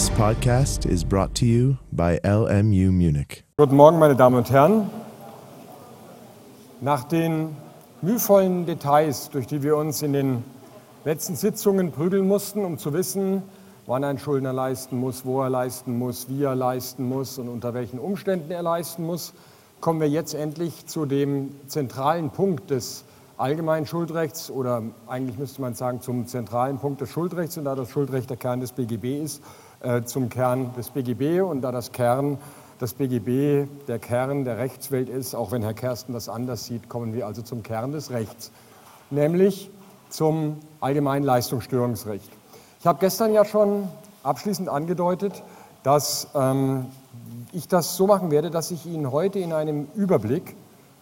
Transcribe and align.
This 0.00 0.08
podcast 0.12 0.86
is 0.86 1.04
brought 1.04 1.34
to 1.34 1.44
you 1.44 1.76
by 1.92 2.18
LMU 2.24 2.90
Munich. 2.90 3.44
Guten 3.58 3.76
Morgen, 3.76 3.98
meine 3.98 4.16
Damen 4.16 4.36
und 4.36 4.50
Herren. 4.50 4.88
Nach 6.80 7.04
den 7.04 7.54
mühevollen 8.00 8.64
Details, 8.64 9.28
durch 9.28 9.46
die 9.46 9.62
wir 9.62 9.76
uns 9.76 10.00
in 10.00 10.14
den 10.14 10.44
letzten 11.04 11.36
Sitzungen 11.36 11.92
prügeln 11.92 12.26
mussten, 12.26 12.64
um 12.64 12.78
zu 12.78 12.94
wissen, 12.94 13.42
wann 13.84 14.02
ein 14.02 14.18
Schuldner 14.18 14.54
leisten 14.54 14.96
muss, 14.98 15.26
wo 15.26 15.42
er 15.42 15.50
leisten 15.50 15.98
muss, 15.98 16.30
wie 16.30 16.44
er 16.44 16.54
leisten 16.54 17.06
muss 17.06 17.36
und 17.36 17.50
unter 17.50 17.74
welchen 17.74 17.98
Umständen 17.98 18.50
er 18.50 18.62
leisten 18.62 19.04
muss, 19.04 19.34
kommen 19.82 20.00
wir 20.00 20.08
jetzt 20.08 20.32
endlich 20.32 20.86
zu 20.86 21.04
dem 21.04 21.50
zentralen 21.66 22.30
Punkt 22.30 22.70
des 22.70 23.04
allgemeinen 23.36 23.84
Schuldrechts 23.84 24.50
oder 24.50 24.82
eigentlich 25.06 25.36
müsste 25.36 25.60
man 25.60 25.74
sagen 25.74 26.00
zum 26.00 26.26
zentralen 26.26 26.78
Punkt 26.78 27.02
des 27.02 27.10
Schuldrechts 27.10 27.58
und 27.58 27.64
da 27.66 27.74
das 27.74 27.90
Schuldrecht 27.90 28.30
der 28.30 28.38
Kern 28.38 28.60
des 28.60 28.72
BGB 28.72 29.22
ist, 29.22 29.42
zum 30.04 30.28
Kern 30.28 30.74
des 30.76 30.90
BGB 30.90 31.40
und 31.40 31.62
da 31.62 31.72
das 31.72 31.92
Kern 31.92 32.38
des 32.80 32.94
BGB 32.94 33.68
der 33.88 33.98
Kern 33.98 34.44
der 34.44 34.58
Rechtswelt 34.58 35.08
ist, 35.08 35.34
auch 35.34 35.52
wenn 35.52 35.62
Herr 35.62 35.74
Kersten 35.74 36.12
das 36.12 36.28
anders 36.28 36.64
sieht, 36.64 36.88
kommen 36.88 37.12
wir 37.12 37.26
also 37.26 37.42
zum 37.42 37.62
Kern 37.62 37.92
des 37.92 38.10
Rechts, 38.10 38.50
nämlich 39.10 39.70
zum 40.08 40.58
allgemeinen 40.80 41.24
Leistungsstörungsrecht. 41.24 42.30
Ich 42.80 42.86
habe 42.86 42.98
gestern 42.98 43.32
ja 43.32 43.44
schon 43.44 43.88
abschließend 44.22 44.68
angedeutet, 44.68 45.42
dass 45.82 46.28
ähm, 46.34 46.86
ich 47.52 47.68
das 47.68 47.96
so 47.96 48.06
machen 48.06 48.30
werde, 48.30 48.50
dass 48.50 48.70
ich 48.70 48.86
Ihnen 48.86 49.12
heute 49.12 49.38
in 49.38 49.52
einem 49.52 49.88
Überblick 49.94 50.56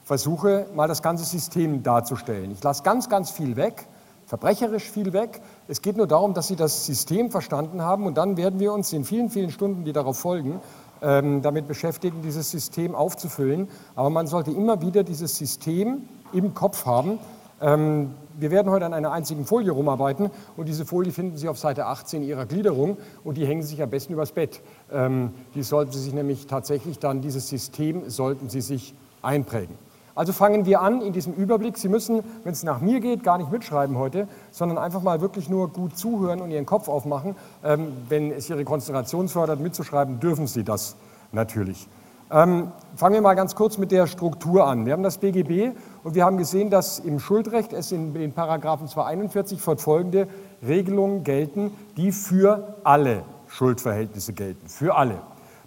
versuche, 0.05 0.67
mal 0.75 0.89
das 0.89 1.03
ganze 1.03 1.25
System 1.25 1.83
darzustellen. 1.83 2.51
Ich 2.51 2.63
lasse 2.63 2.83
ganz, 2.83 3.09
ganz 3.09 3.31
viel 3.31 3.57
weg, 3.57 3.87
verbrecherisch 4.29 4.91
viel 4.91 5.15
weg. 5.15 5.41
Es 5.69 5.81
geht 5.81 5.97
nur 5.97 6.07
darum, 6.07 6.35
dass 6.35 6.49
Sie 6.49 6.57
das 6.57 6.85
System 6.85 7.31
verstanden 7.31 7.83
haben 7.83 8.07
und 8.07 8.19
dann 8.19 8.37
werden 8.37 8.61
wir 8.61 8.73
uns 8.75 8.93
in 8.93 9.05
vielen, 9.05 9.31
vielen 9.31 9.51
Stunden, 9.51 9.85
die 9.85 9.95
darauf 9.95 10.19
folgen, 10.19 10.61
ähm, 11.01 11.41
damit 11.41 11.67
beschäftigen, 11.67 12.21
dieses 12.23 12.51
System 12.51 12.95
aufzufüllen. 12.95 13.69
Aber 13.97 14.11
man 14.11 14.27
sollte 14.27 14.51
immer 14.51 14.83
wieder 14.83 15.03
dieses 15.03 15.37
System 15.37 16.03
im 16.35 16.53
Kopf 16.53 16.85
haben. 16.85 17.19
Ähm, 17.63 18.11
wir 18.39 18.51
werden 18.51 18.71
heute 18.71 18.85
an 18.85 18.93
einer 18.93 19.13
einzigen 19.13 19.47
Folie 19.47 19.71
rumarbeiten 19.71 20.31
und 20.59 20.69
diese 20.69 20.85
Folie 20.85 21.11
finden 21.11 21.39
Sie 21.39 21.49
auf 21.49 21.59
Seite 21.59 21.87
18 21.87 22.23
Ihrer 22.23 22.45
Gliederung 22.45 22.99
und 23.25 23.39
die 23.39 23.47
hängen 23.47 23.63
sich 23.63 23.83
am 23.83 23.89
besten 23.89 24.13
übers 24.13 24.33
Bett. 24.33 24.61
Ähm, 24.93 25.33
die 25.55 25.63
sollten 25.63 25.91
Sie 25.91 26.01
sich 26.01 26.13
nämlich 26.13 26.47
tatsächlich 26.47 26.99
dann, 26.99 27.23
dieses 27.23 27.49
System 27.49 28.11
sollten 28.11 28.51
Sie 28.51 28.61
sich 28.61 28.95
einprägen. 29.23 29.88
Also 30.19 30.33
fangen 30.33 30.67
wir 30.67 30.81
an 30.81 31.01
in 31.01 31.13
diesem 31.13 31.33
Überblick. 31.33 31.79
Sie 31.79 31.89
müssen, 31.89 32.25
wenn 32.43 32.51
es 32.51 32.65
nach 32.65 32.81
mir 32.81 32.99
geht, 32.99 33.23
gar 33.23 33.39
nicht 33.39 33.53
mitschreiben 33.53 33.97
heute, 33.97 34.27
sondern 34.51 34.77
einfach 34.77 35.01
mal 35.01 35.21
wirklich 35.21 35.49
nur 35.49 35.69
gut 35.69 35.97
zuhören 35.97 36.41
und 36.41 36.51
Ihren 36.51 36.67
Kopf 36.67 36.89
aufmachen. 36.89 37.37
Ähm, 37.63 37.93
wenn 38.09 38.33
es 38.33 38.51
Ihre 38.51 38.65
Konzentration 38.65 39.29
fördert, 39.29 39.61
mitzuschreiben, 39.61 40.19
dürfen 40.19 40.49
Sie 40.49 40.65
das 40.65 40.97
natürlich. 41.31 41.87
Ähm, 42.33 42.73
fangen 42.97 43.15
wir 43.15 43.23
mal 43.23 43.35
ganz 43.35 43.55
kurz 43.55 43.79
mit 43.79 43.93
der 43.93 44.09
Struktur 44.09 44.67
an. 44.67 44.87
Wir 44.87 44.93
haben 44.93 45.05
das 45.05 45.19
BGB 45.19 45.77
und 46.03 46.17
wir 46.17 46.25
haben 46.25 46.37
gesehen, 46.37 46.69
dass 46.69 46.99
im 46.99 47.21
Schuldrecht 47.21 47.73
es 47.73 47.93
in 47.93 48.13
den 48.13 48.33
Paragraphen 48.33 48.89
241 48.89 49.61
fortfolgende 49.61 50.27
Regelungen 50.67 51.23
gelten, 51.23 51.71
die 51.97 52.11
für 52.11 52.75
alle 52.83 53.23
Schuldverhältnisse 53.47 54.33
gelten. 54.33 54.67
Für 54.69 54.97
alle. 54.97 55.21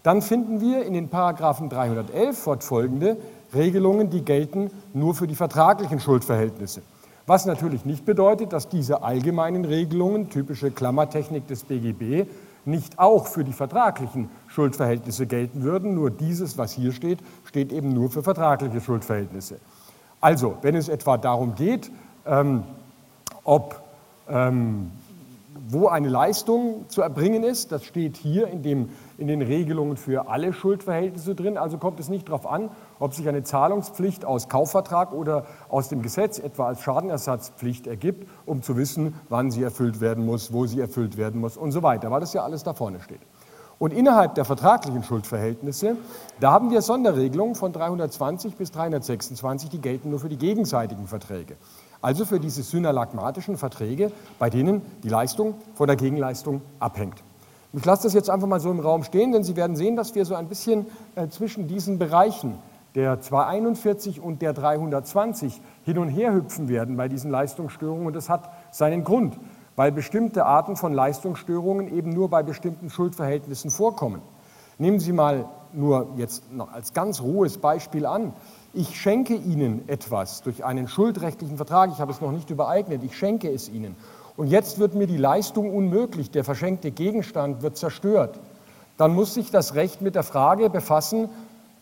Dann 0.03 0.21
finden 0.21 0.59
wir 0.59 0.83
in 0.83 0.93
den 0.93 1.08
Paragraphen 1.08 1.69
311 1.69 2.38
fortfolgende 2.38 3.17
Regelungen, 3.53 4.09
die 4.09 4.21
gelten 4.21 4.71
nur 4.94 5.13
für 5.13 5.27
die 5.27 5.35
vertraglichen 5.35 5.99
Schuldverhältnisse. 5.99 6.81
Was 7.27 7.45
natürlich 7.45 7.85
nicht 7.85 8.05
bedeutet, 8.05 8.52
dass 8.53 8.69
diese 8.69 9.03
allgemeinen 9.03 9.66
Regelungen, 9.66 10.30
typische 10.30 10.71
Klammertechnik 10.71 11.47
des 11.47 11.63
BGB, 11.63 12.27
nicht 12.66 12.99
auch 12.99 13.27
für 13.27 13.43
die 13.43 13.53
vertraglichen 13.53 14.30
Schuldverhältnisse 14.47 15.25
gelten 15.25 15.63
würden. 15.63 15.95
Nur 15.95 16.11
dieses, 16.11 16.58
was 16.58 16.73
hier 16.73 16.91
steht, 16.91 17.19
steht 17.45 17.71
eben 17.71 17.93
nur 17.93 18.09
für 18.09 18.23
vertragliche 18.23 18.81
Schuldverhältnisse. 18.81 19.59
Also, 20.20 20.58
wenn 20.61 20.76
es 20.76 20.89
etwa 20.89 21.17
darum 21.17 21.55
geht, 21.55 21.92
ähm, 22.26 22.64
ob 23.43 23.81
ähm, 24.30 24.92
wo 25.67 25.87
eine 25.87 26.09
Leistung 26.09 26.86
zu 26.89 27.02
erbringen 27.02 27.43
ist, 27.43 27.71
das 27.71 27.86
steht 27.86 28.17
hier 28.17 28.47
in, 28.47 28.61
dem, 28.61 28.89
in 29.17 29.27
den 29.27 29.42
Regelungen 29.42 29.97
für 29.97 30.27
alle 30.30 30.53
Schuldverhältnisse 30.53 31.36
drin. 31.36 31.58
Also 31.58 31.77
kommt 31.77 31.99
es 31.99 32.09
nicht 32.09 32.27
darauf 32.27 32.45
an, 32.45 32.70
ob 33.02 33.14
sich 33.14 33.28
eine 33.28 33.44
Zahlungspflicht 33.44 34.26
aus 34.26 34.48
Kaufvertrag 34.48 35.12
oder 35.12 35.45
aus 35.70 35.89
dem 35.89 36.02
Gesetz 36.02 36.39
etwa 36.39 36.67
als 36.67 36.82
Schadenersatzpflicht 36.82 37.88
ergibt, 37.88 38.30
um 38.45 38.62
zu 38.62 38.78
wissen, 38.78 39.16
wann 39.28 39.52
sie 39.52 39.64
erfüllt 39.64 40.00
werden 40.02 40.26
muss, 40.26 40.54
wo 40.54 40.67
sie 40.67 40.80
erfüllt 40.80 41.17
werden 41.17 41.42
muss 41.42 41.58
und 41.58 41.72
so 41.72 41.84
weiter, 41.84 42.12
weil 42.12 42.22
das 42.22 42.34
ja 42.34 42.44
alles 42.44 42.64
da 42.64 42.73
vorne 42.73 43.02
steht. 43.02 43.22
Und 43.80 43.94
innerhalb 43.94 44.36
der 44.36 44.45
vertraglichen 44.45 45.04
Schuldverhältnisse, 45.04 45.98
da 46.39 46.52
haben 46.52 46.70
wir 46.70 46.84
Sonderregelungen 46.84 47.56
von 47.56 47.73
320 47.73 48.56
bis 48.56 48.70
326, 48.72 49.72
die 49.72 49.82
gelten 49.82 50.12
nur 50.12 50.20
für 50.20 50.30
die 50.30 50.38
gegenseitigen 50.38 51.08
Verträge. 51.08 51.56
Also 52.00 52.26
für 52.26 52.39
diese 52.39 52.62
synalagmatischen 52.62 53.58
Verträge, 53.58 54.12
bei 54.38 54.52
denen 54.52 54.83
die 55.04 55.10
Leistung 55.10 55.56
von 55.73 55.88
der 55.88 55.95
Gegenleistung 55.95 56.62
abhängt. 56.80 57.23
Ich 57.73 57.86
lasse 57.86 58.04
das 58.04 58.14
jetzt 58.14 58.30
einfach 58.30 58.48
mal 58.48 58.60
so 58.60 58.70
im 58.70 58.80
Raum 58.80 59.04
stehen, 59.04 59.32
denn 59.32 59.44
Sie 59.44 59.56
werden 59.56 59.76
sehen, 59.76 59.95
dass 59.95 60.14
wir 60.14 60.26
so 60.26 60.36
ein 60.36 60.48
bisschen 60.48 60.86
äh, 61.16 61.30
zwischen 61.30 61.68
diesen 61.68 61.98
Bereichen 61.98 62.60
der 62.95 63.21
241 63.21 64.21
und 64.21 64.41
der 64.41 64.53
320 64.53 65.61
hin 65.83 65.97
und 65.97 66.09
her 66.09 66.33
hüpfen 66.33 66.67
werden 66.67 66.97
bei 66.97 67.07
diesen 67.07 67.31
Leistungsstörungen. 67.31 68.07
Und 68.07 68.15
das 68.15 68.29
hat 68.29 68.49
seinen 68.71 69.03
Grund, 69.03 69.39
weil 69.75 69.91
bestimmte 69.91 70.45
Arten 70.45 70.75
von 70.75 70.93
Leistungsstörungen 70.93 71.87
eben 71.93 72.11
nur 72.11 72.29
bei 72.29 72.43
bestimmten 72.43 72.89
Schuldverhältnissen 72.89 73.71
vorkommen. 73.71 74.21
Nehmen 74.77 74.99
Sie 74.99 75.13
mal 75.13 75.45
nur 75.73 76.07
jetzt 76.17 76.52
noch 76.52 76.73
als 76.73 76.93
ganz 76.93 77.21
rohes 77.21 77.57
Beispiel 77.57 78.05
an 78.05 78.33
ich 78.73 78.99
schenke 78.99 79.35
Ihnen 79.35 79.87
etwas 79.89 80.43
durch 80.43 80.63
einen 80.63 80.87
schuldrechtlichen 80.87 81.58
Vertrag, 81.58 81.91
ich 81.91 81.99
habe 81.99 82.11
es 82.11 82.21
noch 82.21 82.31
nicht 82.31 82.49
übereignet, 82.49 83.03
ich 83.03 83.17
schenke 83.17 83.52
es 83.52 83.67
Ihnen. 83.67 83.95
Und 84.37 84.47
jetzt 84.47 84.79
wird 84.79 84.95
mir 84.95 85.08
die 85.08 85.17
Leistung 85.17 85.75
unmöglich, 85.75 86.31
der 86.31 86.45
verschenkte 86.45 86.91
Gegenstand 86.91 87.63
wird 87.63 87.75
zerstört. 87.75 88.39
Dann 88.95 89.13
muss 89.13 89.33
sich 89.33 89.52
das 89.52 89.75
Recht 89.75 90.02
mit 90.02 90.15
der 90.15 90.23
Frage 90.23 90.69
befassen, 90.69 91.29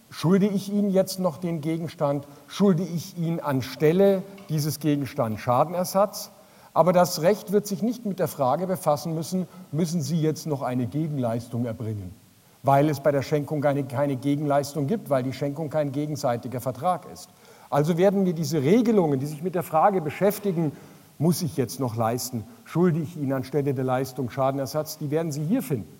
schulde 0.09 0.47
ich 0.47 0.71
Ihnen 0.71 0.89
jetzt 0.89 1.19
noch 1.19 1.37
den 1.37 1.61
Gegenstand, 1.61 2.27
schulde 2.47 2.83
ich 2.83 3.17
Ihnen 3.17 3.39
anstelle 3.39 4.23
dieses 4.49 4.79
Gegenstands 4.79 5.41
Schadenersatz? 5.41 6.31
Aber 6.73 6.93
das 6.93 7.21
Recht 7.21 7.51
wird 7.51 7.67
sich 7.67 7.81
nicht 7.81 8.05
mit 8.05 8.19
der 8.19 8.27
Frage 8.27 8.67
befassen 8.67 9.15
müssen, 9.15 9.47
müssen 9.71 10.01
Sie 10.01 10.21
jetzt 10.21 10.47
noch 10.47 10.61
eine 10.61 10.87
Gegenleistung 10.87 11.65
erbringen 11.65 12.13
weil 12.63 12.89
es 12.89 12.99
bei 12.99 13.11
der 13.11 13.21
Schenkung 13.21 13.61
keine, 13.61 13.83
keine 13.83 14.15
Gegenleistung 14.15 14.87
gibt, 14.87 15.09
weil 15.09 15.23
die 15.23 15.33
Schenkung 15.33 15.69
kein 15.69 15.91
gegenseitiger 15.91 16.59
Vertrag 16.59 17.07
ist. 17.11 17.29
Also 17.69 17.97
werden 17.97 18.25
wir 18.25 18.33
diese 18.33 18.61
Regelungen, 18.61 19.19
die 19.19 19.27
sich 19.27 19.43
mit 19.43 19.55
der 19.55 19.63
Frage 19.63 20.01
beschäftigen, 20.01 20.71
muss 21.17 21.41
ich 21.41 21.57
jetzt 21.57 21.79
noch 21.79 21.95
leisten, 21.95 22.43
schulde 22.63 22.99
ich 22.99 23.17
Ihnen 23.17 23.33
anstelle 23.33 23.73
der 23.73 23.83
Leistung 23.83 24.29
Schadenersatz, 24.29 24.97
die 24.97 25.11
werden 25.11 25.31
Sie 25.31 25.43
hier 25.43 25.61
finden. 25.61 25.98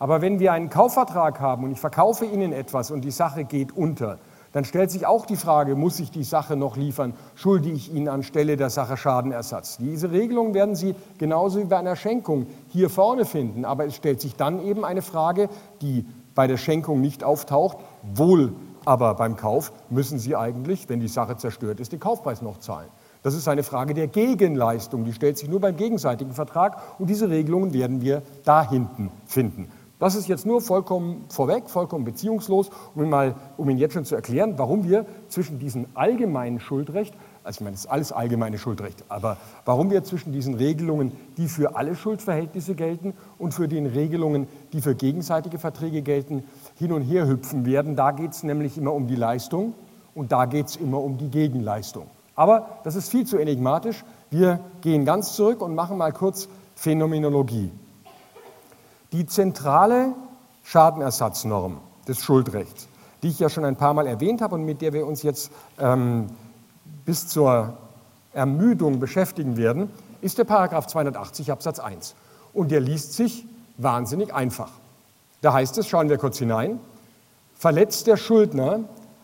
Aber 0.00 0.22
wenn 0.22 0.40
wir 0.40 0.52
einen 0.52 0.70
Kaufvertrag 0.70 1.40
haben 1.40 1.62
und 1.62 1.72
ich 1.72 1.78
verkaufe 1.78 2.24
Ihnen 2.24 2.54
etwas 2.54 2.90
und 2.90 3.02
die 3.02 3.10
Sache 3.10 3.44
geht 3.44 3.76
unter, 3.76 4.18
dann 4.52 4.64
stellt 4.64 4.90
sich 4.90 5.06
auch 5.06 5.26
die 5.26 5.36
Frage, 5.36 5.76
muss 5.76 6.00
ich 6.00 6.10
die 6.10 6.24
Sache 6.24 6.56
noch 6.56 6.78
liefern, 6.78 7.12
schulde 7.34 7.68
ich 7.68 7.92
Ihnen 7.92 8.08
anstelle 8.08 8.56
der 8.56 8.70
Sache 8.70 8.96
Schadenersatz. 8.96 9.76
Diese 9.76 10.10
Regelung 10.10 10.54
werden 10.54 10.74
Sie 10.74 10.94
genauso 11.18 11.60
wie 11.60 11.66
bei 11.66 11.76
einer 11.76 11.96
Schenkung 11.96 12.46
hier 12.68 12.88
vorne 12.88 13.26
finden, 13.26 13.66
aber 13.66 13.84
es 13.84 13.94
stellt 13.94 14.22
sich 14.22 14.36
dann 14.36 14.64
eben 14.64 14.86
eine 14.86 15.02
Frage, 15.02 15.50
die 15.82 16.06
bei 16.34 16.46
der 16.46 16.56
Schenkung 16.56 17.02
nicht 17.02 17.22
auftaucht, 17.22 17.76
wohl 18.02 18.54
aber 18.86 19.14
beim 19.14 19.36
Kauf 19.36 19.70
müssen 19.90 20.18
Sie 20.18 20.34
eigentlich, 20.34 20.88
wenn 20.88 21.00
die 21.00 21.08
Sache 21.08 21.36
zerstört 21.36 21.78
ist, 21.78 21.92
den 21.92 22.00
Kaufpreis 22.00 22.40
noch 22.40 22.58
zahlen. 22.58 22.88
Das 23.22 23.34
ist 23.34 23.48
eine 23.48 23.62
Frage 23.62 23.92
der 23.92 24.06
Gegenleistung, 24.06 25.04
die 25.04 25.12
stellt 25.12 25.36
sich 25.36 25.50
nur 25.50 25.60
beim 25.60 25.76
gegenseitigen 25.76 26.32
Vertrag 26.32 26.80
und 26.98 27.10
diese 27.10 27.28
Regelungen 27.28 27.74
werden 27.74 28.00
wir 28.00 28.22
da 28.44 28.66
hinten 28.66 29.10
finden. 29.26 29.70
Das 30.00 30.14
ist 30.14 30.28
jetzt 30.28 30.46
nur 30.46 30.62
vollkommen 30.62 31.26
vorweg, 31.28 31.68
vollkommen 31.68 32.06
beziehungslos, 32.06 32.70
um 32.94 33.02
Ihnen, 33.02 33.10
mal, 33.10 33.34
um 33.58 33.68
Ihnen 33.68 33.78
jetzt 33.78 33.92
schon 33.92 34.06
zu 34.06 34.14
erklären, 34.14 34.54
warum 34.56 34.88
wir 34.88 35.04
zwischen 35.28 35.58
diesem 35.58 35.84
allgemeinen 35.92 36.58
Schuldrecht, 36.58 37.14
also 37.44 37.58
ich 37.58 37.60
meine, 37.64 37.74
es 37.74 37.80
ist 37.80 37.90
alles 37.90 38.10
allgemeine 38.10 38.56
Schuldrecht, 38.56 39.04
aber 39.10 39.36
warum 39.66 39.90
wir 39.90 40.02
zwischen 40.02 40.32
diesen 40.32 40.54
Regelungen, 40.54 41.12
die 41.36 41.48
für 41.48 41.76
alle 41.76 41.94
Schuldverhältnisse 41.94 42.74
gelten 42.74 43.12
und 43.38 43.52
für 43.52 43.68
den 43.68 43.84
Regelungen, 43.84 44.48
die 44.72 44.80
für 44.80 44.94
gegenseitige 44.94 45.58
Verträge 45.58 46.00
gelten, 46.00 46.44
hin 46.78 46.92
und 46.92 47.02
her 47.02 47.28
hüpfen 47.28 47.66
werden. 47.66 47.94
Da 47.94 48.12
geht 48.12 48.30
es 48.32 48.42
nämlich 48.42 48.78
immer 48.78 48.94
um 48.94 49.06
die 49.06 49.16
Leistung 49.16 49.74
und 50.14 50.32
da 50.32 50.46
geht 50.46 50.68
es 50.68 50.76
immer 50.76 51.02
um 51.02 51.18
die 51.18 51.28
Gegenleistung. 51.28 52.06
Aber 52.34 52.80
das 52.84 52.96
ist 52.96 53.10
viel 53.10 53.26
zu 53.26 53.36
enigmatisch. 53.36 54.02
Wir 54.30 54.60
gehen 54.80 55.04
ganz 55.04 55.34
zurück 55.34 55.60
und 55.60 55.74
machen 55.74 55.98
mal 55.98 56.12
kurz 56.12 56.48
Phänomenologie. 56.74 57.70
Die 59.12 59.26
zentrale 59.26 60.12
Schadenersatznorm 60.62 61.80
des 62.06 62.22
Schuldrechts, 62.22 62.88
die 63.22 63.28
ich 63.28 63.38
ja 63.38 63.48
schon 63.48 63.64
ein 63.64 63.76
paar 63.76 63.94
Mal 63.94 64.06
erwähnt 64.06 64.40
habe 64.40 64.54
und 64.54 64.64
mit 64.64 64.80
der 64.80 64.92
wir 64.92 65.06
uns 65.06 65.22
jetzt 65.22 65.50
ähm, 65.78 66.28
bis 67.04 67.26
zur 67.28 67.74
Ermüdung 68.32 69.00
beschäftigen 69.00 69.56
werden, 69.56 69.90
ist 70.20 70.38
der 70.38 70.44
Paragraph 70.44 70.86
280 70.86 71.50
Absatz 71.50 71.80
1. 71.80 72.14
Und 72.52 72.70
der 72.70 72.80
liest 72.80 73.14
sich 73.14 73.46
wahnsinnig 73.78 74.32
einfach. 74.32 74.70
Da 75.40 75.52
heißt 75.52 75.78
es, 75.78 75.88
schauen 75.88 76.08
wir 76.08 76.18
kurz 76.18 76.38
hinein, 76.38 76.78
verletzt 77.54 78.06
der 78.06 78.16
Schuldner 78.16 78.80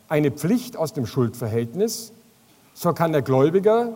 eine 0.08 0.30
Pflicht 0.30 0.76
aus 0.76 0.92
dem 0.92 1.06
Schuldverhältnis, 1.06 2.12
so 2.74 2.92
kann 2.92 3.12
der 3.12 3.22
Gläubiger 3.22 3.90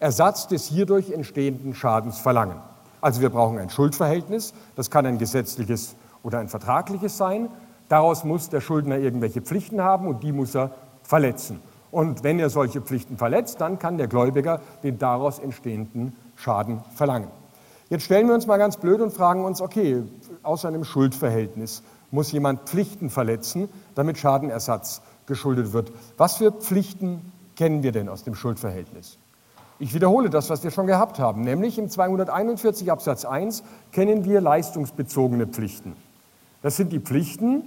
Ersatz 0.00 0.48
des 0.48 0.66
hierdurch 0.66 1.12
entstehenden 1.12 1.74
Schadens 1.74 2.18
verlangen. 2.18 2.56
Also 3.02 3.20
wir 3.20 3.30
brauchen 3.30 3.58
ein 3.58 3.68
Schuldverhältnis, 3.68 4.54
das 4.76 4.90
kann 4.90 5.04
ein 5.04 5.18
gesetzliches 5.18 5.96
oder 6.22 6.38
ein 6.38 6.48
vertragliches 6.48 7.18
sein. 7.18 7.48
Daraus 7.88 8.24
muss 8.24 8.48
der 8.48 8.60
Schuldner 8.60 8.96
irgendwelche 8.96 9.42
Pflichten 9.42 9.82
haben 9.82 10.06
und 10.06 10.22
die 10.22 10.32
muss 10.32 10.54
er 10.54 10.70
verletzen. 11.02 11.60
Und 11.90 12.22
wenn 12.22 12.38
er 12.38 12.48
solche 12.48 12.80
Pflichten 12.80 13.18
verletzt, 13.18 13.60
dann 13.60 13.78
kann 13.78 13.98
der 13.98 14.06
Gläubiger 14.06 14.60
den 14.82 14.98
daraus 14.98 15.40
entstehenden 15.40 16.16
Schaden 16.36 16.80
verlangen. 16.94 17.28
Jetzt 17.90 18.04
stellen 18.04 18.28
wir 18.28 18.34
uns 18.34 18.46
mal 18.46 18.56
ganz 18.56 18.78
blöd 18.78 19.00
und 19.00 19.12
fragen 19.12 19.44
uns, 19.44 19.60
okay, 19.60 20.02
aus 20.42 20.64
einem 20.64 20.84
Schuldverhältnis 20.84 21.82
muss 22.10 22.30
jemand 22.30 22.68
Pflichten 22.68 23.10
verletzen, 23.10 23.68
damit 23.96 24.16
Schadenersatz 24.16 25.02
geschuldet 25.26 25.72
wird. 25.72 25.92
Was 26.16 26.36
für 26.36 26.52
Pflichten 26.52 27.32
kennen 27.56 27.82
wir 27.82 27.92
denn 27.92 28.08
aus 28.08 28.22
dem 28.22 28.34
Schuldverhältnis? 28.34 29.18
Ich 29.82 29.94
wiederhole 29.94 30.30
das, 30.30 30.48
was 30.48 30.62
wir 30.62 30.70
schon 30.70 30.86
gehabt 30.86 31.18
haben, 31.18 31.40
nämlich 31.40 31.76
im 31.76 31.88
241 31.88 32.92
Absatz 32.92 33.24
1 33.24 33.64
kennen 33.90 34.24
wir 34.24 34.40
leistungsbezogene 34.40 35.48
Pflichten. 35.48 35.96
Das 36.62 36.76
sind 36.76 36.92
die 36.92 37.00
Pflichten, 37.00 37.64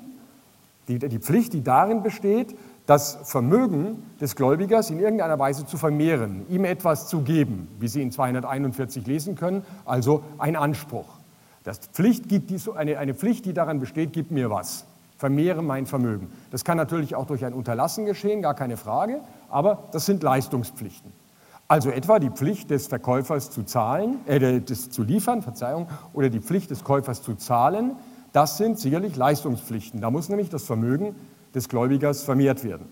die, 0.88 0.97
die 0.97 1.19
Pflicht, 1.19 1.51
die 1.51 1.62
darin 1.62 2.03
besteht, 2.03 2.56
das 2.85 3.17
Vermögen 3.25 4.01
des 4.21 4.38
Gläubigers 4.38 4.91
in 4.91 5.01
irgendeiner 5.01 5.38
Weise 5.39 5.65
zu 5.65 5.75
vermehren, 5.75 6.45
ihm 6.47 6.63
etwas 6.63 7.09
zu 7.09 7.19
geben, 7.19 7.67
wie 7.81 7.89
Sie 7.89 8.01
in 8.01 8.13
241 8.13 9.06
lesen 9.06 9.35
können, 9.35 9.65
also 9.83 10.23
ein 10.38 10.56
Anspruch. 10.56 11.17
Das 11.65 11.79
Pflicht 11.79 12.29
gibt 12.29 12.50
die, 12.50 12.62
eine, 12.77 12.97
eine 12.97 13.13
Pflicht, 13.13 13.44
die 13.45 13.51
daran 13.51 13.81
besteht, 13.81 14.13
gib 14.13 14.31
mir 14.31 14.50
was, 14.50 14.85
vermehre 15.17 15.62
mein 15.62 15.85
Vermögen. 15.85 16.31
Das 16.50 16.63
kann 16.63 16.77
natürlich 16.77 17.13
auch 17.13 17.27
durch 17.27 17.44
ein 17.44 17.53
Unterlassen 17.53 18.06
geschehen, 18.06 18.41
gar 18.41 18.53
keine 18.53 18.77
Frage, 18.77 19.19
aber 19.50 19.89
das 19.91 20.06
sind 20.06 20.23
Leistungspflichten. 20.23 21.25
Also 21.67 21.89
etwa 21.89 22.19
die 22.19 22.29
Pflicht 22.29 22.69
des 22.69 22.88
Verkäufers 22.88 23.50
zu 23.50 23.63
zahlen, 23.63 24.19
äh, 24.27 24.62
des, 24.62 24.91
zu 24.91 25.03
liefern, 25.03 25.41
Verzeihung, 25.41 25.88
oder 26.13 26.29
die 26.29 26.39
Pflicht 26.39 26.69
des 26.69 26.83
Käufers 26.83 27.23
zu 27.23 27.35
zahlen, 27.35 27.95
das 28.33 28.57
sind 28.57 28.77
sicherlich 28.77 29.15
Leistungspflichten. 29.15 30.01
Da 30.01 30.12
muss 30.12 30.29
nämlich 30.29 30.50
das 30.50 30.63
Vermögen 30.63 31.15
des 31.56 31.69
Gläubigers 31.69 32.23
vermehrt 32.23 32.63
werden. 32.63 32.88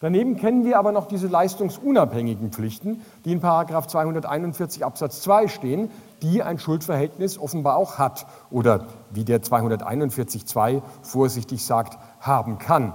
Daneben 0.00 0.36
kennen 0.36 0.64
wir 0.64 0.78
aber 0.78 0.90
noch 0.90 1.06
diese 1.06 1.28
leistungsunabhängigen 1.28 2.50
Pflichten, 2.50 3.00
die 3.24 3.32
in 3.32 3.40
241 3.40 4.84
Absatz 4.84 5.20
2 5.22 5.46
stehen, 5.46 5.90
die 6.22 6.42
ein 6.42 6.58
Schuldverhältnis 6.58 7.38
offenbar 7.38 7.76
auch 7.76 7.98
hat 7.98 8.26
oder 8.50 8.86
wie 9.10 9.24
der 9.24 9.42
241.2 9.42 10.82
vorsichtig 11.02 11.64
sagt, 11.64 11.98
haben 12.20 12.58
kann. 12.58 12.94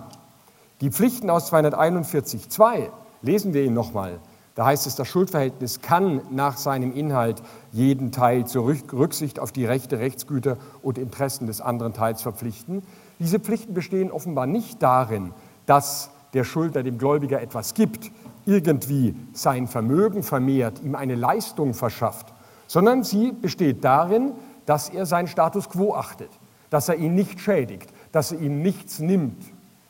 Die 0.82 0.92
Pflichten 0.92 1.30
aus 1.30 1.52
241.2 1.52 2.90
lesen 3.22 3.54
wir 3.54 3.64
ihn 3.64 3.74
nochmal. 3.74 4.20
Da 4.58 4.66
heißt 4.66 4.88
es, 4.88 4.96
das 4.96 5.08
Schuldverhältnis 5.08 5.82
kann 5.82 6.22
nach 6.32 6.58
seinem 6.58 6.92
Inhalt 6.92 7.44
jeden 7.72 8.12
Teil 8.12 8.48
zur 8.48 8.66
Rücksicht 8.66 9.40
auf 9.40 9.52
die 9.52 9.66
Rechte, 9.66 10.00
Rechtsgüter 10.00 10.58
und 10.82 10.98
Interessen 10.98 11.46
des 11.46 11.62
anderen 11.62 11.94
Teils 11.94 12.24
verpflichten. 12.24 12.82
Diese 13.20 13.40
Pflichten 13.40 13.76
bestehen 13.76 14.10
offenbar 14.10 14.48
nicht 14.48 14.82
darin, 14.82 15.32
dass 15.68 16.10
der 16.34 16.44
Schuldner 16.44 16.82
dem 16.82 16.98
Gläubiger 16.98 17.40
etwas 17.40 17.76
gibt, 17.76 18.10
irgendwie 18.48 19.16
sein 19.32 19.68
Vermögen 19.68 20.24
vermehrt, 20.24 20.82
ihm 20.84 20.96
eine 20.96 21.14
Leistung 21.14 21.76
verschafft, 21.76 22.34
sondern 22.66 23.04
sie 23.04 23.34
besteht 23.34 23.84
darin, 23.84 24.32
dass 24.66 24.90
er 24.90 25.06
seinen 25.06 25.28
Status 25.28 25.70
quo 25.70 25.94
achtet, 25.94 26.32
dass 26.72 26.90
er 26.90 26.96
ihn 26.96 27.14
nicht 27.14 27.40
schädigt, 27.42 27.92
dass 28.12 28.32
er 28.32 28.40
ihm 28.40 28.64
nichts 28.64 28.98
nimmt, 28.98 29.38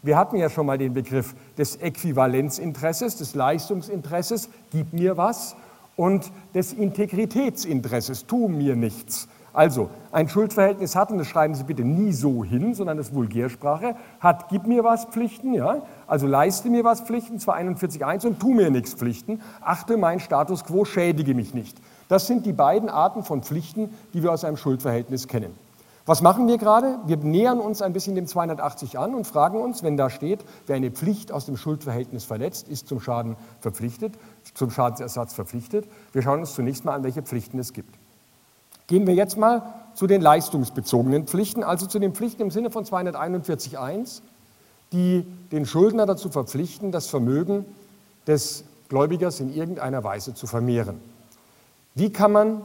wir 0.02 0.18
hatten 0.18 0.38
ja 0.38 0.50
schon 0.50 0.66
mal 0.66 0.78
den 0.78 0.94
Begriff 0.94 1.36
des 1.58 1.78
Äquivalenzinteresses, 1.78 3.18
des 3.18 3.36
Leistungsinteresses, 3.36 4.50
gib 4.72 4.94
mir 4.94 5.18
was, 5.18 5.56
und 5.98 6.32
des 6.54 6.74
Integritätsinteresses, 6.74 8.26
tu 8.28 8.48
mir 8.48 8.76
nichts. 8.76 9.28
Also, 9.52 9.90
ein 10.12 10.30
Schuldverhältnis 10.30 10.96
hat, 10.96 11.12
und 11.12 11.18
das 11.18 11.26
schreiben 11.26 11.56
Sie 11.56 11.64
bitte 11.64 11.84
nie 11.84 12.14
so 12.14 12.44
hin, 12.44 12.76
sondern 12.76 12.98
das 12.98 13.08
ist 13.08 13.16
Vulgärsprache, 13.16 13.96
hat 14.20 14.50
gib 14.50 14.68
mir 14.68 14.84
was 14.84 15.06
Pflichten, 15.06 15.56
ja, 15.56 15.82
also 16.06 16.28
leiste 16.28 16.70
mir 16.70 16.84
was 16.84 17.02
Pflichten, 17.02 17.40
241.1 17.40 18.28
und 18.28 18.40
tu 18.40 18.54
mir 18.54 18.70
nichts 18.70 18.94
Pflichten, 18.94 19.42
achte 19.62 19.98
mein 19.98 20.20
Status 20.20 20.64
quo, 20.64 20.86
schädige 20.86 21.34
mich 21.34 21.56
nicht. 21.56 21.76
Das 22.08 22.28
sind 22.28 22.46
die 22.46 22.54
beiden 22.54 22.88
Arten 22.88 23.24
von 23.24 23.42
Pflichten, 23.42 23.90
die 24.14 24.22
wir 24.22 24.32
aus 24.32 24.44
einem 24.44 24.58
Schuldverhältnis 24.58 25.28
kennen. 25.28 25.67
Was 26.08 26.22
machen 26.22 26.48
wir 26.48 26.58
gerade? 26.58 27.00
Wir 27.06 27.18
nähern 27.18 27.60
uns 27.60 27.82
ein 27.82 27.92
bisschen 27.92 28.16
dem 28.16 28.28
280 28.28 28.98
an 28.98 29.14
und 29.14 29.28
fragen 29.28 29.60
uns, 29.60 29.84
wenn 29.84 29.98
da 29.98 30.10
steht, 30.10 30.40
wer 30.66 30.78
eine 30.78 30.90
Pflicht 30.90 31.34
aus 31.34 31.46
dem 31.46 31.58
Schuldverhältnis 31.58 32.24
verletzt, 32.24 32.70
ist 32.70 32.88
zum 32.88 33.02
Schaden 33.02 33.36
verpflichtet, 33.60 34.14
zum 34.54 34.72
Schadensersatz 34.72 35.34
verpflichtet. 35.34 35.86
Wir 36.14 36.22
schauen 36.22 36.40
uns 36.40 36.54
zunächst 36.54 36.86
mal 36.86 36.94
an, 36.94 37.04
welche 37.04 37.24
Pflichten 37.24 37.60
es 37.60 37.74
gibt. 37.74 37.94
Gehen 38.88 39.06
wir 39.06 39.16
jetzt 39.16 39.38
mal 39.38 39.74
zu 39.96 40.08
den 40.08 40.22
leistungsbezogenen 40.22 41.28
Pflichten, 41.28 41.62
also 41.62 41.88
zu 41.88 42.00
den 42.00 42.14
Pflichten 42.14 42.44
im 42.44 42.52
Sinne 42.52 42.72
von 42.72 42.86
241.1, 42.86 44.22
die 44.94 45.26
den 45.52 45.66
Schuldner 45.66 46.06
dazu 46.06 46.30
verpflichten, 46.30 46.94
das 46.94 47.08
Vermögen 47.08 47.66
des 48.28 48.64
Gläubigers 48.88 49.42
in 49.42 49.54
irgendeiner 49.54 50.06
Weise 50.06 50.34
zu 50.34 50.48
vermehren. 50.48 51.02
Wie 51.96 52.14
kann 52.14 52.32
man 52.32 52.62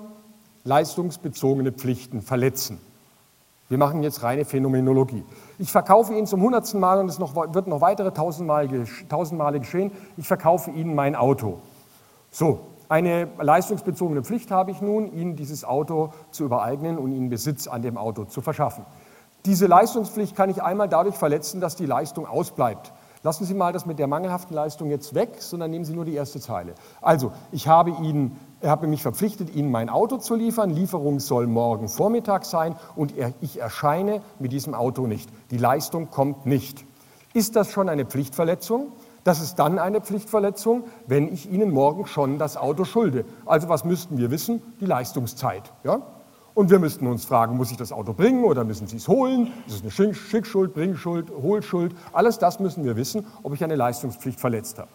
leistungsbezogene 0.62 1.72
Pflichten 1.72 2.22
verletzen? 2.22 2.78
Wir 3.72 3.78
machen 3.78 4.02
jetzt 4.02 4.22
reine 4.22 4.44
Phänomenologie. 4.44 5.24
Ich 5.58 5.72
verkaufe 5.72 6.12
Ihnen 6.12 6.26
zum 6.26 6.42
hundertsten 6.42 6.78
Mal, 6.78 6.98
und 6.98 7.08
es 7.08 7.18
noch, 7.18 7.34
wird 7.34 7.68
noch 7.68 7.80
weitere 7.80 8.10
tausendmal, 8.10 8.68
tausendmale 9.08 9.60
geschehen, 9.60 9.92
ich 10.18 10.28
verkaufe 10.28 10.70
Ihnen 10.70 10.94
mein 10.94 11.16
Auto. 11.16 11.58
So, 12.30 12.66
eine 12.90 13.28
leistungsbezogene 13.40 14.24
Pflicht 14.24 14.50
habe 14.50 14.72
ich 14.72 14.82
nun, 14.82 15.10
Ihnen 15.14 15.36
dieses 15.36 15.64
Auto 15.64 16.12
zu 16.32 16.44
übereignen 16.44 16.98
und 16.98 17.12
Ihnen 17.12 17.30
Besitz 17.30 17.66
an 17.66 17.80
dem 17.80 17.96
Auto 17.96 18.24
zu 18.24 18.42
verschaffen. 18.42 18.84
Diese 19.46 19.66
Leistungspflicht 19.66 20.36
kann 20.36 20.50
ich 20.50 20.62
einmal 20.62 20.90
dadurch 20.90 21.16
verletzen, 21.16 21.62
dass 21.62 21.74
die 21.74 21.86
Leistung 21.86 22.26
ausbleibt. 22.26 22.92
Lassen 23.22 23.46
Sie 23.46 23.54
mal 23.54 23.72
das 23.72 23.86
mit 23.86 23.98
der 23.98 24.06
mangelhaften 24.06 24.54
Leistung 24.54 24.90
jetzt 24.90 25.14
weg, 25.14 25.36
sondern 25.38 25.70
nehmen 25.70 25.86
Sie 25.86 25.94
nur 25.94 26.04
die 26.04 26.14
erste 26.14 26.40
Zeile. 26.40 26.74
Also, 27.00 27.32
ich 27.52 27.68
habe 27.68 27.90
Ihnen, 28.02 28.36
habe 28.62 28.86
mich 28.86 29.02
verpflichtet, 29.02 29.54
Ihnen 29.54 29.70
mein 29.70 29.88
Auto 29.88 30.18
zu 30.18 30.34
liefern. 30.34 30.70
Lieferung 30.70 31.20
soll 31.20 31.46
morgen 31.46 31.88
Vormittag 31.88 32.44
sein 32.44 32.76
und 32.96 33.14
ich 33.40 33.60
erscheine 33.60 34.22
mit 34.38 34.52
diesem 34.52 34.74
Auto 34.74 35.06
nicht. 35.06 35.30
Die 35.50 35.58
Leistung 35.58 36.10
kommt 36.10 36.46
nicht. 36.46 36.84
Ist 37.34 37.56
das 37.56 37.72
schon 37.72 37.88
eine 37.88 38.04
Pflichtverletzung? 38.04 38.92
Das 39.24 39.40
ist 39.40 39.56
dann 39.56 39.78
eine 39.78 40.00
Pflichtverletzung, 40.00 40.84
wenn 41.06 41.32
ich 41.32 41.50
Ihnen 41.50 41.70
morgen 41.70 42.06
schon 42.06 42.38
das 42.38 42.56
Auto 42.56 42.84
schulde. 42.84 43.24
Also 43.46 43.68
was 43.68 43.84
müssten 43.84 44.18
wir 44.18 44.30
wissen? 44.30 44.60
Die 44.80 44.86
Leistungszeit. 44.86 45.72
Ja? 45.84 46.02
Und 46.54 46.70
wir 46.70 46.78
müssten 46.78 47.06
uns 47.06 47.24
fragen, 47.24 47.56
muss 47.56 47.70
ich 47.70 47.76
das 47.76 47.92
Auto 47.92 48.12
bringen 48.12 48.44
oder 48.44 48.64
müssen 48.64 48.86
Sie 48.86 48.96
es 48.96 49.08
holen? 49.08 49.52
Ist 49.66 49.84
es 49.84 50.00
eine 50.00 50.12
Schickschuld, 50.12 50.74
Bringschuld, 50.74 51.30
Hohlschuld? 51.30 51.94
Alles 52.12 52.38
das 52.38 52.60
müssen 52.60 52.84
wir 52.84 52.96
wissen, 52.96 53.26
ob 53.42 53.54
ich 53.54 53.64
eine 53.64 53.76
Leistungspflicht 53.76 54.38
verletzt 54.38 54.78
habe. 54.78 54.88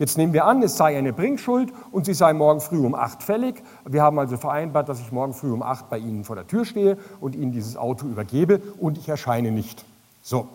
Jetzt 0.00 0.16
nehmen 0.16 0.32
wir 0.32 0.46
an, 0.46 0.62
es 0.62 0.78
sei 0.78 0.96
eine 0.96 1.12
Bringschuld 1.12 1.74
und 1.92 2.06
sie 2.06 2.14
sei 2.14 2.32
morgen 2.32 2.62
früh 2.62 2.78
um 2.78 2.94
acht 2.94 3.22
fällig. 3.22 3.62
Wir 3.84 4.02
haben 4.02 4.18
also 4.18 4.38
vereinbart, 4.38 4.88
dass 4.88 4.98
ich 4.98 5.12
morgen 5.12 5.34
früh 5.34 5.52
um 5.52 5.62
acht 5.62 5.90
bei 5.90 5.98
Ihnen 5.98 6.24
vor 6.24 6.36
der 6.36 6.46
Tür 6.46 6.64
stehe 6.64 6.96
und 7.20 7.36
Ihnen 7.36 7.52
dieses 7.52 7.76
Auto 7.76 8.06
übergebe 8.06 8.62
und 8.78 8.96
ich 8.96 9.10
erscheine 9.10 9.50
nicht. 9.50 9.84
So. 10.22 10.48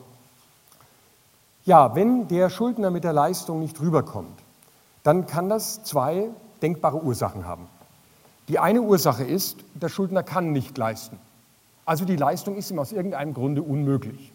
Ja, 1.64 1.94
wenn 1.94 2.28
der 2.28 2.50
Schuldner 2.50 2.90
mit 2.90 3.04
der 3.04 3.14
Leistung 3.14 3.60
nicht 3.60 3.80
rüberkommt, 3.80 4.40
dann 5.04 5.28
kann 5.28 5.48
das 5.48 5.84
zwei 5.84 6.30
denkbare 6.64 7.04
Ursachen 7.04 7.46
haben. 7.46 7.68
Die 8.48 8.58
eine 8.58 8.82
Ursache 8.82 9.24
ist, 9.24 9.58
der 9.76 9.90
Schuldner 9.90 10.24
kann 10.24 10.54
nicht 10.54 10.76
leisten. 10.76 11.20
Also 11.86 12.04
die 12.04 12.16
Leistung 12.16 12.56
ist 12.56 12.72
ihm 12.72 12.80
aus 12.80 12.92
irgendeinem 12.92 13.36
Grunde 13.36 13.62
unmöglich. 13.62 14.32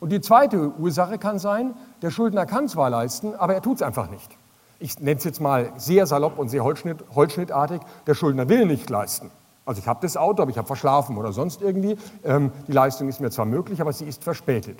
Und 0.00 0.10
die 0.10 0.20
zweite 0.20 0.72
Ursache 0.78 1.18
kann 1.18 1.38
sein, 1.38 1.74
der 2.02 2.10
Schuldner 2.10 2.46
kann 2.46 2.68
zwar 2.68 2.90
leisten, 2.90 3.34
aber 3.34 3.54
er 3.54 3.62
tut 3.62 3.76
es 3.76 3.82
einfach 3.82 4.10
nicht. 4.10 4.36
Ich 4.78 5.00
nenne 5.00 5.18
es 5.18 5.24
jetzt 5.24 5.40
mal 5.40 5.72
sehr 5.76 6.06
salopp 6.06 6.38
und 6.38 6.48
sehr 6.48 6.62
Holzschnitt, 6.62 7.04
holzschnittartig, 7.14 7.80
der 8.06 8.14
Schuldner 8.14 8.48
will 8.48 8.64
nicht 8.64 8.88
leisten. 8.90 9.30
Also 9.66 9.80
ich 9.80 9.88
habe 9.88 9.98
das 10.00 10.16
Auto, 10.16 10.40
aber 10.40 10.50
ich 10.50 10.56
habe 10.56 10.66
verschlafen 10.66 11.18
oder 11.18 11.32
sonst 11.32 11.60
irgendwie. 11.60 11.98
Ähm, 12.24 12.52
die 12.68 12.72
Leistung 12.72 13.08
ist 13.08 13.20
mir 13.20 13.30
zwar 13.30 13.44
möglich, 13.44 13.80
aber 13.80 13.92
sie 13.92 14.06
ist 14.06 14.24
verspätet. 14.24 14.78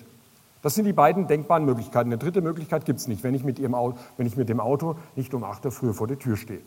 Das 0.62 0.74
sind 0.74 0.84
die 0.84 0.92
beiden 0.92 1.26
denkbaren 1.26 1.64
Möglichkeiten. 1.64 2.08
Eine 2.08 2.18
dritte 2.18 2.40
Möglichkeit 2.40 2.84
gibt 2.84 2.98
es 3.00 3.06
nicht, 3.06 3.22
wenn 3.22 3.34
ich, 3.34 3.44
mit 3.44 3.62
Auto, 3.74 3.98
wenn 4.16 4.26
ich 4.26 4.36
mit 4.36 4.48
dem 4.48 4.60
Auto 4.60 4.96
nicht 5.14 5.34
um 5.34 5.44
8 5.44 5.66
Uhr 5.66 5.72
früher 5.72 5.94
vor 5.94 6.06
der 6.06 6.18
Tür 6.18 6.36
stehe. 6.36 6.60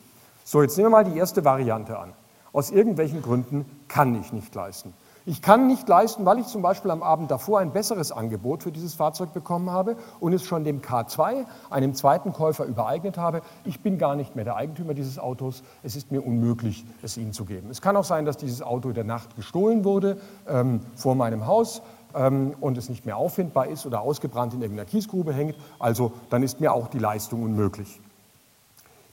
So, 0.43 0.62
jetzt 0.62 0.77
nehmen 0.77 0.91
wir 0.91 0.98
mal 0.98 1.03
die 1.03 1.17
erste 1.17 1.43
Variante 1.43 1.98
an. 1.98 2.13
Aus 2.53 2.70
irgendwelchen 2.70 3.22
Gründen 3.22 3.65
kann 3.88 4.20
ich 4.20 4.34
nicht 4.34 4.53
leisten. 4.53 4.93
Ich 5.25 5.44
kann 5.44 5.68
nicht 5.68 5.88
leisten, 5.88 6.25
weil 6.25 6.40
ich 6.40 6.48
zum 6.48 6.63
Beispiel 6.63 6.90
am 6.90 7.04
Abend 7.04 7.30
davor 7.30 7.60
ein 7.60 7.72
besseres 7.72 8.12
Angebot 8.12 8.63
für 8.63 8.72
dieses 8.72 8.96
Fahrzeug 8.96 9.34
bekommen 9.34 9.70
habe 9.70 9.96
und 10.20 10.34
es 10.34 10.44
schon 10.44 10.63
dem 10.63 10.82
K2, 10.82 11.46
einem 11.70 11.94
zweiten 11.94 12.34
Käufer, 12.34 12.66
übereignet 12.66 13.20
habe. 13.20 13.44
Ich 13.63 13.82
bin 13.82 14.00
gar 14.00 14.16
nicht 14.16 14.36
mehr 14.36 14.46
der 14.46 14.56
Eigentümer 14.56 14.96
dieses 14.96 15.20
Autos. 15.20 15.62
Es 15.84 15.96
ist 15.96 16.12
mir 16.12 16.25
unmöglich, 16.25 16.86
es 17.04 17.18
Ihnen 17.18 17.34
zu 17.34 17.46
geben. 17.46 17.70
Es 17.70 17.82
kann 17.82 17.96
auch 17.98 18.04
sein, 18.04 18.25
dass 18.25 18.38
dieses 18.38 18.63
Auto 18.63 18.90
in 18.90 18.96
der 18.96 19.04
Nacht 19.04 19.36
gestohlen 19.36 19.84
wurde 19.84 20.18
ähm, 20.48 20.82
vor 20.96 21.13
meinem 21.13 21.46
Haus. 21.46 21.84
ähm, 22.16 22.56
und 22.60 22.78
es 22.80 22.90
nicht 22.90 23.06
mehr 23.06 23.18
auffindbar 23.18 23.68
ist 23.68 23.86
oder 23.86 24.01
ausgebrannt 24.01 24.54
in 24.56 24.62
irgendeiner 24.62 24.90
Kiesgrube 24.90 25.34
hängt, 25.34 25.56
also 25.80 26.13
dann 26.30 26.42
ist 26.42 26.60
mir 26.60 26.74
auch 26.74 26.88
die 26.88 27.00
Leistung 27.00 27.44
unmöglich. 27.44 28.00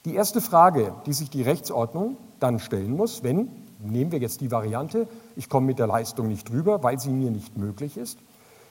Die 0.05 0.15
erste 0.15 0.41
Frage, 0.41 0.95
die 1.07 1.13
sich 1.13 1.29
die 1.29 1.43
Rechtsordnung 1.43 2.17
dann 2.41 2.61
stellen 2.61 2.97
muss, 2.97 3.23
wenn, 3.23 3.51
nehmen 3.79 4.13
wir 4.13 4.19
jetzt 4.19 4.41
die 4.41 4.51
Variante, 4.51 5.07
ich 5.37 5.49
komme 5.49 5.67
mit 5.67 5.79
der 5.79 5.87
Leistung 5.87 6.29
nicht 6.29 6.49
drüber, 6.49 6.83
weil 6.83 6.99
sie 6.99 7.11
mir 7.11 7.31
nicht 7.31 7.57
möglich 7.57 7.97
ist. 7.97 8.19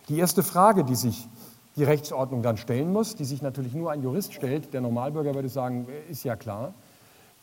Die 0.09 0.17
erste 0.17 0.43
Frage, 0.43 0.83
die 0.83 0.95
sich 0.95 1.27
die 1.75 1.83
Rechtsordnung 1.83 2.41
dann 2.41 2.57
stellen 2.57 2.91
muss, 2.91 3.15
die 3.15 3.25
sich 3.25 3.41
natürlich 3.41 3.73
nur 3.73 3.91
ein 3.91 4.01
Jurist 4.01 4.33
stellt, 4.33 4.73
der 4.73 4.81
Normalbürger 4.81 5.35
würde 5.35 5.49
sagen, 5.49 5.87
ist 6.09 6.23
ja 6.23 6.35
klar. 6.35 6.73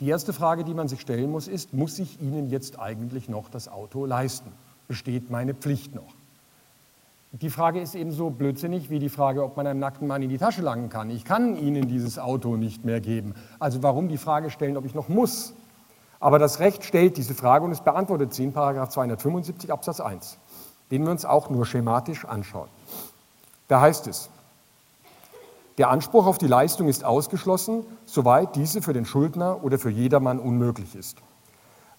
Die 0.00 0.08
erste 0.08 0.32
Frage, 0.32 0.64
die 0.64 0.74
man 0.74 0.88
sich 0.88 1.00
stellen 1.00 1.30
muss, 1.30 1.46
ist, 1.46 1.72
muss 1.72 1.98
ich 2.00 2.20
Ihnen 2.20 2.50
jetzt 2.50 2.80
eigentlich 2.80 3.28
noch 3.28 3.48
das 3.48 3.68
Auto 3.68 4.06
leisten? 4.06 4.50
Besteht 4.88 5.30
meine 5.30 5.54
Pflicht 5.54 5.94
noch? 5.94 6.14
Die 7.40 7.50
Frage 7.50 7.80
ist 7.80 7.94
ebenso 7.94 8.30
blödsinnig 8.30 8.90
wie 8.90 8.98
die 8.98 9.08
Frage, 9.08 9.44
ob 9.44 9.56
man 9.56 9.66
einem 9.66 9.80
nackten 9.80 10.06
Mann 10.06 10.22
in 10.22 10.28
die 10.28 10.38
Tasche 10.38 10.62
langen 10.62 10.88
kann. 10.88 11.10
Ich 11.10 11.24
kann 11.24 11.56
Ihnen 11.56 11.88
dieses 11.88 12.18
Auto 12.18 12.56
nicht 12.56 12.84
mehr 12.84 13.00
geben. 13.00 13.34
Also 13.58 13.82
warum 13.82 14.08
die 14.08 14.18
Frage 14.18 14.50
stellen, 14.50 14.76
ob 14.76 14.84
ich 14.84 14.94
noch 14.94 15.08
muss? 15.08 15.54
Aber 16.24 16.38
das 16.38 16.58
Recht 16.58 16.84
stellt 16.84 17.18
diese 17.18 17.34
Frage 17.34 17.66
und 17.66 17.72
es 17.72 17.82
beantwortet 17.82 18.32
sie 18.32 18.44
in 18.44 18.54
275 18.54 19.70
Absatz 19.70 20.00
1, 20.00 20.38
den 20.90 21.04
wir 21.04 21.10
uns 21.10 21.26
auch 21.26 21.50
nur 21.50 21.66
schematisch 21.66 22.24
anschauen. 22.24 22.70
Da 23.68 23.82
heißt 23.82 24.06
es, 24.06 24.30
der 25.76 25.90
Anspruch 25.90 26.24
auf 26.24 26.38
die 26.38 26.46
Leistung 26.46 26.88
ist 26.88 27.04
ausgeschlossen, 27.04 27.84
soweit 28.06 28.56
diese 28.56 28.80
für 28.80 28.94
den 28.94 29.04
Schuldner 29.04 29.62
oder 29.62 29.78
für 29.78 29.90
jedermann 29.90 30.38
unmöglich 30.38 30.96
ist. 30.96 31.18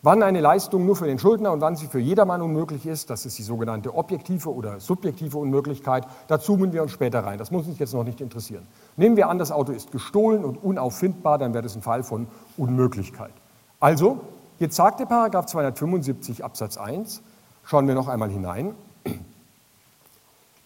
Wann 0.02 0.24
eine 0.24 0.42
Leistung 0.42 0.88
nur 0.88 0.96
für 0.96 1.06
den 1.06 1.20
Schuldner 1.20 1.52
und 1.52 1.62
wann 1.62 1.76
sie 1.76 1.86
für 1.86 2.00
jedermann 2.00 2.42
unmöglich 2.42 2.88
ist, 2.88 3.12
das 3.12 3.28
ist 3.28 3.38
die 3.38 3.44
sogenannte 3.44 3.94
objektive 3.94 4.52
oder 4.52 4.80
subjektive 4.80 5.38
Unmöglichkeit, 5.38 6.08
da 6.28 6.40
zoomen 6.40 6.74
wir 6.74 6.82
uns 6.82 6.92
später 6.92 7.24
rein. 7.24 7.38
Das 7.38 7.52
muss 7.52 7.68
uns 7.68 7.78
jetzt 7.78 7.94
noch 7.94 8.04
nicht 8.04 8.22
interessieren. 8.22 8.66
Nehmen 8.98 9.18
wir 9.18 9.30
an, 9.30 9.38
das 9.38 9.52
Auto 9.52 9.72
ist 9.72 9.92
gestohlen 9.92 10.44
und 10.44 10.64
unauffindbar, 10.64 11.38
dann 11.38 11.54
wäre 11.54 11.62
das 11.62 11.76
ein 11.76 11.84
Fall 11.84 12.02
von 12.02 12.26
Unmöglichkeit. 12.58 13.32
Also, 13.80 14.22
jetzt 14.60 14.76
sagt 14.76 15.00
der 15.00 15.06
Paragraph 15.06 15.48
275 15.48 16.44
Absatz 16.44 16.78
1, 16.78 17.22
schauen 17.64 17.88
wir 17.88 17.96
noch 17.96 18.08
einmal 18.08 18.30
hinein. 18.30 18.76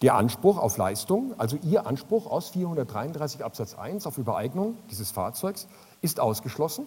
Der 0.02 0.14
Anspruch 0.14 0.56
auf 0.56 0.78
Leistung, 0.78 1.34
also 1.36 1.58
Ihr 1.62 1.86
Anspruch 1.86 2.30
aus 2.30 2.48
433 2.50 3.44
Absatz 3.44 3.74
1 3.74 4.06
auf 4.06 4.16
Übereignung 4.16 4.76
dieses 4.90 5.10
Fahrzeugs, 5.10 5.68
ist 6.00 6.20
ausgeschlossen. 6.20 6.86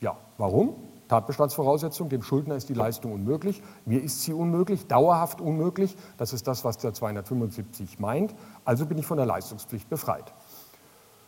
Ja, 0.00 0.16
warum? 0.38 0.74
Tatbestandsvoraussetzung, 1.08 2.08
dem 2.08 2.22
Schuldner 2.22 2.56
ist 2.56 2.68
die 2.70 2.74
Leistung 2.74 3.12
unmöglich, 3.12 3.62
mir 3.84 4.02
ist 4.02 4.22
sie 4.22 4.32
unmöglich, 4.32 4.86
dauerhaft 4.86 5.40
unmöglich, 5.40 5.96
das 6.16 6.32
ist 6.32 6.46
das, 6.46 6.64
was 6.64 6.78
der 6.78 6.94
275 6.94 7.98
meint, 7.98 8.34
also 8.64 8.86
bin 8.86 8.96
ich 8.96 9.06
von 9.06 9.18
der 9.18 9.26
Leistungspflicht 9.26 9.90
befreit. 9.90 10.32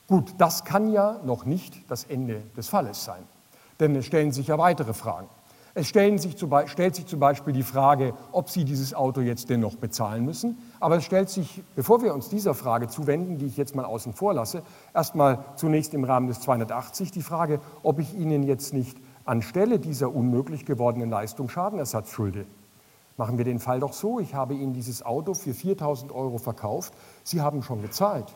Gut, 0.09 0.35
das 0.39 0.65
kann 0.65 0.91
ja 0.91 1.21
noch 1.25 1.45
nicht 1.45 1.91
das 1.91 2.05
Ende 2.05 2.43
des 2.57 2.69
Falles 2.69 3.05
sein, 3.05 3.23
denn 3.81 3.95
es 3.97 4.07
stellen 4.07 4.33
sich 4.33 4.49
ja 4.49 4.59
weitere 4.59 4.95
Fragen. 4.95 5.29
Es 5.79 5.89
sich 5.89 6.39
zu, 6.39 6.49
stellt 6.69 6.95
sich 6.95 7.05
zum 7.05 7.21
Beispiel 7.21 7.53
die 7.53 7.63
Frage, 7.63 8.15
ob 8.33 8.49
Sie 8.49 8.65
dieses 8.65 8.95
Auto 8.95 9.21
jetzt 9.21 9.51
dennoch 9.51 9.77
bezahlen 9.77 10.25
müssen. 10.25 10.57
Aber 10.81 10.97
es 10.97 11.05
stellt 11.05 11.29
sich, 11.29 11.63
bevor 11.75 12.01
wir 12.03 12.15
uns 12.15 12.31
dieser 12.31 12.55
Frage 12.55 12.89
zuwenden, 12.89 13.37
die 13.37 13.45
ich 13.45 13.59
jetzt 13.59 13.75
mal 13.75 13.85
außen 13.85 14.15
vor 14.15 14.33
lasse, 14.33 14.63
erstmal 14.95 15.45
zunächst 15.57 15.93
im 15.93 16.05
Rahmen 16.05 16.29
des 16.29 16.41
280 16.41 17.11
die 17.11 17.21
Frage, 17.21 17.61
ob 17.83 17.99
ich 17.99 18.15
Ihnen 18.15 18.43
jetzt 18.43 18.73
nicht 18.73 18.97
anstelle 19.27 19.79
dieser 19.79 20.15
unmöglich 20.15 20.65
gewordenen 20.65 21.11
Leistung 21.11 21.51
Schadenersatz 21.51 22.11
schulde. 22.11 22.47
Machen 23.19 23.37
wir 23.37 23.45
den 23.45 23.61
Fall 23.61 23.81
doch 23.81 23.93
so, 23.93 24.19
ich 24.19 24.35
habe 24.35 24.55
Ihnen 24.55 24.73
dieses 24.73 25.05
Auto 25.05 25.35
für 25.35 25.51
4.000 25.51 26.11
Euro 26.11 26.39
verkauft, 26.39 26.95
Sie 27.23 27.43
haben 27.43 27.63
schon 27.63 27.83
gezahlt. 27.83 28.35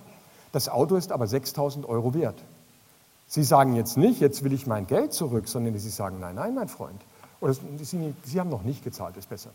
Das 0.53 0.69
Auto 0.69 0.97
ist 0.97 1.11
aber 1.11 1.25
6.000 1.25 1.87
Euro 1.87 2.13
wert. 2.13 2.45
Sie 3.31 3.45
sagen 3.45 3.77
jetzt 3.77 3.97
nicht, 3.97 4.21
jetzt 4.21 4.43
will 4.43 4.53
ich 4.53 4.67
mein 4.67 4.89
Geld 4.89 5.13
zurück, 5.13 5.47
sondern 5.47 5.79
Sie 5.79 5.89
sagen, 5.89 6.19
nein, 6.19 6.35
nein, 6.35 6.53
mein 6.53 6.67
Freund. 6.67 7.01
Oder 7.41 7.55
Sie, 7.55 8.13
Sie 8.25 8.41
haben 8.41 8.51
noch 8.51 8.65
nicht 8.65 8.83
gezahlt, 8.83 9.17
ist 9.17 9.29
besser. 9.29 9.51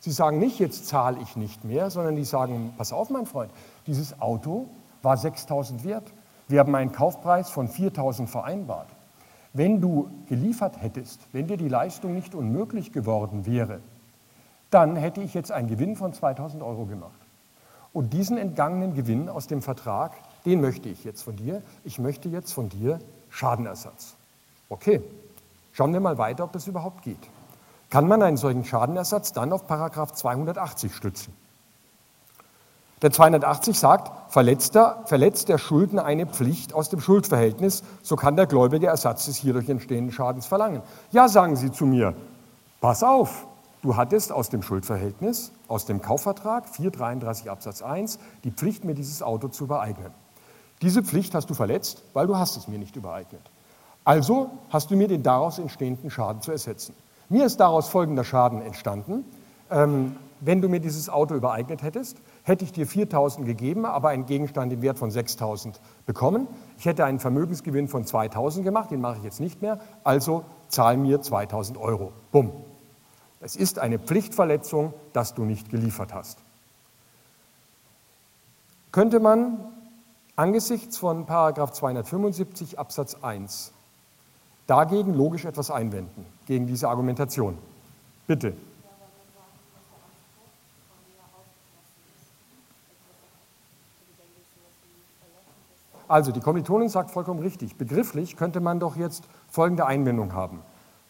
Sie 0.00 0.12
sagen 0.12 0.38
nicht, 0.38 0.58
jetzt 0.58 0.86
zahle 0.88 1.18
ich 1.20 1.36
nicht 1.36 1.62
mehr, 1.62 1.90
sondern 1.90 2.16
die 2.16 2.24
sagen, 2.24 2.72
pass 2.78 2.90
auf, 2.90 3.10
mein 3.10 3.26
Freund, 3.26 3.50
dieses 3.86 4.18
Auto 4.18 4.64
war 5.02 5.16
6.000 5.16 5.84
wert. 5.84 6.04
Wir 6.48 6.60
haben 6.60 6.74
einen 6.74 6.90
Kaufpreis 6.90 7.50
von 7.50 7.68
4.000 7.68 8.28
vereinbart. 8.28 8.88
Wenn 9.52 9.82
du 9.82 10.08
geliefert 10.30 10.80
hättest, 10.80 11.20
wenn 11.32 11.48
dir 11.48 11.58
die 11.58 11.68
Leistung 11.68 12.14
nicht 12.14 12.34
unmöglich 12.34 12.94
geworden 12.94 13.44
wäre, 13.44 13.80
dann 14.70 14.96
hätte 14.96 15.20
ich 15.20 15.34
jetzt 15.34 15.52
einen 15.52 15.68
Gewinn 15.68 15.96
von 15.96 16.14
2000 16.14 16.62
Euro 16.62 16.86
gemacht. 16.86 17.20
Und 17.92 18.14
diesen 18.14 18.38
entgangenen 18.38 18.94
Gewinn 18.94 19.28
aus 19.28 19.48
dem 19.48 19.60
Vertrag, 19.60 20.12
den 20.46 20.62
möchte 20.62 20.88
ich 20.88 21.04
jetzt 21.04 21.20
von 21.20 21.36
dir. 21.36 21.60
Ich 21.84 21.98
möchte 21.98 22.30
jetzt 22.30 22.54
von 22.54 22.70
dir 22.70 23.00
Schadenersatz. 23.30 24.14
Okay, 24.68 25.02
schauen 25.72 25.92
wir 25.92 26.00
mal 26.00 26.18
weiter, 26.18 26.44
ob 26.44 26.52
das 26.52 26.66
überhaupt 26.66 27.02
geht. 27.02 27.18
Kann 27.90 28.06
man 28.06 28.22
einen 28.22 28.36
solchen 28.36 28.64
Schadenersatz 28.64 29.32
dann 29.32 29.52
auf 29.52 29.66
Paragraph 29.66 30.12
280 30.12 30.94
stützen? 30.94 31.34
Der 33.00 33.12
280 33.12 33.78
sagt, 33.78 34.32
Verletzter, 34.32 35.02
verletzt 35.06 35.48
der 35.48 35.58
Schuldner 35.58 36.04
eine 36.04 36.26
Pflicht 36.26 36.74
aus 36.74 36.88
dem 36.88 37.00
Schuldverhältnis, 37.00 37.84
so 38.02 38.16
kann 38.16 38.34
der 38.34 38.46
Gläubige 38.46 38.88
Ersatz 38.88 39.26
des 39.26 39.36
hierdurch 39.36 39.68
entstehenden 39.68 40.12
Schadens 40.12 40.46
verlangen. 40.46 40.82
Ja, 41.12 41.28
sagen 41.28 41.54
Sie 41.54 41.70
zu 41.70 41.86
mir, 41.86 42.14
pass 42.80 43.04
auf, 43.04 43.46
du 43.82 43.96
hattest 43.96 44.32
aus 44.32 44.50
dem 44.50 44.62
Schuldverhältnis, 44.62 45.52
aus 45.68 45.86
dem 45.86 46.02
Kaufvertrag 46.02 46.68
433 46.68 47.48
Absatz 47.48 47.82
1 47.82 48.18
die 48.42 48.50
Pflicht, 48.50 48.84
mir 48.84 48.94
dieses 48.94 49.22
Auto 49.22 49.46
zu 49.46 49.64
übereignen. 49.64 50.12
Diese 50.82 51.02
Pflicht 51.02 51.34
hast 51.34 51.50
du 51.50 51.54
verletzt, 51.54 52.02
weil 52.12 52.26
du 52.26 52.36
hast 52.36 52.56
es 52.56 52.68
mir 52.68 52.78
nicht 52.78 52.96
übereignet. 52.96 53.42
Also 54.04 54.50
hast 54.70 54.90
du 54.90 54.96
mir 54.96 55.08
den 55.08 55.22
daraus 55.22 55.58
entstehenden 55.58 56.10
Schaden 56.10 56.40
zu 56.40 56.52
ersetzen. 56.52 56.94
Mir 57.28 57.44
ist 57.44 57.58
daraus 57.58 57.88
folgender 57.88 58.24
Schaden 58.24 58.62
entstanden. 58.62 59.24
Ähm, 59.70 60.16
wenn 60.40 60.62
du 60.62 60.68
mir 60.68 60.80
dieses 60.80 61.08
Auto 61.08 61.34
übereignet 61.34 61.82
hättest, 61.82 62.16
hätte 62.44 62.64
ich 62.64 62.72
dir 62.72 62.86
4.000 62.86 63.44
gegeben, 63.44 63.84
aber 63.84 64.10
einen 64.10 64.24
Gegenstand 64.24 64.72
im 64.72 64.82
Wert 64.82 64.98
von 64.98 65.10
6.000 65.10 65.74
bekommen. 66.06 66.46
Ich 66.78 66.86
hätte 66.86 67.04
einen 67.04 67.18
Vermögensgewinn 67.18 67.88
von 67.88 68.04
2.000 68.04 68.62
gemacht, 68.62 68.90
den 68.90 69.00
mache 69.00 69.18
ich 69.18 69.24
jetzt 69.24 69.40
nicht 69.40 69.60
mehr, 69.60 69.80
also 70.04 70.44
zahl 70.68 70.96
mir 70.96 71.20
2.000 71.20 71.78
Euro. 71.78 72.12
Bumm. 72.32 72.52
Es 73.40 73.56
ist 73.56 73.78
eine 73.78 73.98
Pflichtverletzung, 73.98 74.94
dass 75.12 75.34
du 75.34 75.44
nicht 75.44 75.70
geliefert 75.70 76.14
hast. 76.14 76.38
Könnte 78.90 79.20
man 79.20 79.58
angesichts 80.38 80.96
von 80.96 81.26
275 81.26 82.78
Absatz 82.78 83.16
1 83.22 83.72
dagegen 84.68 85.14
logisch 85.14 85.44
etwas 85.44 85.70
einwenden, 85.70 86.24
gegen 86.46 86.66
diese 86.66 86.88
Argumentation? 86.88 87.58
Bitte. 88.26 88.54
Also 96.06 96.32
die 96.32 96.40
Kommilitonin 96.40 96.88
sagt 96.88 97.10
vollkommen 97.10 97.40
richtig. 97.40 97.76
Begrifflich 97.76 98.36
könnte 98.36 98.60
man 98.60 98.80
doch 98.80 98.96
jetzt 98.96 99.24
folgende 99.50 99.86
Einwendung 99.86 100.32
haben. 100.34 100.60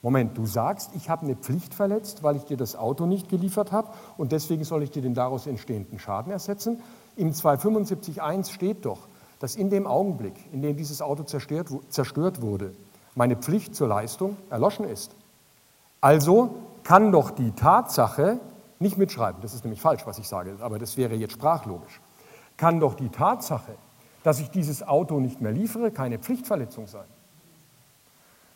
Moment, 0.01 0.39
du 0.39 0.47
sagst, 0.47 0.91
ich 0.95 1.11
habe 1.11 1.27
eine 1.27 1.37
Pflicht 1.37 1.75
verletzt, 1.75 2.23
weil 2.23 2.37
ich 2.37 2.45
dir 2.45 2.57
das 2.57 2.77
Auto 2.77 3.05
nicht 3.05 3.29
geliefert 3.29 3.73
habe 3.73 3.89
und 4.17 4.33
deswegen 4.33 4.65
soll 4.65 4.83
ich 4.83 4.91
dir 4.91 5.03
den 5.03 5.15
daraus 5.15 5.47
entstehenden 5.47 5.99
Schaden 5.99 6.33
ersetzen. 6.33 6.81
Im 7.17 7.33
275.1 7.33 8.53
steht 8.53 8.85
doch, 8.85 9.08
dass 9.41 9.57
in 9.57 9.71
dem 9.71 9.87
Augenblick, 9.87 10.35
in 10.53 10.63
dem 10.63 10.77
dieses 10.77 11.01
Auto 11.03 11.23
zerstört, 11.23 11.69
zerstört 11.89 12.43
wurde, 12.43 12.75
meine 13.15 13.37
Pflicht 13.37 13.75
zur 13.75 13.89
Leistung 13.89 14.37
erloschen 14.51 14.87
ist. 14.87 15.15
Also 16.01 16.55
kann 16.85 17.13
doch 17.13 17.31
die 17.31 17.53
Tatsache, 17.53 18.41
nicht 18.79 18.97
mitschreiben, 18.97 19.43
das 19.43 19.55
ist 19.55 19.65
nämlich 19.65 19.81
falsch, 19.81 20.07
was 20.07 20.19
ich 20.19 20.29
sage, 20.29 20.57
aber 20.61 20.79
das 20.79 20.97
wäre 20.97 21.15
jetzt 21.15 21.33
sprachlogisch, 21.33 22.01
kann 22.57 22.81
doch 22.81 22.95
die 22.95 23.09
Tatsache, 23.09 23.73
dass 24.23 24.41
ich 24.41 24.51
dieses 24.51 24.87
Auto 24.87 25.21
nicht 25.21 25.41
mehr 25.41 25.53
liefere, 25.53 25.91
keine 25.91 26.19
Pflichtverletzung 26.19 26.87
sein. 26.87 27.07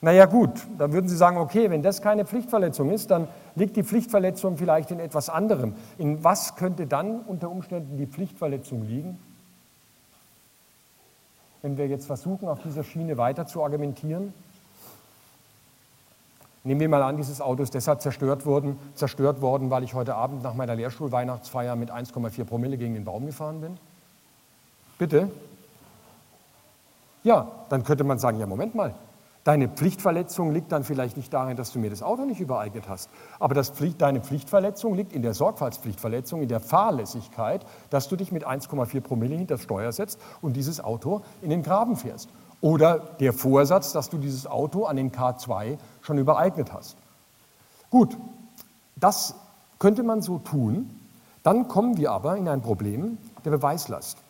Naja 0.01 0.27
gut, 0.27 0.51
dann 0.79 0.93
würden 0.93 1.09
Sie 1.09 1.17
sagen, 1.17 1.37
okay, 1.37 1.71
wenn 1.71 1.83
das 1.83 2.03
keine 2.03 2.25
Pflichtverletzung 2.25 2.91
ist, 2.91 3.13
dann 3.13 3.29
liegt 3.55 3.77
die 3.77 3.85
Pflichtverletzung 3.85 4.57
vielleicht 4.57 4.91
in 4.91 4.99
etwas 4.99 5.29
anderem. 5.29 5.75
In 5.97 6.25
was 6.25 6.57
könnte 6.57 6.89
dann 6.89 7.21
unter 7.21 7.49
Umständen 7.49 7.97
die 7.97 8.07
Pflichtverletzung 8.07 8.83
liegen? 8.83 9.21
Wenn 11.63 11.77
wir 11.77 11.87
jetzt 11.87 12.07
versuchen, 12.07 12.49
auf 12.49 12.61
dieser 12.63 12.85
Schiene 12.85 13.17
weiter 13.17 13.47
zu 13.47 13.63
argumentieren. 13.63 14.35
Nehmen 16.65 16.81
wir 16.81 16.89
mal 16.89 17.03
an, 17.03 17.17
dieses 17.17 17.41
Auto 17.41 17.63
ist 17.63 17.75
deshalb 17.75 18.03
zerstört 18.03 18.47
worden, 18.47 18.79
zerstört 18.95 19.41
worden, 19.41 19.71
weil 19.71 19.83
ich 19.83 19.95
heute 19.95 20.15
Abend 20.15 20.43
nach 20.43 20.55
meiner 20.55 20.77
Lehrschulweihnachtsfeier 20.77 21.75
mit 21.75 21.91
1,4 21.91 22.45
Promille 22.45 22.77
gegen 22.77 22.95
den 22.95 23.05
Baum 23.05 23.27
gefahren 23.27 23.61
bin. 23.61 23.79
Bitte? 24.99 25.29
Ja, 27.25 27.51
dann 27.69 27.83
könnte 27.83 28.05
man 28.05 28.19
sagen, 28.19 28.39
ja, 28.39 28.47
Moment 28.47 28.75
mal, 28.75 28.95
Deine 29.45 29.69
Pflichtverletzung 29.69 30.53
liegt 30.53 30.71
dann 30.71 30.85
vielleicht 30.85 31.17
nicht 31.17 31.33
darin, 31.33 31.57
dass 31.57 31.73
du 31.73 31.81
mir 31.81 31.91
das 31.91 32.03
Auto 32.03 32.25
nicht 32.25 32.41
übereignet 32.41 32.89
hast, 32.89 33.11
aber 33.41 33.61
Pflicht, 33.65 34.01
deine 34.01 34.21
Pflichtverletzung 34.21 34.95
liegt 34.95 35.13
in 35.13 35.23
der 35.23 35.35
Sorgfaltspflichtverletzung, 35.35 36.43
in 36.43 36.49
der 36.49 36.61
Fahrlässigkeit, 36.61 37.67
dass 37.91 38.09
du 38.09 38.15
dich 38.15 38.31
mit 38.31 38.47
1,4 38.47 39.01
Promille 39.01 39.35
hinter 39.35 39.57
das 39.57 39.65
Steuer 39.65 39.91
setzt 39.91 40.21
und 40.43 40.55
dieses 40.55 40.83
Auto 40.83 41.23
in 41.41 41.51
den 41.51 41.65
Graben 41.65 41.97
fährst. 41.97 42.29
Oder 42.61 43.01
der 43.19 43.33
Vorsatz, 43.33 43.93
dass 43.93 44.09
du 44.09 44.19
dieses 44.19 44.47
Auto 44.47 44.85
an 44.85 44.95
den 44.95 45.11
K2 45.11 45.77
schon 46.03 46.19
übereignet 46.19 46.73
hast. 46.73 46.97
Gut, 47.91 48.17
das 48.95 49.35
könnte 49.81 50.05
man 50.05 50.23
so 50.23 50.39
tun. 50.39 50.89
Dann 51.43 51.67
kommen 51.67 51.97
wir 51.97 52.13
aber 52.13 52.37
in 52.37 52.49
ein 52.49 52.63
Problem 52.63 53.19
der 53.45 53.51
Beweislast. 53.51 54.22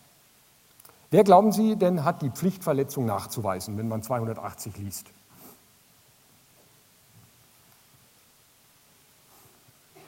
Wer 1.12 1.24
glauben 1.24 1.52
Sie 1.52 1.76
denn 1.76 2.06
hat 2.06 2.22
die 2.22 2.30
Pflichtverletzung 2.30 3.04
nachzuweisen, 3.04 3.76
wenn 3.76 3.86
man 3.86 4.02
280 4.02 4.78
liest? 4.78 5.10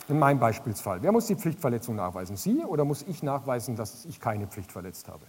In 0.08 0.18
meinem 0.18 0.40
Beispielsfall. 0.40 1.02
Wer 1.02 1.12
muss 1.12 1.26
die 1.26 1.36
Pflichtverletzung 1.36 1.96
nachweisen? 1.96 2.38
Sie 2.38 2.64
oder 2.64 2.86
muss 2.86 3.02
ich 3.02 3.22
nachweisen, 3.22 3.76
dass 3.76 4.06
ich 4.06 4.18
keine 4.18 4.46
Pflicht 4.46 4.72
verletzt 4.72 5.08
habe? 5.08 5.26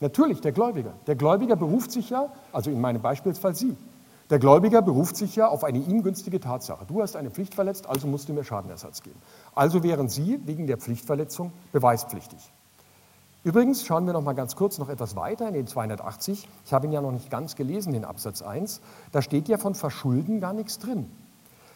Natürlich, 0.00 0.40
der 0.40 0.50
Gläubiger. 0.50 0.94
Der 1.06 1.14
Gläubiger 1.14 1.54
beruft 1.54 1.92
sich 1.92 2.10
ja, 2.10 2.32
also 2.52 2.68
in 2.68 2.80
meinem 2.80 3.00
Beispielsfall 3.00 3.54
Sie, 3.54 3.76
der 4.32 4.38
Gläubiger 4.38 4.80
beruft 4.80 5.14
sich 5.14 5.36
ja 5.36 5.48
auf 5.48 5.62
eine 5.62 5.76
ihm 5.76 6.02
günstige 6.02 6.40
Tatsache. 6.40 6.86
Du 6.86 7.02
hast 7.02 7.16
eine 7.16 7.30
Pflicht 7.30 7.54
verletzt, 7.54 7.86
also 7.86 8.06
musst 8.06 8.30
du 8.30 8.32
mir 8.32 8.44
Schadenersatz 8.44 9.02
geben. 9.02 9.20
Also 9.54 9.82
wären 9.82 10.08
Sie 10.08 10.40
wegen 10.46 10.66
der 10.66 10.78
Pflichtverletzung 10.78 11.52
beweispflichtig. 11.70 12.50
Übrigens 13.44 13.84
schauen 13.84 14.06
wir 14.06 14.14
noch 14.14 14.22
mal 14.22 14.32
ganz 14.32 14.56
kurz 14.56 14.78
noch 14.78 14.88
etwas 14.88 15.16
weiter 15.16 15.48
in 15.48 15.52
den 15.52 15.66
280. 15.66 16.48
Ich 16.64 16.72
habe 16.72 16.86
ihn 16.86 16.92
ja 16.92 17.02
noch 17.02 17.12
nicht 17.12 17.28
ganz 17.28 17.56
gelesen, 17.56 17.92
den 17.92 18.06
Absatz 18.06 18.40
1. 18.40 18.80
Da 19.12 19.20
steht 19.20 19.48
ja 19.48 19.58
von 19.58 19.74
Verschulden 19.74 20.40
gar 20.40 20.54
nichts 20.54 20.78
drin. 20.78 21.10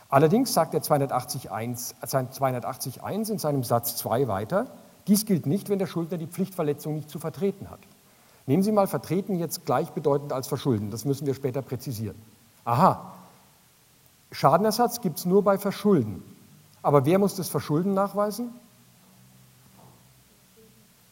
Allerdings 0.08 0.54
sagt 0.54 0.72
der 0.72 0.80
280.1 0.80 2.30
280 2.30 3.00
in 3.28 3.38
seinem 3.38 3.64
Satz 3.64 3.96
2 3.96 4.28
weiter, 4.28 4.68
dies 5.08 5.26
gilt 5.26 5.44
nicht, 5.44 5.68
wenn 5.68 5.78
der 5.78 5.86
Schuldner 5.86 6.16
die 6.16 6.26
Pflichtverletzung 6.26 6.94
nicht 6.94 7.10
zu 7.10 7.18
vertreten 7.18 7.68
hat. 7.68 7.80
Nehmen 8.46 8.62
Sie 8.62 8.72
mal 8.72 8.86
vertreten 8.86 9.38
jetzt 9.38 9.66
gleichbedeutend 9.66 10.32
als 10.32 10.46
verschulden. 10.46 10.90
Das 10.90 11.04
müssen 11.04 11.26
wir 11.26 11.34
später 11.34 11.60
präzisieren. 11.60 12.16
Aha, 12.66 13.12
Schadenersatz 14.32 15.00
gibt 15.00 15.18
es 15.18 15.24
nur 15.24 15.42
bei 15.42 15.56
Verschulden. 15.56 16.22
Aber 16.82 17.06
wer 17.06 17.18
muss 17.18 17.36
das 17.36 17.48
Verschulden 17.48 17.94
nachweisen? 17.94 18.50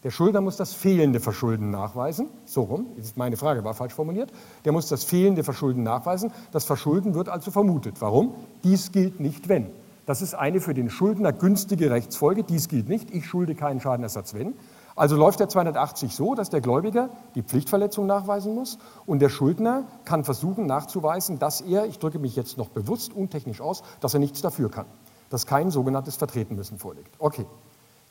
Der 0.02 0.10
Schuldner 0.10 0.40
muss 0.40 0.56
das 0.56 0.74
fehlende 0.74 1.20
Verschulden 1.20 1.70
nachweisen. 1.70 2.28
So 2.44 2.62
rum, 2.62 2.88
meine 3.14 3.36
Frage, 3.36 3.64
war 3.64 3.72
falsch 3.72 3.94
formuliert. 3.94 4.30
Der 4.64 4.72
muss 4.72 4.88
das 4.88 5.04
fehlende 5.04 5.44
Verschulden 5.44 5.82
nachweisen. 5.84 6.32
Das 6.52 6.64
Verschulden 6.64 7.14
wird 7.14 7.28
also 7.28 7.50
vermutet. 7.50 8.00
Warum? 8.00 8.34
Dies 8.64 8.92
gilt 8.92 9.20
nicht, 9.20 9.48
wenn. 9.48 9.70
Das 10.06 10.20
ist 10.20 10.34
eine 10.34 10.60
für 10.60 10.74
den 10.74 10.90
Schuldner 10.90 11.32
günstige 11.32 11.90
Rechtsfolge. 11.90 12.42
Dies 12.42 12.68
gilt 12.68 12.88
nicht. 12.88 13.10
Ich 13.14 13.26
schulde 13.26 13.54
keinen 13.54 13.80
Schadenersatz, 13.80 14.34
wenn. 14.34 14.54
Also 14.96 15.16
läuft 15.16 15.40
der 15.40 15.48
280 15.48 16.14
so, 16.14 16.34
dass 16.34 16.50
der 16.50 16.60
Gläubiger 16.60 17.10
die 17.34 17.42
Pflichtverletzung 17.42 18.06
nachweisen 18.06 18.54
muss 18.54 18.78
und 19.06 19.18
der 19.20 19.28
Schuldner 19.28 19.84
kann 20.04 20.22
versuchen 20.22 20.66
nachzuweisen, 20.66 21.40
dass 21.40 21.60
er, 21.60 21.86
ich 21.86 21.98
drücke 21.98 22.20
mich 22.20 22.36
jetzt 22.36 22.58
noch 22.58 22.68
bewusst 22.68 23.12
untechnisch 23.12 23.60
aus, 23.60 23.82
dass 24.00 24.14
er 24.14 24.20
nichts 24.20 24.40
dafür 24.40 24.70
kann, 24.70 24.86
dass 25.30 25.46
kein 25.46 25.72
sogenanntes 25.72 26.14
Vertretenmüssen 26.14 26.78
vorliegt. 26.78 27.12
Okay, 27.18 27.44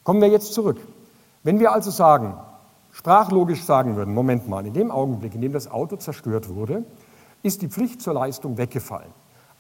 kommen 0.04 0.20
wir 0.20 0.28
jetzt 0.28 0.54
zurück. 0.54 0.78
Wenn 1.44 1.60
wir 1.60 1.72
also 1.72 1.90
sagen, 1.90 2.38
sprachlogisch 2.92 3.64
sagen 3.64 3.96
würden, 3.96 4.14
Moment 4.14 4.50
mal, 4.50 4.66
in 4.66 4.74
dem 4.74 4.92
Augenblick, 4.92 5.36
in 5.36 5.42
dem 5.42 5.54
das 5.54 5.72
Auto 5.72 5.96
zerstört 5.96 6.50
wurde, 6.50 6.84
ist 7.44 7.62
die 7.62 7.70
Pflicht 7.70 8.02
zur 8.02 8.14
Leistung 8.14 8.58
weggefallen. 8.58 9.12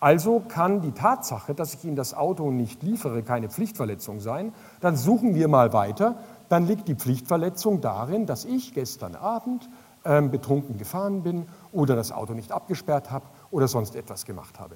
Also 0.03 0.41
kann 0.41 0.81
die 0.81 0.91
Tatsache, 0.91 1.53
dass 1.53 1.75
ich 1.75 1.85
Ihnen 1.85 1.95
das 1.95 2.13
Auto 2.13 2.51
nicht 2.51 2.83
liefere, 2.83 3.23
keine 3.23 3.47
Pflichtverletzung 3.47 4.19
sein. 4.19 4.51
Dann 4.81 4.97
suchen 4.97 5.33
wir 5.33 5.47
mal 5.47 5.71
weiter 5.71 6.17
dann 6.53 6.67
liegt 6.67 6.87
die 6.87 6.93
Pflichtverletzung 6.93 7.81
darin, 7.81 8.27
dass 8.27 8.45
ich 8.45 8.75
gestern 8.75 9.15
Abend 9.15 9.67
ähm, 10.05 10.29
betrunken 10.29 10.77
gefahren 10.77 11.23
bin 11.23 11.47
oder 11.71 11.95
das 11.95 12.11
Auto 12.11 12.35
nicht 12.35 12.51
abgesperrt 12.51 13.09
habe 13.09 13.25
oder 13.49 13.67
sonst 13.67 13.95
etwas 13.95 14.23
gemacht 14.23 14.59
habe. 14.59 14.75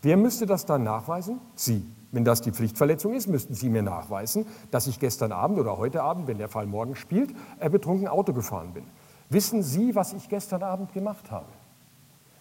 Wer 0.00 0.16
müsste 0.16 0.46
das 0.46 0.64
dann 0.64 0.84
nachweisen? 0.84 1.38
Sie. 1.54 1.84
Wenn 2.12 2.24
das 2.24 2.40
die 2.40 2.50
Pflichtverletzung 2.50 3.12
ist, 3.12 3.26
müssten 3.26 3.52
Sie 3.52 3.68
mir 3.68 3.82
nachweisen, 3.82 4.46
dass 4.70 4.86
ich 4.86 5.00
gestern 5.00 5.30
Abend 5.30 5.58
oder 5.58 5.76
heute 5.76 6.02
Abend, 6.02 6.28
wenn 6.28 6.38
der 6.38 6.48
Fall 6.48 6.64
morgen 6.64 6.96
spielt, 6.96 7.34
äh, 7.60 7.68
betrunken 7.68 8.08
Auto 8.08 8.32
gefahren 8.32 8.72
bin. 8.72 8.84
Wissen 9.28 9.62
Sie, 9.62 9.94
was 9.94 10.14
ich 10.14 10.30
gestern 10.30 10.62
Abend 10.62 10.94
gemacht 10.94 11.30
habe? 11.30 11.44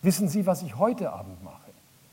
Wissen 0.01 0.29
Sie, 0.29 0.47
was 0.47 0.61
ich 0.61 0.77
heute 0.77 1.11
Abend 1.11 1.43
mache? 1.43 1.71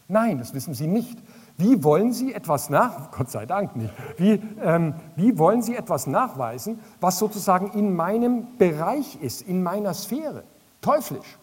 Nein, 0.08 0.38
das 0.38 0.54
wissen 0.54 0.74
Sie 0.74 0.88
nicht. 0.88 1.20
Wie 1.56 1.84
wollen 1.84 2.12
Sie 2.12 2.34
etwas 2.34 2.68
nach, 2.68 3.12
Gott 3.12 3.30
sei 3.30 3.46
Dank 3.46 3.76
nicht, 3.76 3.92
wie, 4.16 4.42
ähm, 4.60 4.94
wie 5.14 5.38
wollen 5.38 5.62
Sie 5.62 5.76
etwas 5.76 6.06
nachweisen, 6.06 6.80
was 7.00 7.18
sozusagen 7.18 7.70
in 7.72 7.94
meinem 7.94 8.56
Bereich 8.58 9.16
ist, 9.20 9.42
in 9.42 9.62
meiner 9.62 9.94
Sphäre? 9.94 10.42
Teuflisch. 10.80 11.38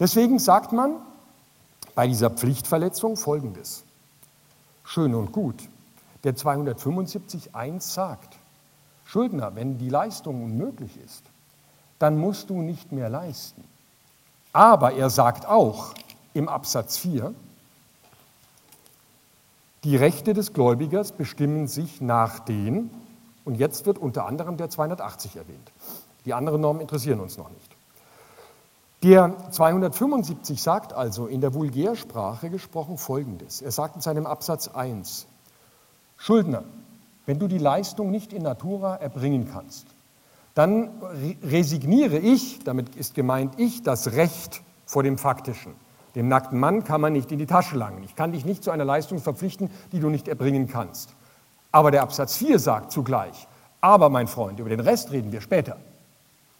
Deswegen 0.00 0.38
sagt 0.38 0.72
man 0.72 0.96
bei 1.94 2.08
dieser 2.08 2.30
Pflichtverletzung 2.30 3.16
Folgendes. 3.16 3.84
Schön 4.82 5.14
und 5.14 5.30
gut. 5.30 5.68
Der 6.24 6.34
275.1 6.34 7.80
sagt, 7.80 8.36
Schuldner, 9.04 9.54
wenn 9.54 9.78
die 9.78 9.88
Leistung 9.88 10.42
unmöglich 10.44 10.98
ist, 11.04 11.22
dann 11.98 12.18
musst 12.18 12.50
du 12.50 12.60
nicht 12.60 12.90
mehr 12.90 13.08
leisten. 13.08 13.62
Aber 14.52 14.94
er 14.94 15.10
sagt 15.10 15.46
auch 15.46 15.94
im 16.34 16.48
Absatz 16.48 16.96
4, 16.98 17.34
die 19.84 19.96
Rechte 19.96 20.34
des 20.34 20.52
Gläubigers 20.52 21.12
bestimmen 21.12 21.66
sich 21.66 22.00
nach 22.00 22.40
den, 22.40 22.90
und 23.44 23.54
jetzt 23.56 23.86
wird 23.86 23.98
unter 23.98 24.26
anderem 24.26 24.56
der 24.56 24.68
280 24.68 25.36
erwähnt. 25.36 25.72
Die 26.24 26.34
anderen 26.34 26.60
Normen 26.60 26.80
interessieren 26.80 27.20
uns 27.20 27.38
noch 27.38 27.50
nicht. 27.50 27.76
Der 29.02 29.34
275 29.50 30.60
sagt 30.62 30.92
also 30.92 31.26
in 31.26 31.40
der 31.40 31.54
Vulgärsprache 31.54 32.50
gesprochen 32.50 32.98
Folgendes. 32.98 33.62
Er 33.62 33.70
sagt 33.70 33.96
in 33.96 34.02
seinem 34.02 34.26
Absatz 34.26 34.68
1, 34.68 35.26
Schuldner, 36.18 36.64
wenn 37.24 37.38
du 37.38 37.48
die 37.48 37.58
Leistung 37.58 38.10
nicht 38.10 38.34
in 38.34 38.42
Natura 38.42 38.96
erbringen 38.96 39.48
kannst, 39.50 39.86
dann 40.54 40.90
resigniere 41.42 42.18
ich, 42.18 42.58
damit 42.64 42.94
ist 42.96 43.14
gemeint 43.14 43.54
ich, 43.56 43.82
das 43.82 44.12
Recht 44.12 44.60
vor 44.84 45.02
dem 45.02 45.16
Faktischen. 45.16 45.72
Dem 46.14 46.28
nackten 46.28 46.58
Mann 46.58 46.84
kann 46.84 47.00
man 47.00 47.12
nicht 47.12 47.30
in 47.32 47.38
die 47.38 47.46
Tasche 47.46 47.76
langen. 47.76 48.02
Ich 48.02 48.16
kann 48.16 48.32
dich 48.32 48.44
nicht 48.44 48.64
zu 48.64 48.70
einer 48.70 48.84
Leistung 48.84 49.20
verpflichten, 49.20 49.70
die 49.92 50.00
du 50.00 50.10
nicht 50.10 50.28
erbringen 50.28 50.68
kannst. 50.68 51.10
Aber 51.72 51.90
der 51.90 52.02
Absatz 52.02 52.36
4 52.36 52.58
sagt 52.58 52.92
zugleich, 52.92 53.46
aber 53.80 54.10
mein 54.10 54.26
Freund, 54.26 54.58
über 54.60 54.68
den 54.68 54.80
Rest 54.80 55.12
reden 55.12 55.32
wir 55.32 55.40
später. 55.40 55.76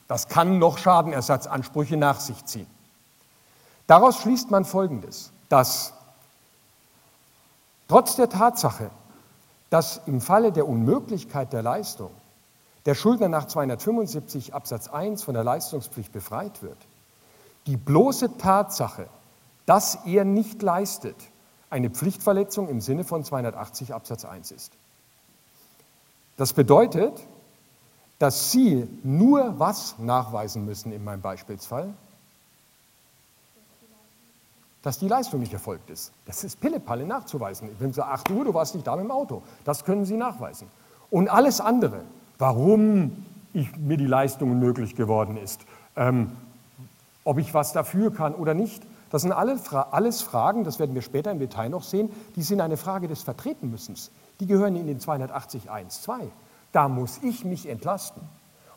Das 0.09 0.29
kann 0.29 0.59
noch 0.59 0.79
Schadenersatzansprüche 0.79 1.97
nach 1.97 2.21
sich 2.21 2.45
ziehen. 2.45 2.67
Daraus 3.87 4.21
schließt 4.21 4.51
man 4.51 4.65
Folgendes, 4.65 5.33
dass 5.49 5.93
trotz 7.89 8.17
der 8.17 8.29
Tatsache, 8.29 8.91
dass 9.69 10.01
im 10.07 10.21
Falle 10.21 10.53
der 10.53 10.69
Unmöglichkeit 10.69 11.53
der 11.53 11.63
Leistung 11.63 12.11
der 12.87 12.95
Schuldner 12.95 13.29
nach 13.29 13.47
275 13.47 14.55
Absatz 14.55 14.89
1 14.89 15.23
von 15.23 15.35
der 15.35 15.45
Leistungspflicht 15.45 16.13
befreit 16.13 16.63
wird, 16.63 16.79
die 17.67 17.77
bloße 17.77 18.39
Tatsache, 18.39 19.07
dass 19.67 20.07
er 20.07 20.25
nicht 20.25 20.63
leistet, 20.63 21.17
eine 21.71 21.91
Pflichtverletzung 21.91 22.69
im 22.69 22.81
Sinne 22.81 23.05
von 23.05 23.25
280 23.25 23.95
Absatz 23.95 24.25
1 24.25 24.51
ist. 24.51 24.73
Das 26.37 26.53
bedeutet, 26.53 27.13
dass 28.19 28.51
Sie 28.51 28.87
nur 29.03 29.59
was 29.59 29.99
nachweisen 29.99 30.65
müssen 30.65 30.93
in 30.93 31.05
meinem 31.05 31.23
Beispielsfall? 31.23 31.93
Dass 34.83 34.99
die 34.99 35.09
Leistung 35.09 35.41
nicht 35.41 35.53
erfolgt 35.53 35.91
ist. 35.91 36.13
Das 36.27 36.43
ist 36.45 36.61
Pillepalle 36.61 37.07
nachzuweisen. 37.07 37.71
Wenn 37.79 37.91
Sie 37.91 37.97
sagen, 37.97 38.11
8 38.13 38.31
Uhr, 38.31 38.45
du 38.45 38.55
warst 38.55 38.75
nicht 38.75 38.87
da 38.87 38.97
mit 38.97 39.05
dem 39.05 39.11
Auto. 39.11 39.43
Das 39.65 39.85
können 39.85 40.05
Sie 40.05 40.17
nachweisen. 40.17 40.69
Und 41.11 41.29
alles 41.29 41.61
andere, 41.61 42.03
warum 42.39 43.25
ich, 43.53 43.77
mir 43.77 43.97
die 43.97 44.07
Leistung 44.07 44.51
unmöglich 44.51 44.97
geworden 44.97 45.37
ist, 45.37 45.61
ähm, 45.97 46.31
ob 47.25 47.39
ich 47.39 47.53
was 47.55 47.73
dafür 47.73 48.13
kann 48.13 48.35
oder 48.35 48.55
nicht, 48.55 48.83
das 49.11 49.23
sind 49.23 49.33
alles 49.33 50.23
Fragen, 50.23 50.65
das 50.65 50.79
werden 50.79 50.95
wir 50.95 51.03
später 51.03 51.31
im 51.31 51.39
Detail 51.39 51.69
noch 51.69 51.83
sehen, 51.83 52.11
die 52.37 52.43
sind 52.43 52.61
eine 52.61 52.77
Frage 52.77 53.09
des 53.09 53.23
Vertretenmüssens. 53.23 54.11
Die 54.39 54.47
gehören 54.47 54.77
in 54.77 54.87
den 54.87 55.01
280.1.2. 55.01 56.29
Da 56.73 56.89
muss 56.89 57.19
ich 57.23 57.45
mich 57.45 57.69
entlasten. 57.69 58.23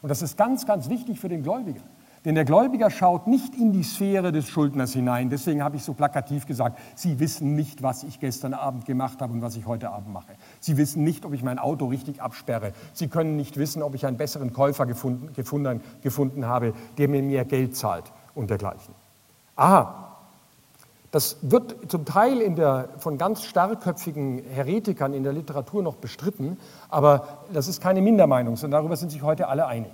Und 0.02 0.10
das 0.10 0.22
ist 0.22 0.36
ganz, 0.36 0.66
ganz 0.66 0.90
wichtig 0.90 1.20
für 1.20 1.30
den 1.30 1.44
Gläubiger. 1.44 1.82
Denn 2.26 2.36
der 2.36 2.46
Gläubiger 2.46 2.90
schaut 2.90 3.28
nicht 3.28 3.54
in 3.56 3.74
die 3.74 3.84
Sphäre 3.84 4.32
des 4.32 4.48
Schuldners 4.48 4.94
hinein. 4.94 5.30
Deswegen 5.30 5.62
habe 5.62 5.76
ich 5.76 5.84
so 5.84 5.94
plakativ 5.94 6.48
gesagt, 6.48 6.80
Sie 6.96 7.20
wissen 7.20 7.56
nicht, 7.56 7.84
was 7.84 8.04
ich 8.04 8.20
gestern 8.20 8.54
Abend 8.54 8.86
gemacht 8.86 9.22
habe 9.22 9.34
und 9.34 9.42
was 9.42 9.58
ich 9.58 9.66
heute 9.66 9.90
Abend 9.90 10.14
mache. 10.14 10.34
Sie 10.62 10.78
wissen 10.78 11.04
nicht, 11.04 11.26
ob 11.26 11.34
ich 11.34 11.44
mein 11.44 11.60
Auto 11.60 11.88
richtig 11.88 12.22
absperre. 12.22 12.72
Sie 12.94 13.10
können 13.10 13.36
nicht 13.36 13.58
wissen, 13.58 13.84
ob 13.84 13.94
ich 13.94 14.06
einen 14.06 14.18
besseren 14.18 14.54
Käufer 14.54 14.86
gefunden, 14.86 15.34
gefunden, 15.34 15.82
gefunden 16.02 16.46
habe, 16.46 16.74
der 16.98 17.10
mir 17.10 17.22
mehr 17.22 17.44
Geld 17.44 17.76
zahlt 17.76 18.06
und 18.36 18.50
dergleichen. 18.50 18.96
Aha, 19.58 20.03
das 21.14 21.38
wird 21.44 21.76
zum 21.92 22.06
Teil 22.06 22.56
der, 22.56 22.90
von 22.98 23.20
ganz 23.20 23.44
starkköpfigen 23.44 24.44
Heretikern 24.46 25.14
in 25.14 25.22
der 25.22 25.32
Literatur 25.32 25.84
noch 25.84 25.98
bestritten, 25.98 26.58
aber 26.90 27.28
das 27.54 27.68
ist 27.68 27.84
keine 27.84 28.02
Mindermeinung, 28.02 28.56
sondern 28.56 28.80
darüber 28.80 28.98
sind 28.98 29.12
sich 29.12 29.22
heute 29.22 29.48
alle 29.48 29.68
einig. 29.68 29.92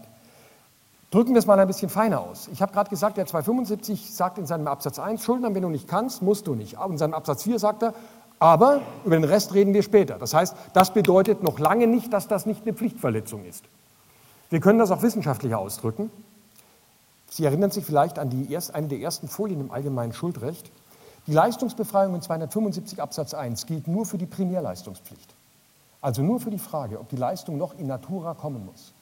Drücken 1.11 1.33
wir 1.33 1.39
es 1.39 1.45
mal 1.45 1.59
ein 1.59 1.67
bisschen 1.67 1.89
feiner 1.89 2.21
aus. 2.21 2.47
Ich 2.53 2.61
habe 2.61 2.71
gerade 2.71 2.89
gesagt, 2.89 3.17
der 3.17 3.25
275 3.25 4.13
sagt 4.15 4.37
in 4.37 4.45
seinem 4.45 4.67
Absatz 4.67 4.97
1, 4.97 5.21
Schuldner, 5.21 5.53
wenn 5.53 5.61
du 5.61 5.67
nicht 5.67 5.89
kannst, 5.89 6.21
musst 6.21 6.47
du 6.47 6.55
nicht. 6.55 6.77
in 6.89 6.97
seinem 6.97 7.13
Absatz 7.13 7.43
4 7.43 7.59
sagt 7.59 7.83
er, 7.83 7.93
aber 8.39 8.79
über 9.03 9.17
den 9.17 9.25
Rest 9.25 9.53
reden 9.53 9.73
wir 9.73 9.83
später. 9.83 10.17
Das 10.19 10.33
heißt, 10.33 10.55
das 10.71 10.93
bedeutet 10.93 11.43
noch 11.43 11.59
lange 11.59 11.87
nicht, 11.87 12.13
dass 12.13 12.29
das 12.29 12.45
nicht 12.45 12.61
eine 12.61 12.73
Pflichtverletzung 12.73 13.43
ist. 13.43 13.65
Wir 14.49 14.61
können 14.61 14.79
das 14.79 14.89
auch 14.89 15.01
wissenschaftlicher 15.01 15.59
ausdrücken. 15.59 16.11
Sie 17.29 17.43
erinnern 17.43 17.71
sich 17.71 17.83
vielleicht 17.83 18.19
an 18.19 18.29
die 18.29 18.49
erst, 18.49 18.73
eine 18.73 18.87
der 18.87 18.99
ersten 18.99 19.27
Folien 19.27 19.59
im 19.59 19.71
allgemeinen 19.71 20.13
Schuldrecht. 20.13 20.71
Die 21.29 21.35
Leistungsbefreiung 21.35 22.15
in 22.15 22.23
275 22.23 22.99
Absatz 22.99 23.35
1 23.35 23.67
gilt 23.67 23.87
nur 23.87 24.07
für 24.07 24.17
die 24.17 24.25
Primärleistungspflicht. 24.25 25.35
Also 26.01 26.23
nur 26.23 26.39
für 26.39 26.49
die 26.49 26.57
Frage, 26.57 26.99
ob 26.99 27.07
die 27.09 27.17
Leistung 27.17 27.55
noch 27.59 27.77
in 27.77 27.85
Natura 27.85 28.33
kommen 28.33 28.65
muss. 28.65 28.93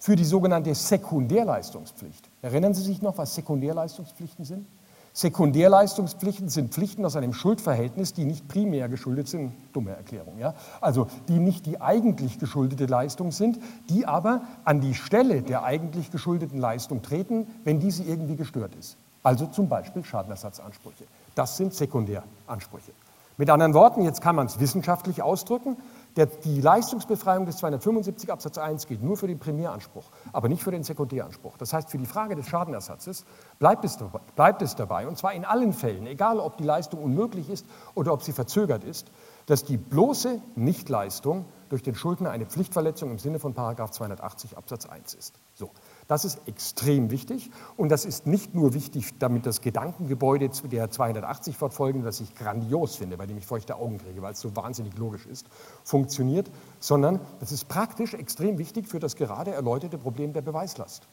Für 0.00 0.16
die 0.16 0.24
sogenannte 0.24 0.74
Sekundärleistungspflicht. 0.74 2.28
Erinnern 2.42 2.74
Sie 2.74 2.82
sich 2.82 3.00
noch, 3.00 3.16
was 3.16 3.36
Sekundärleistungspflichten 3.36 4.44
sind? 4.44 4.66
Sekundärleistungspflichten 5.12 6.48
sind 6.48 6.74
Pflichten 6.74 7.04
aus 7.04 7.14
einem 7.14 7.32
Schuldverhältnis, 7.32 8.12
die 8.12 8.24
nicht 8.24 8.48
primär 8.48 8.88
geschuldet 8.88 9.28
sind. 9.28 9.52
Dumme 9.72 9.92
Erklärung, 9.92 10.36
ja? 10.36 10.54
Also 10.80 11.06
die 11.28 11.38
nicht 11.38 11.64
die 11.64 11.80
eigentlich 11.80 12.40
geschuldete 12.40 12.86
Leistung 12.86 13.30
sind, 13.30 13.56
die 13.88 14.04
aber 14.04 14.42
an 14.64 14.80
die 14.80 14.94
Stelle 14.94 15.42
der 15.42 15.62
eigentlich 15.62 16.10
geschuldeten 16.10 16.58
Leistung 16.58 17.02
treten, 17.02 17.46
wenn 17.62 17.78
diese 17.78 18.02
irgendwie 18.02 18.34
gestört 18.34 18.74
ist. 18.74 18.96
Also 19.22 19.46
zum 19.46 19.68
Beispiel 19.68 20.04
Schadenersatzansprüche. 20.04 21.04
Das 21.38 21.56
sind 21.56 21.72
Sekundäransprüche. 21.72 22.90
Mit 23.36 23.48
anderen 23.48 23.72
Worten, 23.72 24.02
jetzt 24.02 24.20
kann 24.20 24.34
man 24.34 24.48
es 24.48 24.58
wissenschaftlich 24.58 25.22
ausdrücken, 25.22 25.76
der, 26.16 26.26
die 26.26 26.60
Leistungsbefreiung 26.60 27.46
des 27.46 27.58
275 27.58 28.32
Absatz 28.32 28.58
1 28.58 28.88
gilt 28.88 29.04
nur 29.04 29.16
für 29.16 29.28
den 29.28 29.38
Primäranspruch, 29.38 30.10
aber 30.32 30.48
nicht 30.48 30.64
für 30.64 30.72
den 30.72 30.82
Sekundäranspruch. 30.82 31.56
Das 31.56 31.72
heißt, 31.72 31.90
für 31.90 31.98
die 31.98 32.06
Frage 32.06 32.34
des 32.34 32.48
Schadenersatzes 32.48 33.24
bleibt 33.60 33.84
es, 33.84 33.96
bleibt 34.34 34.62
es 34.62 34.74
dabei, 34.74 35.06
und 35.06 35.16
zwar 35.16 35.32
in 35.32 35.44
allen 35.44 35.72
Fällen, 35.72 36.08
egal 36.08 36.40
ob 36.40 36.56
die 36.56 36.64
Leistung 36.64 37.04
unmöglich 37.04 37.48
ist 37.50 37.64
oder 37.94 38.12
ob 38.12 38.24
sie 38.24 38.32
verzögert 38.32 38.82
ist, 38.82 39.06
dass 39.46 39.62
die 39.62 39.76
bloße 39.76 40.42
Nichtleistung 40.56 41.44
durch 41.68 41.84
den 41.84 41.94
Schuldner 41.94 42.30
eine 42.30 42.46
Pflichtverletzung 42.46 43.12
im 43.12 43.20
Sinne 43.20 43.38
von 43.38 43.54
280 43.54 44.58
Absatz 44.58 44.86
1 44.86 45.14
ist. 45.14 45.38
So. 45.54 45.70
Das 46.08 46.24
ist 46.24 46.40
extrem 46.48 47.10
wichtig 47.10 47.50
und 47.76 47.90
das 47.90 48.06
ist 48.06 48.26
nicht 48.26 48.54
nur 48.54 48.72
wichtig, 48.72 49.18
damit 49.18 49.44
das 49.44 49.60
Gedankengebäude 49.60 50.48
der 50.48 50.90
280 50.90 51.54
fortfolgende, 51.54 52.06
das 52.06 52.20
ich 52.20 52.34
grandios 52.34 52.96
finde, 52.96 53.18
bei 53.18 53.26
dem 53.26 53.36
ich 53.36 53.46
feuchte 53.46 53.76
Augen 53.76 53.98
kriege, 53.98 54.22
weil 54.22 54.32
es 54.32 54.40
so 54.40 54.56
wahnsinnig 54.56 54.96
logisch 54.96 55.26
ist, 55.26 55.46
funktioniert, 55.84 56.50
sondern 56.80 57.20
das 57.40 57.52
ist 57.52 57.68
praktisch 57.68 58.14
extrem 58.14 58.56
wichtig 58.56 58.88
für 58.88 59.00
das 59.00 59.16
gerade 59.16 59.52
erläuterte 59.52 59.98
Problem 59.98 60.32
der 60.32 60.40
Beweislast. 60.40 61.06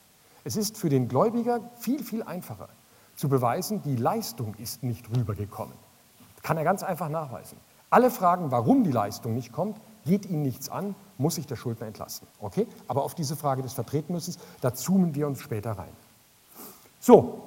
Es 0.46 0.56
ist 0.56 0.78
für 0.78 0.88
den 0.88 1.10
Gläubiger 1.10 1.60
viel, 1.76 2.02
viel 2.02 2.24
einfacher 2.24 2.70
zu 3.18 3.28
beweisen, 3.28 3.82
die 3.82 3.98
Leistung 3.98 4.56
ist 4.56 4.82
nicht 4.82 5.10
rübergekommen. 5.10 5.76
Kann 6.42 6.56
er 6.56 6.64
ganz 6.64 6.84
einfach 6.84 7.10
nachweisen. 7.10 7.58
Alle 7.90 8.10
Fragen, 8.10 8.50
warum 8.50 8.86
die 8.86 8.92
Leistung 8.92 9.34
nicht 9.36 9.52
kommt, 9.52 9.82
geht 10.06 10.26
ihn 10.26 10.42
nichts 10.42 10.70
an, 10.70 10.96
muss 11.18 11.36
sich 11.36 11.48
der 11.48 11.56
Schuldner 11.56 11.88
entlasten. 11.88 12.28
Okay? 12.40 12.68
Aber 12.88 13.04
auf 13.04 13.16
diese 13.16 13.36
Frage 13.36 13.62
des 13.62 13.74
Vertretmüssens, 13.74 14.38
da 14.62 14.74
zoomen 14.74 15.16
wir 15.16 15.28
uns 15.28 15.40
später 15.40 15.72
rein. 15.72 15.92
So, 17.00 17.42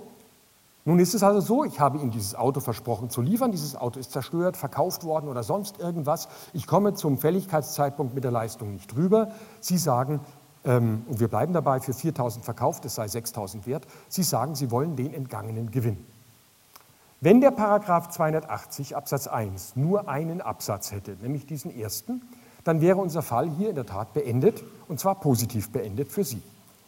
nun 0.85 0.99
ist 1.01 1.15
es 1.15 1.23
also 1.23 1.41
so, 1.41 1.65
ich 1.65 1.81
habe 1.81 1.99
Ihnen 1.99 2.11
dieses 2.11 2.35
Auto 2.35 2.61
versprochen 2.61 3.11
zu 3.11 3.21
liefern, 3.21 3.53
dieses 3.53 3.77
Auto 3.77 4.01
ist 4.01 4.13
zerstört, 4.13 4.57
verkauft 4.57 5.05
worden 5.05 5.29
oder 5.29 5.43
sonst 5.43 5.79
irgendwas. 5.79 6.29
Ich 6.55 6.67
komme 6.67 6.95
zum 6.95 7.19
Fälligkeitszeitpunkt 7.19 8.15
mit 8.15 8.25
der 8.25 8.31
Leistung 8.31 8.73
nicht 8.73 8.97
rüber. 8.97 9.33
Sie 9.61 9.77
sagen, 9.77 10.21
ähm, 10.65 11.05
und 11.07 11.21
wir 11.21 11.29
bleiben 11.29 11.53
dabei, 11.53 11.81
für 11.81 11.93
4.000 11.93 12.43
verkauft, 12.43 12.87
es 12.87 12.95
sei 12.95 13.05
6.000 13.05 13.67
wert. 13.67 13.87
Sie 14.09 14.23
sagen, 14.23 14.55
Sie 14.55 14.71
wollen 14.71 14.97
den 14.97 15.13
entgangenen 15.13 15.71
Gewinn. 15.71 15.99
Wenn 17.21 17.41
der 17.41 17.51
Paragraph 17.51 18.09
280 18.11 18.97
Absatz 18.97 19.27
1 19.27 19.77
nur 19.77 20.09
einen 20.09 20.41
Absatz 20.41 20.93
hätte, 20.93 21.17
nämlich 21.21 21.47
diesen 21.47 21.77
ersten, 21.77 22.23
dann 22.69 22.83
wäre 22.83 22.99
unser 22.99 23.23
Fall 23.23 23.51
hier 23.51 23.71
in 23.71 23.77
der 23.77 23.87
Tat 23.87 24.13
beendet, 24.13 24.63
und 24.89 25.01
zwar 25.01 25.15
positiv 25.15 25.71
beendet 25.71 26.13
für 26.13 26.23
Sie. 26.23 26.43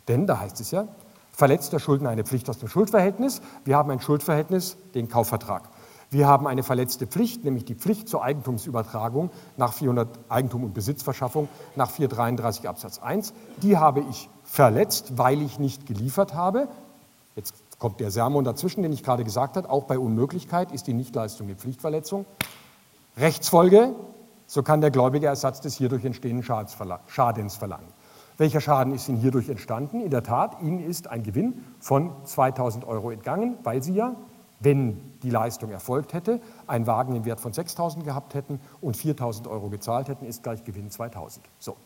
Denn 0.08 0.26
da 0.26 0.38
heißt 0.38 0.60
es 0.60 0.70
ja, 0.70 0.86
verletzt 1.32 1.72
der 1.72 1.78
Schuldner 1.78 2.10
eine 2.10 2.22
Pflicht 2.22 2.50
aus 2.50 2.58
dem 2.58 2.68
Schuldverhältnis. 2.68 3.40
Wir 3.64 3.76
haben 3.76 3.90
ein 3.90 4.00
Schuldverhältnis, 4.00 4.76
den 4.94 5.08
Kaufvertrag. 5.08 5.62
Wir 6.10 6.26
haben 6.26 6.46
eine 6.46 6.62
verletzte 6.62 7.06
Pflicht, 7.06 7.44
nämlich 7.44 7.64
die 7.64 7.74
Pflicht 7.74 8.10
zur 8.10 8.22
Eigentumsübertragung 8.22 9.30
nach 9.56 9.72
400 9.72 10.08
Eigentum 10.28 10.64
und 10.64 10.74
Besitzverschaffung 10.74 11.48
nach 11.76 11.90
433 11.90 12.68
Absatz 12.68 12.98
1. 12.98 13.32
Die 13.62 13.78
habe 13.78 14.04
ich 14.10 14.28
verletzt, 14.44 15.16
weil 15.16 15.40
ich 15.40 15.58
nicht 15.58 15.86
geliefert 15.86 16.34
habe. 16.34 16.68
Jetzt 17.36 17.54
kommt 17.78 18.00
der 18.00 18.10
Sermon 18.10 18.44
dazwischen, 18.44 18.82
den 18.82 18.92
ich 18.92 19.02
gerade 19.02 19.24
gesagt 19.24 19.56
habe. 19.56 19.70
Auch 19.70 19.84
bei 19.84 19.98
Unmöglichkeit 19.98 20.72
ist 20.72 20.88
die 20.88 20.94
Nichtleistung 20.94 21.46
eine 21.46 21.56
Pflichtverletzung. 21.56 22.26
Rechtsfolge, 23.16 23.94
so 24.50 24.64
kann 24.64 24.80
der 24.80 24.90
Gläubige 24.90 25.28
Ersatz 25.28 25.60
des 25.60 25.76
hierdurch 25.76 26.04
entstehenden 26.04 26.42
Schadens 26.42 26.74
verlangen. 27.56 27.86
Welcher 28.36 28.60
Schaden 28.60 28.92
ist 28.92 29.08
Ihnen 29.08 29.18
hierdurch 29.18 29.48
entstanden? 29.48 30.00
In 30.00 30.10
der 30.10 30.24
Tat, 30.24 30.60
Ihnen 30.60 30.80
ist 30.80 31.06
ein 31.06 31.22
Gewinn 31.22 31.64
von 31.78 32.10
2000 32.24 32.84
Euro 32.84 33.12
entgangen, 33.12 33.58
weil 33.62 33.80
Sie 33.80 33.94
ja, 33.94 34.16
wenn 34.58 35.00
die 35.22 35.30
Leistung 35.30 35.70
erfolgt 35.70 36.14
hätte, 36.14 36.40
einen 36.66 36.88
Wagen 36.88 37.14
im 37.14 37.24
Wert 37.24 37.38
von 37.38 37.52
6000 37.52 38.04
gehabt 38.04 38.34
hätten 38.34 38.60
und 38.80 38.96
4000 38.96 39.46
Euro 39.46 39.68
gezahlt 39.68 40.08
hätten, 40.08 40.26
ist 40.26 40.42
gleich 40.42 40.64
Gewinn 40.64 40.90
2000. 40.90 41.46
So. 41.60 41.76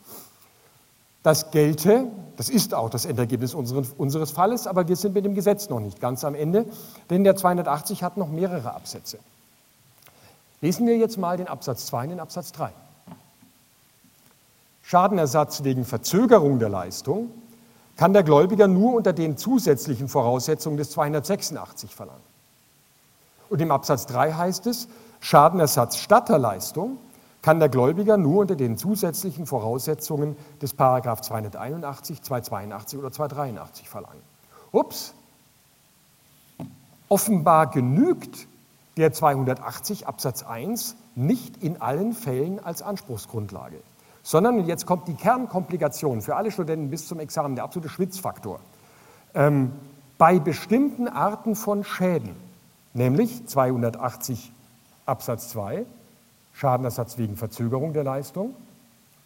Das 1.22 1.50
gelte, 1.50 2.06
das 2.38 2.48
ist 2.48 2.72
auch 2.72 2.88
das 2.88 3.04
Endergebnis 3.04 3.52
unseres, 3.52 3.92
unseres 3.92 4.30
Falles, 4.30 4.66
aber 4.66 4.88
wir 4.88 4.96
sind 4.96 5.14
mit 5.14 5.26
dem 5.26 5.34
Gesetz 5.34 5.68
noch 5.68 5.80
nicht 5.80 6.00
ganz 6.00 6.24
am 6.24 6.34
Ende, 6.34 6.64
denn 7.10 7.24
der 7.24 7.36
280 7.36 8.02
hat 8.02 8.16
noch 8.16 8.28
mehrere 8.28 8.72
Absätze. 8.72 9.18
Lesen 10.64 10.86
wir 10.86 10.96
jetzt 10.96 11.18
mal 11.18 11.36
den 11.36 11.46
Absatz 11.46 11.84
2 11.84 12.04
und 12.04 12.08
den 12.08 12.20
Absatz 12.20 12.50
3. 12.52 12.70
Schadenersatz 14.82 15.62
wegen 15.62 15.84
Verzögerung 15.84 16.58
der 16.58 16.70
Leistung 16.70 17.30
kann 17.98 18.14
der 18.14 18.22
Gläubiger 18.22 18.66
nur 18.66 18.94
unter 18.94 19.12
den 19.12 19.36
zusätzlichen 19.36 20.08
Voraussetzungen 20.08 20.78
des 20.78 20.92
286 20.92 21.94
verlangen. 21.94 22.22
Und 23.50 23.60
im 23.60 23.70
Absatz 23.70 24.06
3 24.06 24.32
heißt 24.32 24.66
es, 24.66 24.88
Schadenersatz 25.20 25.98
statt 25.98 26.30
der 26.30 26.38
Leistung 26.38 26.96
kann 27.42 27.58
der 27.60 27.68
Gläubiger 27.68 28.16
nur 28.16 28.40
unter 28.40 28.56
den 28.56 28.78
zusätzlichen 28.78 29.44
Voraussetzungen 29.44 30.34
des 30.62 30.72
Paragraph 30.72 31.20
281, 31.20 32.22
282 32.22 32.98
oder 32.98 33.12
283 33.12 33.86
verlangen. 33.86 34.22
Ups, 34.72 35.12
offenbar 37.10 37.66
genügt 37.66 38.48
der 38.96 39.12
280 39.12 40.06
Absatz 40.06 40.42
1 40.42 40.96
nicht 41.14 41.62
in 41.62 41.80
allen 41.80 42.12
Fällen 42.12 42.64
als 42.64 42.82
Anspruchsgrundlage, 42.82 43.76
sondern, 44.22 44.58
und 44.58 44.66
jetzt 44.66 44.86
kommt 44.86 45.08
die 45.08 45.14
Kernkomplikation 45.14 46.22
für 46.22 46.36
alle 46.36 46.50
Studenten 46.50 46.90
bis 46.90 47.08
zum 47.08 47.20
Examen, 47.20 47.56
der 47.56 47.64
absolute 47.64 47.88
Schwitzfaktor, 47.88 48.60
ähm, 49.34 49.72
bei 50.16 50.38
bestimmten 50.38 51.08
Arten 51.08 51.56
von 51.56 51.84
Schäden, 51.84 52.36
nämlich 52.92 53.46
280 53.46 54.52
Absatz 55.06 55.48
2, 55.50 55.84
Schadenersatz 56.52 57.18
wegen 57.18 57.36
Verzögerung 57.36 57.92
der 57.92 58.04
Leistung 58.04 58.54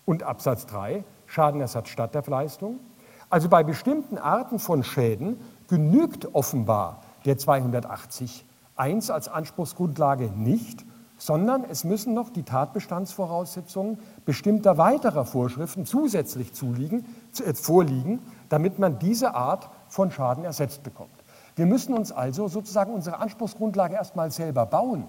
und 0.06 0.22
Absatz 0.22 0.66
3, 0.66 1.04
Schadenersatz 1.26 1.90
statt 1.90 2.14
der 2.14 2.22
Leistung. 2.26 2.80
Also 3.28 3.50
bei 3.50 3.62
bestimmten 3.62 4.16
Arten 4.16 4.58
von 4.58 4.82
Schäden 4.82 5.38
genügt 5.68 6.34
offenbar 6.34 7.02
der 7.26 7.36
280 7.36 8.46
1 8.78 9.10
als 9.10 9.28
Anspruchsgrundlage 9.28 10.30
nicht, 10.34 10.84
sondern 11.18 11.64
es 11.68 11.84
müssen 11.84 12.14
noch 12.14 12.30
die 12.30 12.44
Tatbestandsvoraussetzungen 12.44 13.98
bestimmter 14.24 14.78
weiterer 14.78 15.24
Vorschriften 15.24 15.84
zusätzlich 15.84 16.54
zuliegen, 16.54 17.04
äh, 17.44 17.54
vorliegen, 17.54 18.20
damit 18.48 18.78
man 18.78 18.98
diese 18.98 19.34
Art 19.34 19.68
von 19.88 20.10
Schaden 20.10 20.44
ersetzt 20.44 20.84
bekommt. 20.84 21.10
Wir 21.56 21.66
müssen 21.66 21.92
uns 21.92 22.12
also 22.12 22.46
sozusagen 22.46 22.94
unsere 22.94 23.18
Anspruchsgrundlage 23.18 23.94
erstmal 23.94 24.30
selber 24.30 24.64
bauen. 24.64 25.04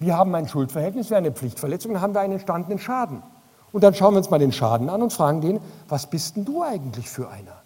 Wir 0.00 0.16
haben 0.16 0.34
ein 0.34 0.48
Schuldverhältnis, 0.48 1.10
wir 1.10 1.16
haben 1.16 1.24
eine 1.24 1.34
Pflichtverletzung, 1.34 1.92
dann 1.92 2.02
haben 2.02 2.14
wir 2.14 2.20
einen 2.20 2.32
entstandenen 2.32 2.80
Schaden. 2.80 3.22
Und 3.70 3.84
dann 3.84 3.94
schauen 3.94 4.14
wir 4.14 4.18
uns 4.18 4.30
mal 4.30 4.40
den 4.40 4.52
Schaden 4.52 4.90
an 4.90 5.00
und 5.00 5.12
fragen 5.12 5.40
den, 5.40 5.60
was 5.88 6.10
bist 6.10 6.34
denn 6.34 6.44
du 6.44 6.62
eigentlich 6.62 7.08
für 7.08 7.30
einer? 7.30 7.62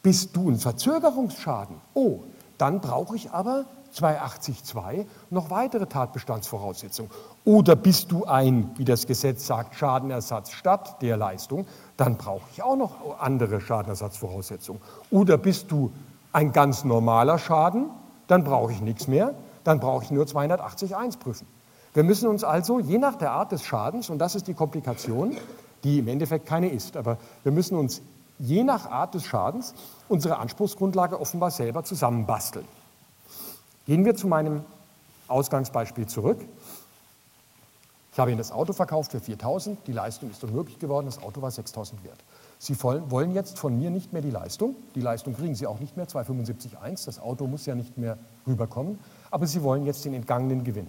Bist 0.00 0.36
du 0.36 0.48
ein 0.48 0.58
Verzögerungsschaden? 0.58 1.76
Oh, 1.94 2.20
dann 2.56 2.80
brauche 2.80 3.16
ich 3.16 3.32
aber 3.32 3.64
282 3.90 5.06
noch 5.30 5.50
weitere 5.50 5.86
Tatbestandsvoraussetzungen. 5.86 7.10
Oder 7.44 7.76
bist 7.76 8.12
du 8.12 8.24
ein, 8.24 8.70
wie 8.76 8.84
das 8.84 9.06
Gesetz 9.06 9.46
sagt, 9.46 9.74
Schadenersatz 9.74 10.50
statt 10.50 11.00
der 11.02 11.16
Leistung, 11.16 11.66
dann 11.96 12.16
brauche 12.16 12.46
ich 12.52 12.62
auch 12.62 12.76
noch 12.76 13.18
andere 13.18 13.60
Schadenersatzvoraussetzungen. 13.60 14.80
Oder 15.10 15.38
bist 15.38 15.70
du 15.70 15.90
ein 16.32 16.52
ganz 16.52 16.84
normaler 16.84 17.38
Schaden, 17.38 17.90
dann 18.26 18.44
brauche 18.44 18.72
ich 18.72 18.80
nichts 18.80 19.08
mehr, 19.08 19.34
dann 19.64 19.80
brauche 19.80 20.04
ich 20.04 20.10
nur 20.10 20.24
280.1 20.24 21.18
prüfen. 21.18 21.46
Wir 21.94 22.04
müssen 22.04 22.28
uns 22.28 22.44
also 22.44 22.78
je 22.80 22.98
nach 22.98 23.16
der 23.16 23.32
Art 23.32 23.52
des 23.52 23.64
Schadens, 23.64 24.10
und 24.10 24.18
das 24.18 24.34
ist 24.34 24.46
die 24.46 24.54
Komplikation, 24.54 25.36
die 25.84 25.98
im 25.98 26.08
Endeffekt 26.08 26.46
keine 26.46 26.68
ist, 26.68 26.96
aber 26.96 27.18
wir 27.42 27.52
müssen 27.52 27.76
uns 27.76 28.02
je 28.38 28.62
nach 28.62 28.90
Art 28.90 29.14
des 29.14 29.24
Schadens 29.24 29.74
unsere 30.08 30.38
Anspruchsgrundlage 30.38 31.20
offenbar 31.20 31.50
selber 31.50 31.84
zusammenbasteln. 31.84 32.66
Gehen 33.88 34.04
wir 34.04 34.14
zu 34.14 34.28
meinem 34.28 34.60
Ausgangsbeispiel 35.28 36.06
zurück. 36.06 36.38
Ich 38.12 38.18
habe 38.18 38.30
Ihnen 38.30 38.36
das 38.36 38.52
Auto 38.52 38.74
verkauft 38.74 39.12
für 39.12 39.18
4.000, 39.18 39.78
die 39.86 39.92
Leistung 39.92 40.30
ist 40.30 40.44
unmöglich 40.44 40.78
geworden, 40.78 41.06
das 41.06 41.22
Auto 41.22 41.40
war 41.40 41.48
6.000 41.48 42.04
wert. 42.04 42.18
Sie 42.58 42.76
wollen 42.82 43.32
jetzt 43.32 43.58
von 43.58 43.78
mir 43.78 43.88
nicht 43.88 44.12
mehr 44.12 44.20
die 44.20 44.30
Leistung, 44.30 44.76
die 44.94 45.00
Leistung 45.00 45.34
kriegen 45.34 45.54
Sie 45.54 45.66
auch 45.66 45.80
nicht 45.80 45.96
mehr, 45.96 46.06
275.1, 46.06 47.06
das 47.06 47.18
Auto 47.18 47.46
muss 47.46 47.64
ja 47.64 47.74
nicht 47.74 47.96
mehr 47.96 48.18
rüberkommen, 48.46 48.98
aber 49.30 49.46
Sie 49.46 49.62
wollen 49.62 49.86
jetzt 49.86 50.04
den 50.04 50.12
entgangenen 50.12 50.64
Gewinn. 50.64 50.88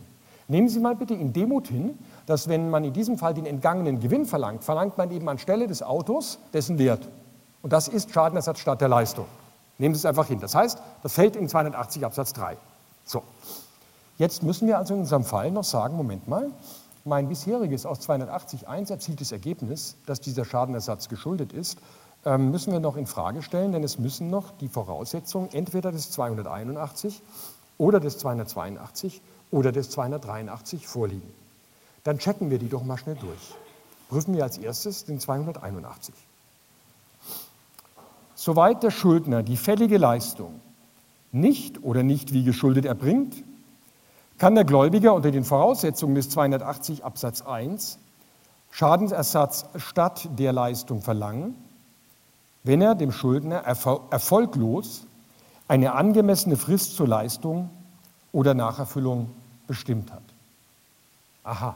Nehmen 0.49 0.67
Sie 0.67 0.81
mal 0.81 0.97
bitte 0.97 1.13
in 1.13 1.31
Demut 1.31 1.69
hin, 1.69 1.97
dass 2.25 2.49
wenn 2.49 2.69
man 2.69 2.83
in 2.83 2.91
diesem 2.91 3.17
Fall 3.17 3.33
den 3.33 3.45
entgangenen 3.45 4.01
Gewinn 4.01 4.25
verlangt, 4.25 4.65
verlangt 4.65 4.97
man 4.97 5.09
eben 5.11 5.29
anstelle 5.29 5.67
des 5.67 5.83
Autos 5.83 6.37
dessen 6.51 6.77
Wert. 6.77 7.07
Und 7.61 7.71
das 7.71 7.87
ist 7.87 8.11
Schadenersatz 8.11 8.59
statt 8.59 8.81
der 8.81 8.89
Leistung. 8.89 9.25
Nehmen 9.77 9.95
Sie 9.95 9.99
es 9.99 10.05
einfach 10.05 10.27
hin. 10.27 10.41
Das 10.41 10.53
heißt, 10.53 10.79
das 11.01 11.13
fällt 11.13 11.37
in 11.37 11.47
280 11.47 12.03
Absatz 12.03 12.33
3. 12.33 12.57
So. 13.09 13.23
Jetzt 14.19 14.43
müssen 14.43 14.67
wir 14.67 14.77
also 14.77 14.93
in 14.93 14.99
unserem 14.99 15.23
Fall 15.23 15.49
noch 15.49 15.63
sagen, 15.63 15.97
Moment 15.97 16.27
mal, 16.27 16.51
mein 17.05 17.27
bisheriges 17.27 17.87
aus 17.87 18.07
280.1 18.07 18.91
erzieltes 18.91 19.31
Ergebnis, 19.31 19.95
dass 20.05 20.21
dieser 20.21 20.45
Schadenersatz 20.45 21.09
geschuldet 21.09 21.51
ist, 21.51 21.79
ähm, 22.25 22.51
müssen 22.51 22.71
wir 22.71 22.79
noch 22.79 22.97
in 22.97 23.07
Frage 23.07 23.41
stellen, 23.41 23.71
denn 23.71 23.83
es 23.83 23.97
müssen 23.97 24.29
noch 24.29 24.51
die 24.59 24.67
Voraussetzungen 24.67 25.49
entweder 25.53 25.91
des 25.91 26.11
281 26.11 27.21
oder 27.79 27.99
des 27.99 28.19
282 28.19 29.21
oder 29.49 29.71
des 29.71 29.89
283 29.89 30.87
vorliegen. 30.87 31.33
Dann 32.03 32.19
checken 32.19 32.51
wir 32.51 32.59
die 32.59 32.69
doch 32.69 32.83
mal 32.83 32.97
schnell 32.97 33.15
durch. 33.15 33.55
Prüfen 34.09 34.35
wir 34.35 34.43
als 34.43 34.59
erstes 34.59 35.05
den 35.05 35.19
281. 35.19 36.13
Soweit 38.35 38.83
der 38.83 38.91
Schuldner 38.91 39.41
die 39.41 39.57
fällige 39.57 39.97
Leistung 39.97 40.61
nicht 41.31 41.83
oder 41.83 42.03
nicht 42.03 42.33
wie 42.33 42.43
geschuldet 42.43 42.85
erbringt, 42.85 43.43
kann 44.37 44.55
der 44.55 44.63
Gläubiger 44.63 45.13
unter 45.13 45.31
den 45.31 45.43
Voraussetzungen 45.43 46.15
des 46.15 46.29
280 46.29 47.03
Absatz 47.03 47.41
1 47.41 47.99
Schadensersatz 48.71 49.65
statt 49.75 50.29
der 50.37 50.53
Leistung 50.53 51.01
verlangen, 51.01 51.55
wenn 52.63 52.81
er 52.81 52.95
dem 52.95 53.11
Schuldner 53.11 53.57
erfolglos 53.57 55.05
eine 55.67 55.93
angemessene 55.93 56.55
Frist 56.55 56.95
zur 56.95 57.07
Leistung 57.07 57.69
oder 58.31 58.53
Nacherfüllung 58.53 59.31
bestimmt 59.67 60.11
hat. 60.11 60.23
Aha, 61.43 61.75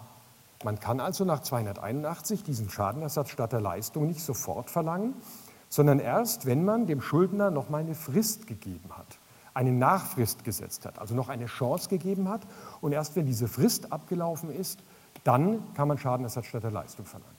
man 0.63 0.80
kann 0.80 1.00
also 1.00 1.26
nach 1.26 1.42
281 1.42 2.44
diesen 2.44 2.70
Schadenersatz 2.70 3.30
statt 3.30 3.52
der 3.52 3.62
Leistung 3.62 4.08
nicht 4.08 4.22
sofort 4.22 4.70
verlangen, 4.70 5.13
sondern 5.70 6.00
erst, 6.00 6.46
wenn 6.46 6.63
man 6.63 6.86
dem 6.86 7.02
Schuldner 7.02 7.50
noch 7.50 7.70
mal 7.70 7.80
eine 7.80 7.96
Frist 7.96 8.48
gegeben 8.48 8.89
hat, 8.96 9.18
eine 9.54 9.72
Nachfrist 9.72 10.44
gesetzt 10.44 10.86
hat, 10.86 11.00
also 11.00 11.16
noch 11.16 11.30
eine 11.30 11.46
Chance 11.46 11.88
gegeben 11.89 12.30
hat. 12.30 12.42
Und 12.82 12.92
erst 12.92 13.16
wenn 13.16 13.26
diese 13.26 13.48
Frist 13.48 13.92
abgelaufen 13.92 14.52
ist, 14.52 14.80
dann 15.24 15.74
kann 15.74 15.88
man 15.88 15.98
Schadenersatz 15.98 16.46
statt 16.48 16.63
der 16.63 16.72
Leistung 16.72 17.06
verlangen. 17.06 17.32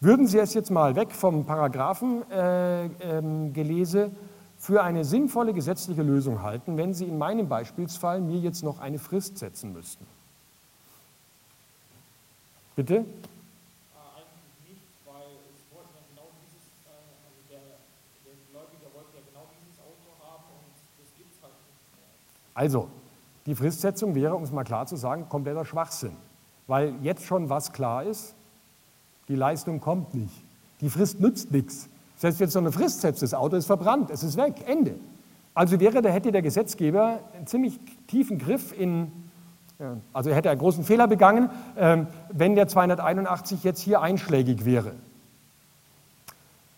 Würden 0.00 0.26
Sie 0.26 0.38
es 0.38 0.52
jetzt 0.54 0.70
mal 0.70 0.96
weg 0.96 1.12
vom 1.12 1.46
Paragraphengelese 1.46 3.98
äh, 3.98 4.04
ähm, 4.06 4.16
für 4.58 4.82
eine 4.82 5.04
sinnvolle 5.04 5.52
gesetzliche 5.52 6.02
Lösung 6.02 6.42
halten, 6.42 6.76
wenn 6.76 6.92
Sie 6.92 7.04
in 7.04 7.18
meinem 7.18 7.48
Beispielsfall 7.48 8.20
mir 8.20 8.38
jetzt 8.38 8.64
noch 8.64 8.80
eine 8.80 8.98
Frist 8.98 9.38
setzen 9.38 9.72
müssten? 9.72 10.04
Bitte? 12.74 13.04
Also, 22.54 22.88
die 23.46 23.54
Fristsetzung 23.54 24.14
wäre, 24.14 24.34
um 24.34 24.42
es 24.42 24.52
mal 24.52 24.64
klar 24.64 24.86
zu 24.86 24.96
sagen, 24.96 25.28
kompletter 25.28 25.64
Schwachsinn, 25.64 26.16
weil 26.66 26.94
jetzt 27.02 27.24
schon 27.24 27.48
was 27.48 27.72
klar 27.72 28.04
ist, 28.04 28.34
die 29.28 29.34
Leistung 29.34 29.80
kommt 29.80 30.14
nicht. 30.14 30.34
Die 30.80 30.90
Frist 30.90 31.20
nützt 31.20 31.50
nichts. 31.50 31.88
Selbst 32.16 32.40
wenn 32.40 32.46
es 32.48 32.52
so 32.52 32.58
eine 32.58 32.72
Frist 32.72 33.00
setzt, 33.00 33.22
das 33.22 33.34
Auto 33.34 33.56
ist 33.56 33.66
verbrannt, 33.66 34.10
es 34.10 34.22
ist 34.22 34.36
weg, 34.36 34.54
Ende. 34.66 34.94
Also 35.54 35.80
wäre, 35.80 36.02
da 36.02 36.08
hätte 36.08 36.32
der 36.32 36.42
Gesetzgeber 36.42 37.20
einen 37.34 37.46
ziemlich 37.46 37.78
tiefen 38.06 38.38
Griff 38.38 38.78
in, 38.78 39.10
also 40.12 40.30
er 40.30 40.36
hätte 40.36 40.50
einen 40.50 40.60
großen 40.60 40.84
Fehler 40.84 41.08
begangen, 41.08 41.50
ähm, 41.76 42.06
wenn 42.30 42.54
der 42.54 42.68
281 42.68 43.64
jetzt 43.64 43.80
hier 43.80 44.00
einschlägig 44.00 44.64
wäre. 44.64 44.92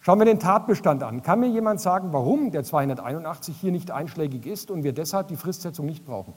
Schauen 0.04 0.18
wir 0.18 0.26
den 0.26 0.38
Tatbestand 0.38 1.02
an. 1.02 1.22
Kann 1.22 1.40
mir 1.40 1.48
jemand 1.48 1.80
sagen, 1.80 2.12
warum 2.12 2.50
der 2.50 2.62
281 2.62 3.56
hier 3.58 3.72
nicht 3.72 3.90
einschlägig 3.90 4.44
ist 4.44 4.70
und 4.70 4.84
wir 4.84 4.92
deshalb 4.92 5.28
die 5.28 5.36
Fristsetzung 5.36 5.86
nicht 5.86 6.04
brauchen? 6.04 6.34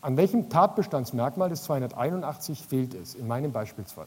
An 0.00 0.16
welchem 0.16 0.50
Tatbestandsmerkmal 0.50 1.48
des 1.48 1.62
281 1.62 2.66
fehlt 2.66 2.94
es 2.94 3.14
in 3.14 3.28
meinem 3.28 3.52
Beispielsfall? 3.52 4.06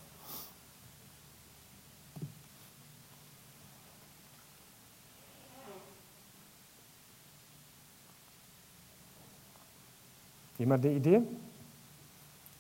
Jemand 10.64 10.86
eine 10.86 10.94
Idee? 10.96 11.22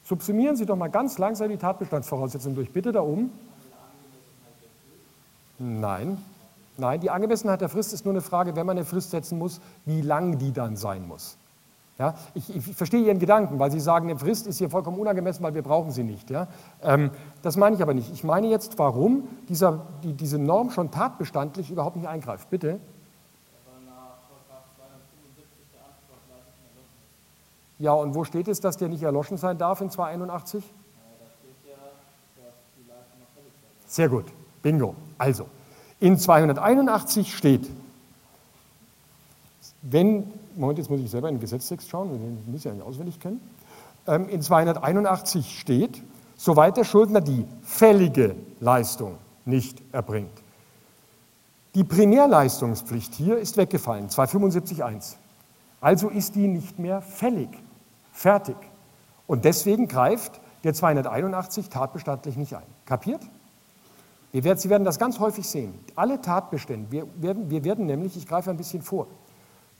Subsumieren 0.03 0.57
Sie 0.57 0.65
doch 0.65 0.75
mal 0.75 0.89
ganz 0.89 1.17
langsam 1.17 1.47
die 1.47 1.55
Tatbestandsvoraussetzungen 1.55 2.53
durch. 2.53 2.69
Bitte 2.69 2.91
da 2.91 3.01
oben. 3.01 3.31
Nein. 5.57 6.17
Nein, 6.75 6.99
die 6.99 7.09
Angemessenheit 7.09 7.61
der 7.61 7.69
Frist 7.69 7.93
ist 7.93 8.03
nur 8.03 8.13
eine 8.13 8.19
Frage, 8.19 8.57
wenn 8.57 8.65
man 8.65 8.75
eine 8.75 8.85
Frist 8.85 9.11
setzen 9.11 9.37
muss, 9.37 9.61
wie 9.85 10.01
lang 10.01 10.37
die 10.37 10.51
dann 10.51 10.75
sein 10.75 11.07
muss. 11.07 11.37
Ja, 11.97 12.15
ich, 12.33 12.53
ich, 12.53 12.75
verstehe 12.75 13.05
Ihren 13.05 13.19
Gedanken, 13.19 13.57
weil 13.57 13.71
Sie 13.71 13.79
sagen, 13.79 14.09
eine 14.09 14.19
Frist 14.19 14.47
ist 14.47 14.57
hier 14.57 14.69
vollkommen 14.69 14.99
unangemessen, 14.99 15.41
weil 15.41 15.53
wir 15.53 15.61
brauchen 15.61 15.91
sie 15.91 16.03
nicht. 16.03 16.29
Ja? 16.29 16.49
Ähm, 16.81 17.09
das 17.41 17.55
meine 17.55 17.77
ich 17.77 17.81
aber 17.81 17.93
nicht. 17.93 18.11
Ich 18.11 18.25
meine 18.25 18.47
jetzt, 18.47 18.77
warum 18.79 19.29
dieser, 19.47 19.85
die, 20.03 20.11
diese 20.11 20.39
Norm 20.39 20.71
schon 20.71 20.91
tatbestandlich 20.91 21.71
überhaupt 21.71 21.95
nicht 21.95 22.09
eingreift. 22.09 22.49
Bitte. 22.49 22.81
Ja, 27.83 27.91
und 27.91 28.15
wo 28.15 28.23
steht 28.23 28.47
es, 28.47 28.61
dass 28.61 28.77
der 28.77 28.87
nicht 28.87 29.03
erloschen 29.03 29.35
sein 29.35 29.57
darf 29.57 29.81
in 29.81 29.89
281? 29.89 30.63
Sehr 33.85 34.07
gut, 34.07 34.23
bingo. 34.61 34.95
Also, 35.17 35.47
in 35.99 36.17
281 36.17 37.35
steht, 37.35 37.69
wenn, 39.81 40.31
Moment, 40.55 40.79
jetzt 40.79 40.89
muss 40.89 41.01
ich 41.01 41.11
selber 41.11 41.27
in 41.27 41.35
den 41.35 41.41
Gesetztext 41.41 41.89
schauen, 41.89 42.11
den 42.11 42.49
muss 42.49 42.59
ich 42.59 42.63
ja 42.63 42.71
nicht 42.71 42.85
auswendig 42.85 43.19
kennen. 43.19 43.41
Ähm, 44.07 44.29
in 44.29 44.41
281 44.41 45.59
steht, 45.59 46.01
soweit 46.37 46.77
der 46.77 46.85
Schuldner 46.85 47.19
die 47.19 47.45
fällige 47.63 48.37
Leistung 48.61 49.17
nicht 49.43 49.81
erbringt. 49.91 50.41
Die 51.75 51.83
Primärleistungspflicht 51.83 53.13
hier 53.13 53.39
ist 53.39 53.57
weggefallen, 53.57 54.07
275.1. 54.07 55.15
Also 55.81 56.07
ist 56.07 56.35
die 56.35 56.47
nicht 56.47 56.79
mehr 56.79 57.01
fällig. 57.01 57.49
Fertig. 58.13 58.55
Und 59.27 59.43
deswegen 59.43 59.87
greift 59.87 60.39
der 60.63 60.73
281 60.73 61.69
tatbestandlich 61.69 62.37
nicht 62.37 62.55
ein. 62.55 62.63
Kapiert? 62.85 63.21
Sie 64.31 64.43
werden 64.43 64.83
das 64.83 64.97
ganz 64.97 65.19
häufig 65.19 65.47
sehen. 65.47 65.77
Alle 65.95 66.21
Tatbestände, 66.21 66.91
wir 66.91 67.07
werden, 67.21 67.49
wir 67.49 67.63
werden 67.63 67.85
nämlich, 67.85 68.17
ich 68.17 68.27
greife 68.27 68.49
ein 68.49 68.57
bisschen 68.57 68.81
vor, 68.81 69.07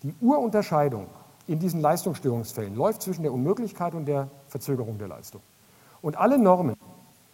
die 0.03 0.13
Urunterscheidung 0.21 1.07
in 1.47 1.59
diesen 1.59 1.81
Leistungsstörungsfällen 1.81 2.75
läuft 2.75 3.01
zwischen 3.01 3.23
der 3.23 3.33
Unmöglichkeit 3.33 3.95
und 3.95 4.05
der 4.05 4.27
Verzögerung 4.47 4.97
der 4.97 5.07
Leistung. 5.07 5.41
Und 6.01 6.17
alle 6.17 6.37
Normen, 6.37 6.75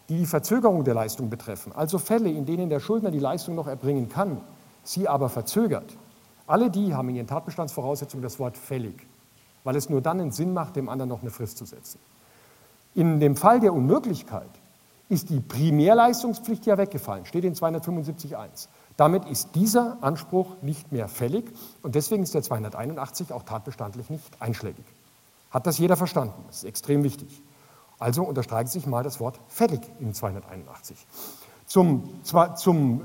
die 0.08 0.18
die 0.18 0.26
Verzögerung 0.26 0.84
der 0.84 0.94
Leistung 0.94 1.30
betreffen, 1.30 1.74
also 1.76 2.00
Fälle, 2.00 2.30
in 2.30 2.46
denen 2.46 2.70
der 2.70 2.80
Schuldner 2.80 3.12
die 3.12 3.20
Leistung 3.20 3.56
noch 3.56 3.68
erbringen 3.68 4.10
kann, 4.10 4.42
sie 4.84 5.08
aber 5.08 5.30
verzögert, 5.30 5.98
alle 6.48 6.70
die 6.70 6.94
haben 6.94 7.10
in 7.10 7.18
ihren 7.18 7.28
Tatbestandsvoraussetzungen 7.28 8.24
das 8.24 8.40
Wort 8.40 8.58
fällig. 8.58 9.06
Weil 9.64 9.76
es 9.76 9.90
nur 9.90 10.02
dann 10.02 10.20
einen 10.20 10.32
Sinn 10.32 10.54
macht, 10.54 10.76
dem 10.76 10.90
anderen 10.90 11.10
noch 11.10 11.22
eine 11.22 11.32
Frist 11.32 11.58
zu 11.58 11.66
setzen. 11.66 12.00
In 12.96 13.20
dem 13.20 13.36
Fall 13.36 13.60
der 13.60 13.74
Unmöglichkeit 13.74 14.50
ist 15.10 15.30
die 15.30 15.40
Primärleistungspflicht 15.40 16.66
ja 16.66 16.78
weggefallen, 16.78 17.26
steht 17.26 17.44
in 17.44 17.56
275.1. 17.56 18.68
Damit 18.96 19.26
ist 19.26 19.56
dieser 19.56 19.98
Anspruch 20.02 20.62
nicht 20.62 20.92
mehr 20.92 21.08
fällig 21.08 21.46
und 21.82 21.96
deswegen 21.96 22.24
ist 22.24 22.34
der 22.34 22.44
281 22.44 23.32
auch 23.32 23.44
tatbestandlich 23.44 24.10
nicht 24.10 24.42
einschlägig. 24.42 24.86
Hat 25.52 25.66
das 25.66 25.78
jeder 25.78 25.96
verstanden? 25.96 26.44
Das 26.48 26.58
ist 26.58 26.64
extrem 26.66 27.04
wichtig. 27.04 27.42
Also 27.98 28.24
unterstreicht 28.24 28.72
sich 28.72 28.86
mal 28.86 29.04
das 29.04 29.20
Wort 29.20 29.40
fällig 29.48 29.82
in 30.00 30.14
281. 30.14 30.98
Zum, 31.66 32.24
zwar, 32.24 32.56
zum, 32.56 33.02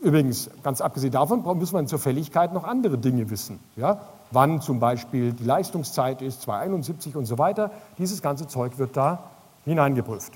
übrigens, 0.00 0.50
ganz 0.62 0.80
abgesehen 0.80 1.12
davon, 1.12 1.42
muss 1.42 1.72
man 1.72 1.86
zur 1.86 1.98
Fälligkeit 1.98 2.52
noch 2.52 2.64
andere 2.64 2.98
Dinge 2.98 3.30
wissen. 3.30 3.60
Ja? 3.76 4.00
Wann 4.32 4.60
zum 4.60 4.78
Beispiel 4.78 5.32
die 5.32 5.44
Leistungszeit 5.44 6.22
ist, 6.22 6.42
271 6.42 7.16
und 7.16 7.26
so 7.26 7.38
weiter. 7.38 7.70
Dieses 7.98 8.22
ganze 8.22 8.46
Zeug 8.46 8.78
wird 8.78 8.96
da 8.96 9.24
hineingeprüft. 9.64 10.32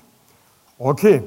Okay, 0.77 1.23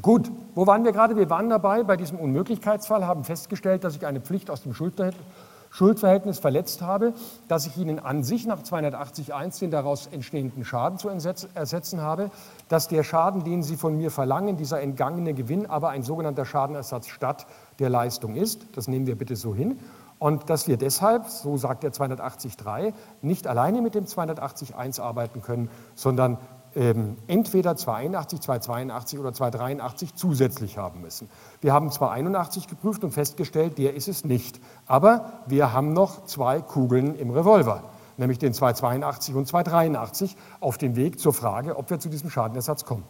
gut. 0.00 0.30
Wo 0.54 0.66
waren 0.66 0.84
wir 0.84 0.92
gerade? 0.92 1.16
Wir 1.16 1.28
waren 1.30 1.48
dabei 1.48 1.82
bei 1.82 1.96
diesem 1.96 2.18
Unmöglichkeitsfall, 2.18 3.06
haben 3.06 3.24
festgestellt, 3.24 3.84
dass 3.84 3.96
ich 3.96 4.06
eine 4.06 4.20
Pflicht 4.20 4.50
aus 4.50 4.62
dem 4.62 4.74
Schuldverhältnis 4.74 6.38
verletzt 6.38 6.82
habe, 6.82 7.14
dass 7.48 7.66
ich 7.66 7.76
Ihnen 7.78 7.98
an 7.98 8.22
sich 8.22 8.46
nach 8.46 8.62
280.1 8.62 9.60
den 9.60 9.70
daraus 9.70 10.06
entstehenden 10.06 10.64
Schaden 10.64 10.98
zu 10.98 11.08
ersetzen 11.08 12.00
habe, 12.00 12.30
dass 12.68 12.88
der 12.88 13.02
Schaden, 13.02 13.44
den 13.44 13.62
Sie 13.62 13.76
von 13.76 13.96
mir 13.96 14.10
verlangen, 14.10 14.56
dieser 14.56 14.80
entgangene 14.80 15.34
Gewinn, 15.34 15.66
aber 15.66 15.88
ein 15.88 16.02
sogenannter 16.02 16.44
Schadenersatz 16.44 17.08
statt 17.08 17.46
der 17.78 17.88
Leistung 17.88 18.36
ist. 18.36 18.66
Das 18.74 18.86
nehmen 18.86 19.06
wir 19.06 19.16
bitte 19.16 19.34
so 19.34 19.54
hin. 19.54 19.80
Und 20.22 20.48
dass 20.50 20.68
wir 20.68 20.76
deshalb, 20.76 21.26
so 21.26 21.56
sagt 21.56 21.82
der 21.82 21.92
280.3, 21.92 22.92
nicht 23.22 23.48
alleine 23.48 23.82
mit 23.82 23.96
dem 23.96 24.04
280.1 24.04 25.00
arbeiten 25.00 25.42
können, 25.42 25.68
sondern 25.96 26.38
ähm, 26.76 27.16
entweder 27.26 27.74
281, 27.74 28.40
282 28.40 29.18
oder 29.18 29.32
283 29.32 30.14
zusätzlich 30.14 30.78
haben 30.78 31.00
müssen. 31.00 31.28
Wir 31.60 31.72
haben 31.72 31.90
281 31.90 32.68
geprüft 32.68 33.02
und 33.02 33.10
festgestellt, 33.10 33.78
der 33.78 33.94
ist 33.94 34.06
es 34.06 34.24
nicht. 34.24 34.60
Aber 34.86 35.40
wir 35.46 35.72
haben 35.72 35.92
noch 35.92 36.24
zwei 36.26 36.60
Kugeln 36.60 37.18
im 37.18 37.30
Revolver, 37.30 37.82
nämlich 38.16 38.38
den 38.38 38.54
282 38.54 39.34
und 39.34 39.48
283, 39.48 40.36
auf 40.60 40.78
dem 40.78 40.94
Weg 40.94 41.18
zur 41.18 41.34
Frage, 41.34 41.76
ob 41.76 41.90
wir 41.90 41.98
zu 41.98 42.08
diesem 42.08 42.30
Schadenersatz 42.30 42.84
kommen. 42.84 43.02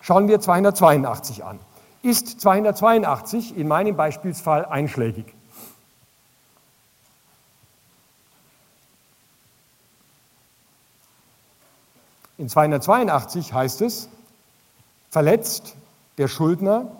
Schauen 0.00 0.28
wir 0.28 0.38
282 0.38 1.42
an. 1.42 1.58
Ist 2.02 2.40
282 2.40 3.58
in 3.58 3.66
meinem 3.66 3.96
Beispielsfall 3.96 4.64
einschlägig? 4.64 5.34
In 12.42 12.48
282 12.48 13.52
heißt 13.52 13.82
es, 13.82 14.08
verletzt 15.10 15.76
der 16.18 16.26
Schuldner 16.26 16.90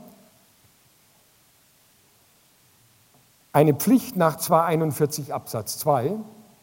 eine 3.53 3.75
Pflicht 3.75 4.15
nach 4.15 4.37
241 4.37 5.35
Absatz 5.35 5.79
2, 5.79 6.13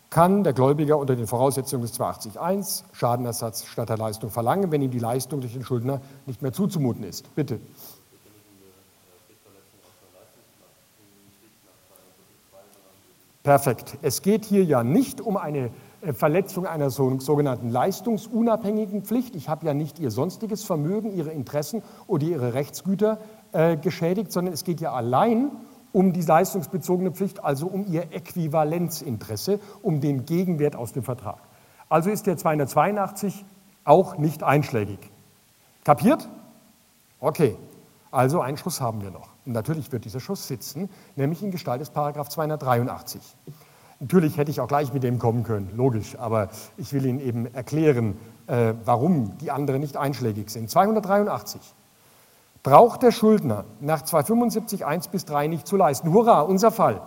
kann 0.09 0.45
der 0.45 0.53
Gläubiger 0.53 0.97
unter 0.97 1.17
den 1.17 1.27
Voraussetzungen 1.27 1.81
des 1.81 1.99
280.1 1.99 2.83
Schadenersatz 2.93 3.65
statt 3.65 3.89
der 3.89 3.97
Leistung 3.97 4.29
verlangen, 4.29 4.71
wenn 4.71 4.81
ihm 4.81 4.91
die 4.91 4.99
Leistung 4.99 5.41
durch 5.41 5.51
den 5.51 5.65
Schuldner 5.65 5.99
nicht 6.25 6.41
mehr 6.41 6.53
zuzumuten 6.53 7.03
ist. 7.03 7.35
Bitte. 7.35 7.59
Perfekt. 13.43 13.97
Es 14.01 14.21
geht 14.21 14.45
hier 14.45 14.63
ja 14.63 14.85
nicht 14.85 15.19
um 15.19 15.35
eine 15.35 15.69
Verletzung 16.13 16.65
einer 16.65 16.89
sogenannten 16.89 17.69
leistungsunabhängigen 17.69 19.03
Pflicht. 19.03 19.35
Ich 19.35 19.49
habe 19.49 19.65
ja 19.65 19.73
nicht 19.73 19.99
Ihr 19.99 20.11
sonstiges 20.11 20.63
Vermögen, 20.63 21.15
Ihre 21.15 21.31
Interessen 21.31 21.83
oder 22.07 22.25
Ihre 22.25 22.53
Rechtsgüter 22.53 23.19
äh, 23.51 23.75
geschädigt, 23.77 24.31
sondern 24.31 24.53
es 24.53 24.63
geht 24.63 24.81
ja 24.81 24.93
allein 24.93 25.51
um 25.91 26.13
die 26.13 26.21
leistungsbezogene 26.21 27.11
Pflicht, 27.11 27.43
also 27.43 27.67
um 27.67 27.85
Ihr 27.91 28.13
Äquivalenzinteresse, 28.13 29.59
um 29.81 30.01
den 30.01 30.25
Gegenwert 30.25 30.75
aus 30.75 30.93
dem 30.93 31.03
Vertrag. 31.03 31.39
Also 31.89 32.09
ist 32.09 32.27
der 32.27 32.37
282 32.37 33.43
auch 33.83 34.17
nicht 34.17 34.43
einschlägig. 34.43 34.99
Kapiert? 35.83 36.29
Okay, 37.19 37.57
also 38.11 38.41
einen 38.41 38.57
Schuss 38.57 38.79
haben 38.79 39.01
wir 39.01 39.11
noch. 39.11 39.29
Und 39.45 39.53
natürlich 39.53 39.91
wird 39.91 40.05
dieser 40.05 40.19
Schuss 40.19 40.47
sitzen, 40.47 40.89
nämlich 41.15 41.41
in 41.41 41.51
Gestalt 41.51 41.81
des 41.81 41.89
Paragraph 41.89 42.29
283. 42.29 43.21
Natürlich 43.99 44.37
hätte 44.37 44.49
ich 44.49 44.61
auch 44.61 44.67
gleich 44.67 44.93
mit 44.93 45.03
dem 45.03 45.19
kommen 45.19 45.43
können, 45.43 45.71
logisch, 45.75 46.17
aber 46.17 46.49
ich 46.77 46.93
will 46.93 47.05
Ihnen 47.05 47.19
eben 47.19 47.53
erklären, 47.53 48.17
äh, 48.47 48.73
warum 48.85 49.37
die 49.39 49.51
anderen 49.51 49.81
nicht 49.81 49.97
einschlägig 49.97 50.49
sind. 50.49 50.69
283. 50.69 51.59
Braucht 52.63 53.03
der 53.03 53.11
Schuldner 53.11 53.65
nach 53.81 54.03
275 54.03 54.85
1 54.85 55.09
bis 55.09 55.25
3 55.25 55.47
nicht 55.47 55.67
zu 55.67 55.75
leisten. 55.75 56.13
Hurra, 56.13 56.41
unser 56.41 56.71
Fall. 56.71 57.01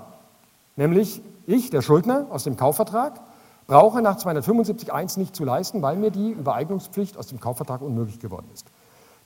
Nämlich 0.76 1.22
ich, 1.46 1.70
der 1.70 1.80
Schuldner 1.82 2.26
aus 2.30 2.44
dem 2.44 2.56
Kaufvertrag, 2.56 3.20
brauche 3.66 4.02
nach 4.02 4.16
275 4.16 4.92
1 4.92 5.16
nicht 5.16 5.34
zu 5.34 5.44
leisten, 5.44 5.80
weil 5.80 5.96
mir 5.96 6.10
die 6.10 6.30
Übereignungspflicht 6.30 7.16
aus 7.16 7.26
dem 7.26 7.40
Kaufvertrag 7.40 7.80
unmöglich 7.80 8.18
geworden 8.18 8.48
ist. 8.52 8.66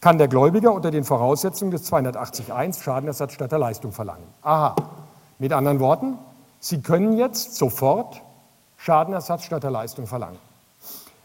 Kann 0.00 0.18
der 0.18 0.28
Gläubiger 0.28 0.72
unter 0.72 0.90
den 0.90 1.04
Voraussetzungen 1.04 1.70
des 1.72 1.84
280 1.84 2.52
1 2.52 2.80
Schadenersatz 2.82 3.32
statt 3.32 3.50
der 3.50 3.58
Leistung 3.58 3.92
verlangen. 3.92 4.26
Aha. 4.42 4.76
Mit 5.38 5.52
anderen 5.52 5.80
Worten, 5.80 6.18
Sie 6.60 6.80
können 6.80 7.16
jetzt 7.16 7.54
sofort 7.56 8.22
Schadenersatz 8.76 9.44
statt 9.44 9.62
der 9.62 9.70
Leistung 9.70 10.06
verlangen. 10.06 10.38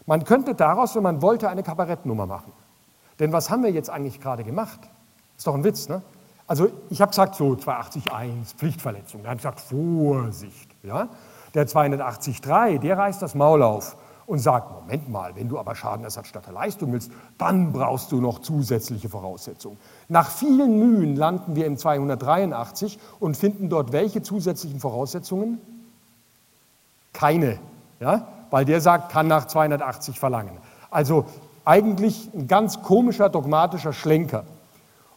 Man 0.06 0.24
könnte 0.24 0.54
daraus, 0.54 0.94
wenn 0.96 1.02
man 1.02 1.22
wollte, 1.22 1.48
eine 1.48 1.62
Kabarettnummer 1.62 2.26
machen. 2.26 2.52
Denn 3.18 3.32
was 3.32 3.50
haben 3.50 3.62
wir 3.62 3.70
jetzt 3.70 3.90
eigentlich 3.90 4.20
gerade 4.20 4.44
gemacht? 4.44 4.80
Ist 5.36 5.46
doch 5.46 5.54
ein 5.54 5.64
Witz, 5.64 5.88
ne? 5.88 6.02
Also 6.46 6.70
ich 6.90 7.00
habe 7.00 7.10
gesagt, 7.10 7.36
so 7.36 7.52
280.1, 7.52 8.56
Pflichtverletzung. 8.56 9.22
Da 9.22 9.30
habe 9.30 9.36
ich 9.36 9.42
gesagt, 9.42 9.60
Vorsicht. 9.60 10.70
Ja? 10.82 11.08
Der 11.54 11.66
280.3, 11.66 12.78
der 12.78 12.98
reißt 12.98 13.22
das 13.22 13.34
Maul 13.34 13.62
auf 13.62 13.96
und 14.32 14.38
sagt, 14.38 14.72
Moment 14.72 15.10
mal, 15.10 15.36
wenn 15.36 15.50
du 15.50 15.58
aber 15.58 15.74
Schadenersatz 15.74 16.28
statt 16.28 16.46
der 16.46 16.54
Leistung 16.54 16.90
willst, 16.90 17.12
dann 17.36 17.70
brauchst 17.70 18.10
du 18.12 18.18
noch 18.18 18.38
zusätzliche 18.38 19.10
Voraussetzungen. 19.10 19.76
Nach 20.08 20.30
vielen 20.30 20.78
Mühen 20.78 21.16
landen 21.16 21.54
wir 21.54 21.66
im 21.66 21.76
283 21.76 22.98
und 23.20 23.36
finden 23.36 23.68
dort 23.68 23.92
welche 23.92 24.22
zusätzlichen 24.22 24.80
Voraussetzungen? 24.80 25.58
Keine, 27.12 27.58
ja? 28.00 28.26
weil 28.48 28.64
der 28.64 28.80
sagt, 28.80 29.12
kann 29.12 29.28
nach 29.28 29.48
280 29.48 30.18
verlangen. 30.18 30.56
Also 30.90 31.26
eigentlich 31.66 32.30
ein 32.32 32.48
ganz 32.48 32.80
komischer 32.80 33.28
dogmatischer 33.28 33.92
Schlenker. 33.92 34.44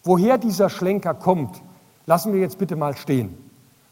Woher 0.04 0.38
dieser 0.38 0.68
Schlenker 0.70 1.14
kommt, 1.14 1.62
lassen 2.06 2.34
wir 2.34 2.42
jetzt 2.42 2.58
bitte 2.58 2.76
mal 2.76 2.98
stehen 2.98 3.46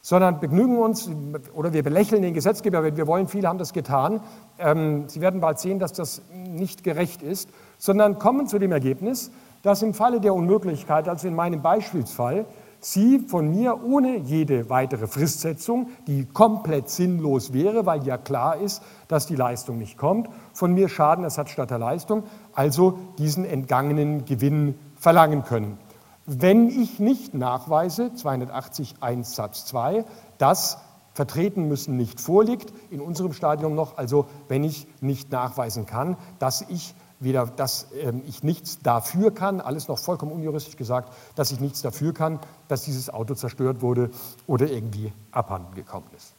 sondern 0.06 0.42
begnügen 0.42 0.78
uns 0.78 1.10
oder 1.54 1.72
wir 1.72 1.82
belächeln 1.82 2.22
den 2.22 2.34
Gesetzgeber, 2.34 2.84
wenn 2.84 2.98
wir 2.98 3.08
wollen, 3.08 3.30
viele 3.30 3.48
haben 3.48 3.58
das 3.58 3.72
getan. 3.72 4.20
Ähm, 4.60 5.06
Sie 5.08 5.22
werden 5.22 5.42
bald 5.42 5.60
sehen, 5.60 5.80
dass 5.80 5.94
das 5.94 6.22
nicht 6.34 6.84
gerecht 6.84 7.22
ist, 7.22 7.50
sondern 7.78 8.20
kommen 8.20 8.48
zu 8.48 8.60
dem 8.60 8.72
Ergebnis, 8.72 9.32
dass 9.62 9.82
im 9.82 9.94
Falle 9.94 10.20
der 10.20 10.34
Unmöglichkeit, 10.34 11.08
also 11.08 11.28
in 11.28 11.36
meinem 11.36 11.62
Beispielsfall, 11.62 12.46
Sie 12.80 13.20
von 13.20 13.50
mir 13.50 13.82
ohne 13.82 14.18
jede 14.18 14.70
weitere 14.70 15.08
Fristsetzung, 15.08 15.88
die 16.06 16.26
komplett 16.26 16.90
sinnlos 16.90 17.54
wäre, 17.54 17.86
weil 17.86 18.06
ja 18.06 18.18
klar 18.18 18.58
ist, 18.58 18.84
dass 19.08 19.26
die 19.26 19.38
Leistung 19.38 19.78
nicht 19.78 19.98
kommt, 19.98 20.28
von 20.52 20.74
mir 20.74 20.90
Schadenersatz 20.90 21.52
statt 21.52 21.72
der 21.72 21.80
Leistung, 21.80 22.24
also 22.54 23.00
diesen 23.18 23.46
entgangenen 23.46 24.26
Gewinn 24.26 24.76
verlangen 24.98 25.46
können. 25.46 25.78
Wenn 26.26 26.68
ich 26.68 27.00
nicht 27.00 27.34
nachweise, 27.34 28.14
280 28.14 28.96
1 29.00 29.34
Satz 29.34 29.66
2, 29.66 30.04
dass 30.38 30.78
vertreten 31.14 31.68
müssen 31.68 31.98
nicht 31.98 32.20
vorliegt, 32.20 32.74
in 32.90 33.02
unserem 33.02 33.34
Stadium 33.34 33.76
noch, 33.76 33.98
also 33.98 34.26
wenn 34.48 34.64
ich 34.64 34.88
nicht 35.02 35.32
nachweisen 35.32 35.86
kann, 35.86 36.18
dass 36.40 36.62
ich 36.62 36.96
weder, 37.20 37.48
dass 37.48 37.92
äh, 37.94 38.14
ich 38.28 38.44
nichts 38.44 38.80
dafür 38.82 39.34
kann, 39.34 39.62
alles 39.62 39.88
noch 39.88 40.00
vollkommen 40.00 40.32
unjuristisch 40.32 40.76
gesagt, 40.76 41.14
dass 41.36 41.52
ich 41.52 41.60
nichts 41.60 41.82
dafür 41.82 42.14
kann, 42.14 42.40
dass 42.68 42.84
dieses 42.84 43.10
Auto 43.10 43.36
zerstört 43.36 43.82
wurde 43.82 44.10
oder 44.48 44.70
irgendwie 44.70 45.14
abhanden 45.32 45.74
gekommen 45.76 46.08
ist. 46.18 46.34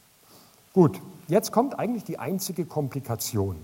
Gut, 0.73 1.01
jetzt 1.27 1.51
kommt 1.51 1.79
eigentlich 1.79 2.03
die 2.03 2.19
einzige 2.19 2.65
Komplikation, 2.65 3.55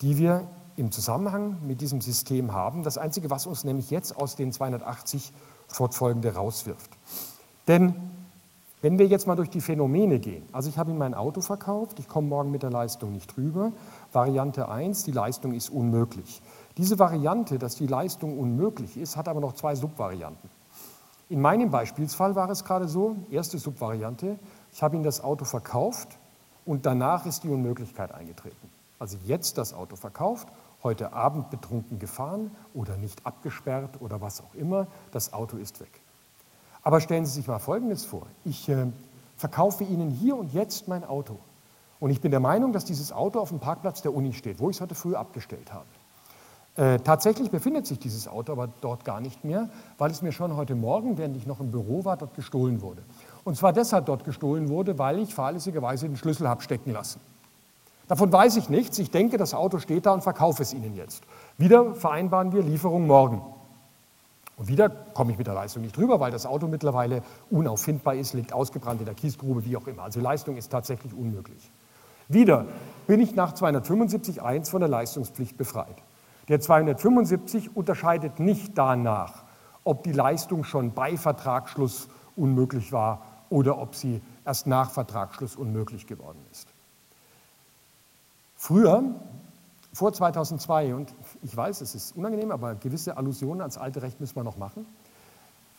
die 0.00 0.16
wir 0.16 0.48
im 0.76 0.90
Zusammenhang 0.90 1.58
mit 1.66 1.82
diesem 1.82 2.00
System 2.00 2.52
haben. 2.52 2.82
Das 2.82 2.96
Einzige, 2.96 3.28
was 3.28 3.46
uns 3.46 3.64
nämlich 3.64 3.90
jetzt 3.90 4.16
aus 4.16 4.36
den 4.36 4.52
280 4.52 5.32
fortfolgende 5.68 6.34
rauswirft. 6.34 6.90
Denn 7.68 7.94
wenn 8.82 8.98
wir 8.98 9.06
jetzt 9.06 9.26
mal 9.26 9.36
durch 9.36 9.50
die 9.50 9.60
Phänomene 9.60 10.18
gehen, 10.18 10.44
also 10.52 10.70
ich 10.70 10.78
habe 10.78 10.90
Ihnen 10.90 10.98
mein 10.98 11.14
Auto 11.14 11.42
verkauft, 11.42 11.98
ich 11.98 12.08
komme 12.08 12.28
morgen 12.28 12.50
mit 12.50 12.62
der 12.62 12.70
Leistung 12.70 13.12
nicht 13.12 13.36
rüber. 13.36 13.72
Variante 14.12 14.68
1, 14.68 15.04
die 15.04 15.12
Leistung 15.12 15.52
ist 15.52 15.68
unmöglich. 15.68 16.40
Diese 16.78 16.98
Variante, 16.98 17.58
dass 17.58 17.76
die 17.76 17.86
Leistung 17.86 18.38
unmöglich 18.38 18.96
ist, 18.96 19.16
hat 19.16 19.28
aber 19.28 19.40
noch 19.40 19.52
zwei 19.52 19.74
Subvarianten. 19.74 20.48
In 21.28 21.40
meinem 21.40 21.70
Beispielsfall 21.70 22.34
war 22.34 22.48
es 22.50 22.64
gerade 22.64 22.88
so, 22.88 23.16
erste 23.30 23.58
Subvariante, 23.58 24.38
ich 24.72 24.82
habe 24.82 24.96
Ihnen 24.96 25.04
das 25.04 25.22
Auto 25.22 25.44
verkauft 25.44 26.18
und 26.64 26.86
danach 26.86 27.26
ist 27.26 27.44
die 27.44 27.48
Unmöglichkeit 27.48 28.12
eingetreten. 28.12 28.70
Also 28.98 29.18
jetzt 29.24 29.58
das 29.58 29.74
Auto 29.74 29.96
verkauft, 29.96 30.48
heute 30.82 31.12
Abend 31.12 31.50
betrunken 31.50 31.98
gefahren 31.98 32.50
oder 32.74 32.96
nicht 32.96 33.26
abgesperrt 33.26 34.00
oder 34.00 34.20
was 34.20 34.40
auch 34.40 34.54
immer, 34.54 34.86
das 35.10 35.32
Auto 35.32 35.56
ist 35.58 35.80
weg. 35.80 36.00
Aber 36.82 37.00
stellen 37.00 37.26
Sie 37.26 37.32
sich 37.32 37.46
mal 37.46 37.58
Folgendes 37.58 38.04
vor. 38.04 38.26
Ich 38.44 38.68
äh, 38.68 38.86
verkaufe 39.36 39.84
Ihnen 39.84 40.10
hier 40.10 40.36
und 40.36 40.52
jetzt 40.52 40.88
mein 40.88 41.04
Auto. 41.04 41.38
Und 41.98 42.10
ich 42.10 42.20
bin 42.20 42.30
der 42.30 42.40
Meinung, 42.40 42.72
dass 42.72 42.84
dieses 42.84 43.12
Auto 43.12 43.38
auf 43.38 43.50
dem 43.50 43.60
Parkplatz 43.60 44.00
der 44.00 44.14
Uni 44.14 44.32
steht, 44.32 44.58
wo 44.58 44.70
ich 44.70 44.76
es 44.76 44.80
heute 44.80 44.94
früh 44.94 45.14
abgestellt 45.14 45.72
habe. 45.72 45.86
Äh, 46.76 46.98
tatsächlich 47.00 47.50
befindet 47.50 47.86
sich 47.86 47.98
dieses 47.98 48.26
Auto 48.26 48.52
aber 48.52 48.68
dort 48.80 49.04
gar 49.04 49.20
nicht 49.20 49.44
mehr, 49.44 49.68
weil 49.98 50.10
es 50.10 50.22
mir 50.22 50.32
schon 50.32 50.56
heute 50.56 50.74
Morgen, 50.74 51.18
während 51.18 51.36
ich 51.36 51.46
noch 51.46 51.60
im 51.60 51.70
Büro 51.70 52.04
war, 52.04 52.16
dort 52.16 52.34
gestohlen 52.34 52.80
wurde. 52.80 53.02
Und 53.44 53.56
zwar 53.56 53.72
deshalb 53.72 54.06
dort 54.06 54.24
gestohlen 54.24 54.68
wurde, 54.68 54.98
weil 54.98 55.18
ich 55.18 55.34
fahrlässigerweise 55.34 56.06
den 56.06 56.16
Schlüssel 56.16 56.48
habe 56.48 56.62
stecken 56.62 56.92
lassen. 56.92 57.20
Davon 58.08 58.32
weiß 58.32 58.56
ich 58.56 58.68
nichts. 58.68 58.98
Ich 58.98 59.10
denke, 59.10 59.36
das 59.36 59.54
Auto 59.54 59.78
steht 59.78 60.06
da 60.06 60.12
und 60.12 60.22
verkaufe 60.22 60.62
es 60.62 60.72
Ihnen 60.72 60.96
jetzt. 60.96 61.22
Wieder 61.58 61.94
vereinbaren 61.94 62.52
wir 62.52 62.62
Lieferung 62.62 63.06
morgen. 63.06 63.42
Und 64.60 64.68
wieder 64.68 64.90
komme 64.90 65.32
ich 65.32 65.38
mit 65.38 65.46
der 65.46 65.54
Leistung 65.54 65.80
nicht 65.80 65.96
drüber, 65.96 66.20
weil 66.20 66.30
das 66.30 66.44
Auto 66.44 66.68
mittlerweile 66.68 67.22
unauffindbar 67.48 68.16
ist, 68.16 68.34
liegt 68.34 68.52
ausgebrannt 68.52 69.00
in 69.00 69.06
der 69.06 69.14
Kiesgrube, 69.14 69.64
wie 69.64 69.74
auch 69.74 69.86
immer. 69.86 70.02
Also 70.02 70.20
Leistung 70.20 70.58
ist 70.58 70.70
tatsächlich 70.70 71.14
unmöglich. 71.14 71.70
Wieder 72.28 72.66
bin 73.06 73.20
ich 73.20 73.34
nach 73.34 73.54
275.1 73.54 74.68
von 74.68 74.80
der 74.80 74.90
Leistungspflicht 74.90 75.56
befreit. 75.56 75.96
Der 76.48 76.60
275 76.60 77.74
unterscheidet 77.74 78.38
nicht 78.38 78.76
danach, 78.76 79.44
ob 79.84 80.02
die 80.02 80.12
Leistung 80.12 80.64
schon 80.64 80.92
bei 80.92 81.16
Vertragsschluss 81.16 82.08
unmöglich 82.36 82.92
war 82.92 83.22
oder 83.48 83.78
ob 83.78 83.94
sie 83.94 84.20
erst 84.44 84.66
nach 84.66 84.90
Vertragsschluss 84.90 85.56
unmöglich 85.56 86.06
geworden 86.06 86.44
ist. 86.52 86.68
Früher 88.58 89.04
vor 89.94 90.12
2002, 90.12 90.94
und 90.94 91.14
ich 91.42 91.56
weiß, 91.56 91.80
es 91.80 91.94
ist 91.94 92.16
unangenehm, 92.16 92.50
aber 92.50 92.74
gewisse 92.74 93.16
Allusionen 93.16 93.60
ans 93.60 93.78
alte 93.78 94.02
Recht 94.02 94.20
müssen 94.20 94.36
wir 94.36 94.44
noch 94.44 94.56
machen. 94.56 94.86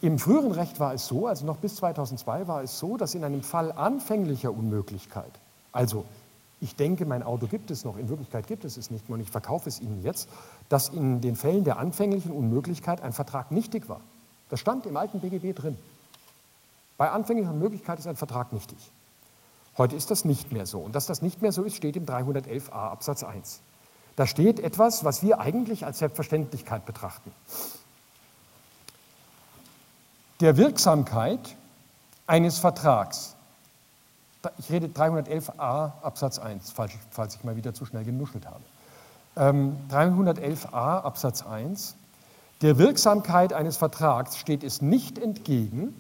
Im 0.01 0.17
früheren 0.17 0.51
Recht 0.51 0.79
war 0.79 0.93
es 0.93 1.05
so, 1.05 1.27
also 1.27 1.45
noch 1.45 1.57
bis 1.57 1.75
2002 1.75 2.47
war 2.47 2.63
es 2.63 2.79
so, 2.79 2.97
dass 2.97 3.13
in 3.13 3.23
einem 3.23 3.43
Fall 3.43 3.71
anfänglicher 3.71 4.51
Unmöglichkeit, 4.51 5.31
also 5.71 6.05
ich 6.59 6.75
denke, 6.75 7.05
mein 7.05 7.23
Auto 7.23 7.47
gibt 7.47 7.71
es 7.71 7.85
noch, 7.85 7.97
in 7.97 8.07
Wirklichkeit 8.09 8.47
gibt 8.47 8.65
es 8.65 8.77
es 8.77 8.91
nicht 8.91 9.09
mehr 9.09 9.15
und 9.15 9.21
ich 9.21 9.31
verkaufe 9.31 9.67
es 9.67 9.79
Ihnen 9.79 10.03
jetzt, 10.03 10.29
dass 10.69 10.89
in 10.89 11.19
den 11.19 11.35
Fällen 11.35 11.63
der 11.63 11.77
anfänglichen 11.77 12.31
Unmöglichkeit 12.31 13.01
ein 13.01 13.13
Vertrag 13.13 13.51
nichtig 13.51 13.89
war. 13.89 14.01
Das 14.49 14.59
stand 14.59 14.85
im 14.85 14.95
alten 14.95 15.21
BGB 15.21 15.55
drin. 15.55 15.77
Bei 16.97 17.09
anfänglicher 17.09 17.49
Unmöglichkeit 17.49 17.97
ist 17.97 18.05
ein 18.05 18.15
Vertrag 18.15 18.53
nichtig. 18.53 18.77
Heute 19.77 19.95
ist 19.95 20.11
das 20.11 20.23
nicht 20.23 20.51
mehr 20.51 20.67
so. 20.67 20.79
Und 20.79 20.93
dass 20.93 21.07
das 21.07 21.23
nicht 21.23 21.41
mehr 21.41 21.51
so 21.51 21.63
ist, 21.63 21.75
steht 21.75 21.95
im 21.95 22.05
311a 22.05 22.71
Absatz 22.71 23.23
1. 23.23 23.61
Da 24.15 24.27
steht 24.27 24.59
etwas, 24.59 25.03
was 25.03 25.23
wir 25.23 25.39
eigentlich 25.39 25.85
als 25.85 25.99
Selbstverständlichkeit 25.99 26.85
betrachten. 26.85 27.31
Der 30.41 30.57
Wirksamkeit 30.57 31.55
eines 32.27 32.59
Vertrags, 32.59 33.35
ich 34.57 34.71
rede 34.71 34.87
311a 34.87 35.91
Absatz 36.01 36.39
1, 36.39 36.71
falls 37.11 37.35
ich, 37.35 37.43
mal 37.43 37.55
wieder 37.55 37.73
zu 37.73 37.85
schnell 37.85 38.03
genuschelt 38.03 38.45
habe. 38.47 38.61
Ähm, 39.37 39.77
311a 39.89 41.01
Absatz 41.01 41.43
1, 41.43 41.95
der 42.61 42.77
Wirksamkeit 42.77 43.53
eines 43.53 43.77
Vertrags 43.77 44.37
steht 44.37 44.63
es 44.63 44.81
nicht 44.81 45.17
entgegen, 45.17 45.95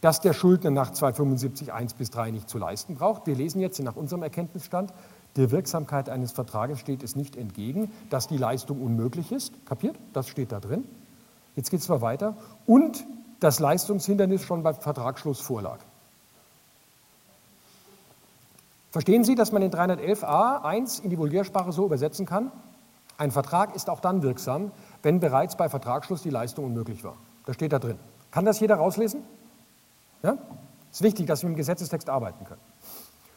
dass 0.00 0.20
der 0.20 0.34
Schuldner 0.34 0.70
nach 0.70 0.92
275 0.92 1.72
1 1.72 1.94
bis 1.94 2.10
3 2.10 2.30
nicht 2.30 2.50
zu 2.50 2.58
leisten 2.58 2.96
braucht. 2.96 3.26
Wir 3.26 3.34
lesen 3.34 3.60
jetzt 3.60 3.80
nach 3.80 3.96
unserem 3.96 4.22
Erkenntnisstand, 4.22 4.92
der 5.36 5.50
Wirksamkeit 5.50 6.08
eines 6.08 6.32
Vertrages 6.32 6.78
steht 6.78 7.02
es 7.02 7.16
nicht 7.16 7.36
entgegen, 7.36 7.90
dass 8.10 8.28
die 8.28 8.36
Leistung 8.36 8.80
unmöglich 8.80 9.32
ist. 9.32 9.52
Kapiert? 9.66 9.96
Das 10.12 10.28
steht 10.28 10.52
da 10.52 10.60
drin. 10.60 10.84
Jetzt 11.56 11.70
geht 11.70 11.80
es 11.80 11.88
mal 11.88 12.00
weiter. 12.00 12.36
Und 12.66 13.04
das 13.40 13.58
Leistungshindernis 13.58 14.44
schon 14.44 14.62
beim 14.62 14.76
Vertragsschluss 14.76 15.40
vorlag. 15.40 15.78
Verstehen 18.92 19.24
Sie, 19.24 19.34
dass 19.34 19.50
man 19.50 19.60
den 19.60 19.72
311a 19.72 20.62
1 20.62 21.00
in 21.00 21.10
die 21.10 21.18
Vulgärsprache 21.18 21.72
so 21.72 21.84
übersetzen 21.84 22.26
kann? 22.26 22.52
Ein 23.18 23.32
Vertrag 23.32 23.74
ist 23.74 23.90
auch 23.90 24.00
dann 24.00 24.22
wirksam, 24.22 24.70
wenn 25.02 25.18
bereits 25.18 25.56
bei 25.56 25.68
Vertragsschluss 25.68 26.22
die 26.22 26.30
Leistung 26.30 26.64
unmöglich 26.64 27.02
war. 27.02 27.16
Das 27.44 27.56
steht 27.56 27.72
da 27.72 27.80
drin. 27.80 27.98
Kann 28.30 28.44
das 28.44 28.60
jeder 28.60 28.76
rauslesen? 28.76 29.22
Ja? 30.22 30.38
Es 30.90 30.98
ist 30.98 31.02
wichtig, 31.02 31.26
dass 31.26 31.42
wir 31.42 31.48
mit 31.48 31.56
dem 31.56 31.58
Gesetzestext 31.58 32.08
arbeiten 32.08 32.44
können. 32.44 32.60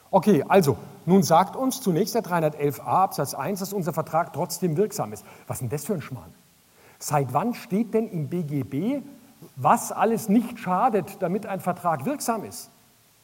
Okay, 0.09 0.43
also, 0.47 0.77
nun 1.05 1.23
sagt 1.23 1.55
uns 1.55 1.81
zunächst 1.81 2.15
der 2.15 2.23
311a 2.23 2.81
Absatz 2.81 3.33
1, 3.33 3.59
dass 3.59 3.73
unser 3.73 3.93
Vertrag 3.93 4.31
trotzdem 4.33 4.77
wirksam 4.77 5.11
ist. 5.11 5.25
Was 5.47 5.57
ist 5.57 5.61
denn 5.61 5.69
das 5.69 5.85
für 5.85 5.93
ein 5.93 6.01
Schmarrn? 6.01 6.33
Seit 6.99 7.33
wann 7.33 7.53
steht 7.53 7.93
denn 7.93 8.07
im 8.09 8.29
BGB, 8.29 9.03
was 9.55 9.91
alles 9.91 10.29
nicht 10.29 10.59
schadet, 10.59 11.17
damit 11.19 11.45
ein 11.45 11.59
Vertrag 11.59 12.05
wirksam 12.05 12.43
ist? 12.43 12.69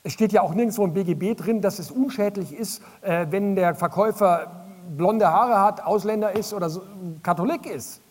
Es 0.03 0.11
steht 0.11 0.33
ja 0.33 0.41
auch 0.41 0.53
nirgendwo 0.53 0.83
im 0.83 0.93
BGB 0.93 1.35
drin, 1.35 1.61
dass 1.61 1.79
es 1.79 1.89
unschädlich 1.89 2.53
ist, 2.53 2.81
äh, 3.01 3.27
wenn 3.29 3.55
der 3.55 3.73
Verkäufer 3.73 4.51
blonde 4.97 5.31
Haare 5.31 5.61
hat, 5.61 5.85
Ausländer 5.85 6.35
ist 6.35 6.53
oder 6.53 6.69
Katholik 7.23 7.65
ist. 7.65 8.01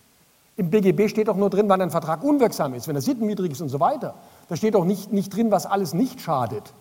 Im 0.56 0.70
BGB 0.70 1.08
steht 1.08 1.28
doch 1.28 1.36
nur 1.36 1.50
drin, 1.50 1.68
wann 1.68 1.82
ein 1.82 1.90
Vertrag 1.90 2.24
unwirksam 2.24 2.72
ist, 2.74 2.88
wenn 2.88 2.96
er 2.96 3.02
sittenwidrig 3.02 3.52
ist 3.52 3.60
und 3.60 3.68
so 3.68 3.80
weiter. 3.80 4.14
Da 4.48 4.56
steht 4.56 4.74
doch 4.74 4.84
nicht, 4.84 5.12
nicht 5.12 5.34
drin, 5.34 5.50
was 5.50 5.66
alles 5.66 5.92
nicht 5.92 6.20
schadet. 6.20 6.72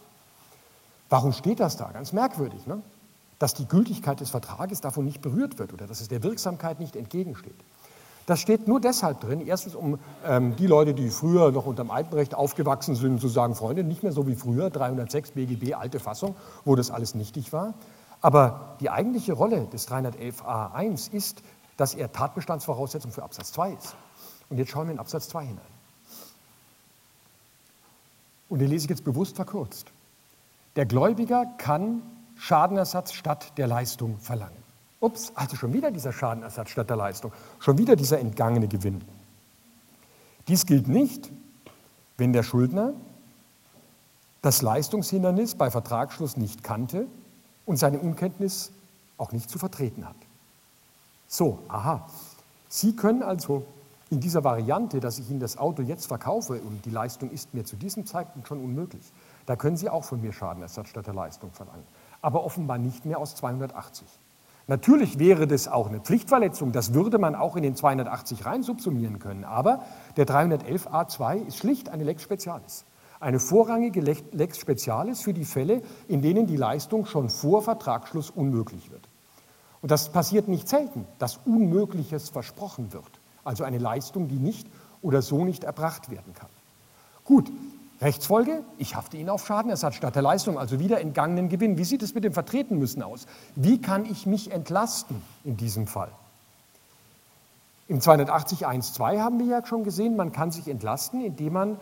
Warum 1.12 1.34
steht 1.34 1.59
das 1.59 1.76
da? 1.76 1.91
Ganz 1.91 2.14
merkwürdig, 2.14 2.66
ne? 2.66 2.82
dass 3.38 3.53
die 3.53 3.68
Gültigkeit 3.68 4.22
des 4.22 4.30
Vertrages 4.30 4.80
davon 4.80 5.03
nicht 5.03 5.22
berührt 5.22 5.59
wird 5.59 5.74
oder 5.74 5.86
dass 5.86 5.99
es 5.99 6.07
der 6.07 6.24
Wirksamkeit 6.24 6.80
nicht 6.80 6.95
entgegensteht. 6.95 7.55
Das 8.28 8.39
steht 8.39 8.70
nur 8.70 8.80
deshalb 8.80 9.20
drin, 9.20 9.45
erstens 9.45 9.76
um 9.76 9.99
ähm, 10.26 10.55
die 10.55 10.68
Leute, 10.68 10.93
die 10.93 11.09
früher 11.09 11.51
noch 11.51 11.66
unter 11.66 11.84
dem 11.84 11.91
alten 11.91 12.14
Recht 12.16 12.34
aufgewachsen 12.34 12.95
sind, 12.95 13.20
zu 13.20 13.28
sagen, 13.28 13.55
Freunde, 13.55 13.84
nicht 13.84 14.03
mehr 14.03 14.14
so 14.14 14.26
wie 14.26 14.36
früher, 14.36 14.70
306 14.70 15.32
BGB, 15.32 15.74
alte 15.74 15.99
Fassung, 15.99 16.34
wo 16.64 16.76
das 16.78 16.91
alles 16.91 17.14
nichtig 17.14 17.51
war. 17.51 17.74
Aber 18.22 18.78
die 18.80 18.89
eigentliche 18.89 19.34
Rolle 19.34 19.66
des 19.66 19.89
311a1 19.89 21.12
ist, 21.12 21.43
dass 21.76 21.93
er 21.93 22.14
Tatbestandsvoraussetzung 22.14 23.12
für 23.12 23.24
Absatz 23.24 23.51
2 23.51 23.72
ist. 23.72 23.95
Und 24.49 24.59
jetzt 24.59 24.72
schauen 24.72 24.88
wir 24.88 24.93
in 24.93 24.99
Absatz 24.99 25.28
2 25.28 25.43
hinein. 25.45 25.66
Und 28.47 28.59
den 28.59 28.70
lese 28.70 28.86
ich 28.86 28.89
jetzt 28.89 29.03
bewusst 29.03 29.36
verkürzt. 29.36 29.91
Der 30.76 30.86
Gläubiger 30.86 31.45
kann 31.57 32.01
Schadenersatz 32.36 33.13
statt 33.13 33.57
der 33.57 33.67
Leistung 33.67 34.17
verlangen. 34.19 34.61
Ups, 34.99 35.32
also 35.36 35.55
schon 35.55 35.74
wieder 35.74 35.91
dieser 35.91 36.13
Schadenersatz 36.13 36.69
statt 36.69 36.89
der 36.89 36.97
Leistung, 36.97 37.32
schon 37.59 37.78
wieder 37.78 37.95
dieser 37.95 38.19
entgangene 38.19 38.67
Gewinn. 38.67 39.03
Dies 40.47 40.65
gilt 40.65 40.88
nicht, 40.88 41.32
wenn 42.17 42.34
der 42.34 42.43
Schuldner 42.43 42.93
das 44.41 44.61
Leistungshindernis 44.61 45.55
bei 45.55 45.69
Vertragsschluss 45.69 46.38
nicht 46.38 46.63
kannte 46.63 47.07
und 47.65 47.78
seine 47.78 47.99
Unkenntnis 47.99 48.72
auch 49.17 49.32
nicht 49.32 49.49
zu 49.49 49.59
vertreten 49.59 50.07
hat. 50.07 50.15
So, 51.28 51.59
aha. 51.67 52.07
Sie 52.69 52.95
können 52.95 53.24
also 53.24 53.65
in 54.09 54.19
dieser 54.19 54.43
Variante, 54.43 54.99
dass 54.99 55.19
ich 55.19 55.30
Ihnen 55.30 55.39
das 55.39 55.57
Auto 55.57 55.82
jetzt 55.82 56.05
verkaufe 56.05 56.61
und 56.61 56.86
die 56.86 56.89
Leistung 56.89 57.32
ist 57.32 57.53
mir 57.53 57.65
zu 57.65 57.76
diesem 57.76 58.05
Zeitpunkt 58.05 58.47
schon 58.47 58.63
unmöglich, 58.63 59.11
da 59.45 59.55
können 59.55 59.77
Sie 59.77 59.89
auch 59.89 60.03
von 60.03 60.21
mir 60.21 60.33
Schadenersatz 60.33 60.89
statt 60.89 61.07
der 61.07 61.13
Leistung 61.13 61.51
verlangen. 61.51 61.85
Aber 62.21 62.43
offenbar 62.43 62.77
nicht 62.77 63.05
mehr 63.05 63.17
aus 63.17 63.35
280. 63.35 64.07
Natürlich 64.67 65.19
wäre 65.19 65.47
das 65.47 65.67
auch 65.67 65.87
eine 65.87 65.99
Pflichtverletzung, 65.99 66.71
das 66.71 66.93
würde 66.93 67.17
man 67.17 67.35
auch 67.35 67.55
in 67.55 67.63
den 67.63 67.75
280 67.75 68.45
rein 68.45 68.63
subsumieren 68.63 69.19
können. 69.19 69.43
Aber 69.43 69.83
der 70.17 70.25
311a2 70.25 71.45
ist 71.47 71.57
schlicht 71.57 71.89
eine 71.89 72.03
Lex 72.03 72.23
Specialis. 72.23 72.85
Eine 73.19 73.39
vorrangige 73.39 74.01
Lex 74.01 74.59
Specialis 74.59 75.21
für 75.21 75.33
die 75.33 75.45
Fälle, 75.45 75.81
in 76.07 76.21
denen 76.21 76.47
die 76.47 76.57
Leistung 76.57 77.05
schon 77.05 77.29
vor 77.29 77.61
Vertragsschluss 77.61 78.29
unmöglich 78.29 78.91
wird. 78.91 79.07
Und 79.81 79.91
das 79.91 80.09
passiert 80.09 80.47
nicht 80.47 80.69
selten, 80.69 81.05
dass 81.19 81.39
Unmögliches 81.45 82.29
versprochen 82.29 82.93
wird. 82.93 83.19
Also 83.43 83.63
eine 83.63 83.79
Leistung, 83.79 84.27
die 84.27 84.39
nicht 84.39 84.67
oder 85.01 85.21
so 85.21 85.43
nicht 85.43 85.63
erbracht 85.63 86.09
werden 86.09 86.33
kann. 86.33 86.49
Gut, 87.25 87.51
Rechtsfolge, 88.01 88.63
ich 88.79 88.95
hafte 88.95 89.17
Ihnen 89.17 89.29
auf 89.29 89.45
Schadenersatz 89.45 89.95
statt 89.95 90.15
der 90.15 90.23
Leistung, 90.23 90.57
also 90.57 90.79
wieder 90.79 90.99
entgangenen 90.99 91.49
Gewinn. 91.49 91.77
Wie 91.77 91.83
sieht 91.83 92.01
es 92.01 92.15
mit 92.15 92.23
dem 92.23 92.33
Vertreten 92.33 92.79
müssen 92.79 93.03
aus? 93.03 93.27
Wie 93.55 93.79
kann 93.79 94.05
ich 94.05 94.25
mich 94.25 94.51
entlasten 94.51 95.21
in 95.43 95.55
diesem 95.55 95.85
Fall? 95.85 96.09
Im 97.87 97.99
280.1.2 97.99 99.19
haben 99.19 99.37
wir 99.37 99.45
ja 99.45 99.65
schon 99.65 99.83
gesehen, 99.83 100.15
man 100.15 100.31
kann 100.31 100.49
sich 100.51 100.67
entlasten, 100.67 101.23
indem 101.23 101.53
man 101.53 101.77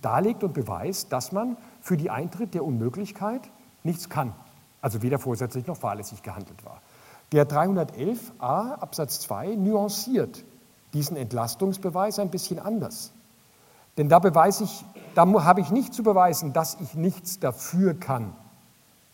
darlegt 0.00 0.42
und 0.42 0.54
beweist, 0.54 1.12
dass 1.12 1.30
man 1.30 1.56
für 1.80 1.96
die 1.96 2.10
Eintritt 2.10 2.54
der 2.54 2.64
Unmöglichkeit 2.64 3.42
nichts 3.84 4.08
kann, 4.08 4.32
also 4.80 5.02
weder 5.02 5.18
vorsätzlich 5.18 5.66
noch 5.66 5.76
fahrlässig 5.76 6.22
gehandelt 6.22 6.64
war. 6.64 6.80
Der 7.30 7.48
311a 7.48 8.74
Absatz 8.80 9.20
2 9.20 9.54
nuanciert 9.54 10.42
diesen 10.92 11.16
Entlastungsbeweis 11.16 12.18
ein 12.18 12.30
bisschen 12.30 12.58
anders. 12.58 13.12
Denn 13.98 14.08
da 14.08 14.18
beweise 14.18 14.64
ich, 14.64 14.84
da 15.14 15.44
habe 15.44 15.60
ich 15.60 15.70
nicht 15.70 15.94
zu 15.94 16.02
beweisen, 16.02 16.52
dass 16.52 16.80
ich 16.80 16.94
nichts 16.94 17.38
dafür 17.38 17.94
kann, 17.94 18.34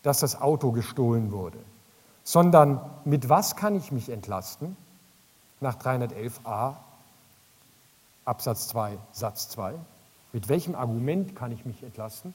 dass 0.02 0.20
das 0.20 0.40
Auto 0.40 0.72
gestohlen 0.72 1.32
wurde, 1.32 1.58
sondern 2.24 2.80
mit 3.04 3.28
was 3.28 3.56
kann 3.56 3.74
ich 3.74 3.92
mich 3.92 4.08
entlasten? 4.08 4.76
Nach 5.60 5.76
311a 5.76 6.74
Absatz 8.24 8.68
2 8.68 8.98
Satz 9.12 9.48
2. 9.50 9.74
Mit 10.32 10.48
welchem 10.48 10.74
Argument 10.74 11.34
kann 11.34 11.50
ich 11.52 11.64
mich 11.64 11.82
entlasten? 11.82 12.34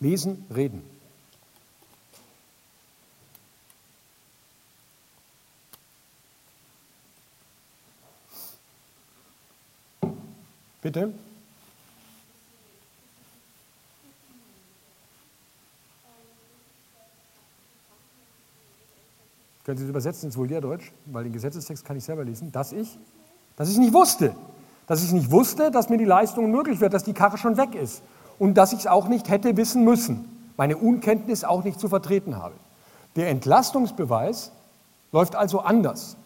Lesen, 0.00 0.44
reden. 0.52 0.82
Bitte? 10.82 11.14
Können 19.64 19.78
Sie 19.78 19.84
es 19.84 19.90
übersetzen 19.90 20.26
ins 20.26 20.36
Vulgärdeutsch? 20.36 20.90
Weil 21.06 21.24
den 21.24 21.32
Gesetzestext 21.32 21.84
kann 21.84 21.96
ich 21.96 22.04
selber 22.04 22.24
lesen. 22.24 22.50
Dass 22.50 22.72
ich, 22.72 22.98
dass 23.56 23.70
ich 23.70 23.78
nicht 23.78 23.92
wusste. 23.92 24.34
Dass 24.88 25.04
ich 25.04 25.12
nicht 25.12 25.30
wusste, 25.30 25.70
dass 25.70 25.88
mir 25.88 25.98
die 25.98 26.04
Leistung 26.04 26.50
möglich 26.50 26.80
wird, 26.80 26.92
dass 26.92 27.04
die 27.04 27.12
Karre 27.12 27.38
schon 27.38 27.56
weg 27.56 27.76
ist. 27.76 28.02
Und 28.40 28.54
dass 28.54 28.72
ich 28.72 28.80
es 28.80 28.86
auch 28.88 29.06
nicht 29.06 29.28
hätte 29.28 29.56
wissen 29.56 29.84
müssen. 29.84 30.28
Meine 30.56 30.76
Unkenntnis 30.76 31.44
auch 31.44 31.62
nicht 31.62 31.78
zu 31.78 31.88
vertreten 31.88 32.36
habe. 32.36 32.54
Der 33.14 33.30
Entlastungsbeweis 33.30 34.50
läuft 35.12 35.36
also 35.36 35.60
anders. 35.60 36.16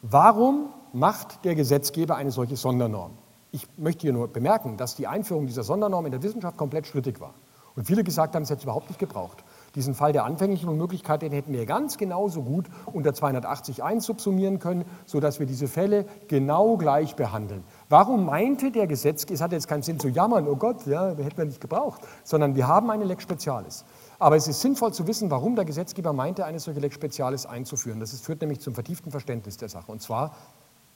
Warum 0.00 0.70
macht 0.94 1.44
der 1.44 1.54
Gesetzgeber 1.54 2.16
eine 2.16 2.30
solche 2.30 2.56
Sondernorm? 2.56 3.12
Ich 3.54 3.68
möchte 3.76 4.00
hier 4.02 4.14
nur 4.14 4.28
bemerken, 4.28 4.78
dass 4.78 4.96
die 4.96 5.06
Einführung 5.06 5.46
dieser 5.46 5.62
Sondernorm 5.62 6.06
in 6.06 6.12
der 6.12 6.22
Wissenschaft 6.22 6.56
komplett 6.56 6.86
strittig 6.86 7.20
war. 7.20 7.34
Und 7.74 7.86
viele 7.86 8.04
gesagt 8.04 8.34
haben, 8.34 8.42
es 8.42 8.50
hätte 8.50 8.64
überhaupt 8.64 8.88
nicht 8.88 8.98
gebraucht. 8.98 9.44
Diesen 9.74 9.94
Fall 9.94 10.12
der 10.12 10.24
anfänglichen 10.24 10.68
Unmöglichkeit, 10.68 11.22
den 11.22 11.32
hätten 11.32 11.52
wir 11.52 11.64
ganz 11.64 11.96
genauso 11.96 12.42
gut 12.42 12.66
unter 12.92 13.14
280 13.14 13.82
subsumieren 13.98 14.58
können, 14.58 14.84
sodass 15.06 15.38
wir 15.38 15.46
diese 15.46 15.68
Fälle 15.68 16.06
genau 16.28 16.76
gleich 16.76 17.16
behandeln. 17.16 17.64
Warum 17.88 18.26
meinte 18.26 18.70
der 18.70 18.86
Gesetzgeber, 18.86 19.34
es 19.34 19.40
hat 19.40 19.52
jetzt 19.52 19.68
keinen 19.68 19.82
Sinn 19.82 19.98
zu 19.98 20.08
jammern, 20.08 20.46
oh 20.48 20.56
Gott, 20.56 20.86
ja, 20.86 21.08
hätten 21.10 21.36
wir 21.38 21.44
nicht 21.46 21.60
gebraucht, 21.60 22.02
sondern 22.24 22.56
wir 22.56 22.68
haben 22.68 22.90
eine 22.90 23.04
Lex 23.04 23.22
Specialis. 23.22 23.84
Aber 24.18 24.36
es 24.36 24.48
ist 24.48 24.60
sinnvoll 24.60 24.92
zu 24.92 25.06
wissen, 25.06 25.30
warum 25.30 25.56
der 25.56 25.64
Gesetzgeber 25.64 26.12
meinte, 26.12 26.44
eine 26.44 26.60
solche 26.60 26.80
Lex 26.80 26.94
Specialis 26.94 27.46
einzuführen. 27.46 28.00
Das 28.00 28.18
führt 28.20 28.40
nämlich 28.42 28.60
zum 28.60 28.74
vertieften 28.74 29.10
Verständnis 29.10 29.56
der 29.56 29.68
Sache. 29.68 29.90
Und 29.90 30.02
zwar 30.02 30.36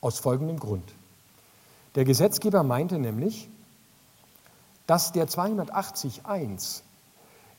aus 0.01 0.19
folgendem 0.19 0.59
Grund. 0.59 0.95
Der 1.97 2.05
Gesetzgeber 2.05 2.63
meinte 2.63 2.99
nämlich, 2.99 3.49
dass 4.87 5.13
der 5.13 5.29
280.1 5.29 6.83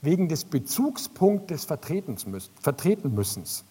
wegen 0.02 0.30
des 0.30 0.46
Bezugspunktes 0.46 1.66
Vertretenmüssens, 1.66 3.66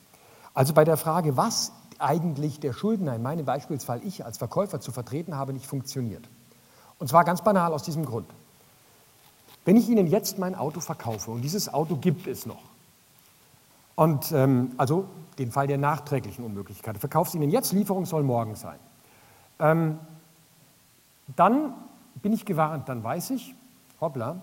also 0.55 0.75
bei 0.75 0.85
der 0.85 0.97
Frage, 0.97 1.37
was 1.37 1.73
eigentlich 1.99 2.59
der 2.59 2.73
Schuldner, 2.73 3.15
in 3.15 3.23
meinem 3.23 3.47
Beispielsfall 3.47 4.01
ich 4.05 4.25
als 4.25 4.39
Verkäufer 4.39 4.81
zu 4.81 4.91
vertreten 4.91 5.37
habe, 5.37 5.53
nicht 5.53 5.67
funktioniert. 5.67 6.29
Und 6.99 7.09
zwar 7.09 7.25
ganz 7.25 7.43
banal 7.43 7.73
aus 7.73 7.85
diesem 7.85 8.05
Grund. 8.05 8.27
Wenn 9.65 9.77
ich 9.77 9.89
Ihnen 9.89 10.09
jetzt 10.09 10.39
mein 10.39 10.55
Auto 10.55 10.81
verkaufe 10.81 11.31
und 11.31 11.43
dieses 11.43 11.73
Auto 11.73 11.97
gibt 11.97 12.27
es 12.27 12.45
noch, 12.45 12.63
und 13.95 14.31
ähm, 14.33 14.73
also 14.77 15.07
den 15.39 15.53
Fall 15.53 15.67
der 15.67 15.79
nachträglichen 15.79 16.45
Unmöglichkeit, 16.45 16.99
verkaufe 16.99 17.29
es 17.29 17.35
Ihnen 17.35 17.51
jetzt, 17.51 17.73
Lieferung 17.73 18.05
soll 18.05 18.25
morgen 18.25 18.57
sein, 18.57 18.79
ähm, 19.59 19.99
dann 21.35 21.75
bin 22.23 22.33
ich 22.33 22.45
gewarnt, 22.45 22.89
dann 22.89 23.03
weiß 23.03 23.31
ich, 23.31 23.55
hoppla, 24.01 24.37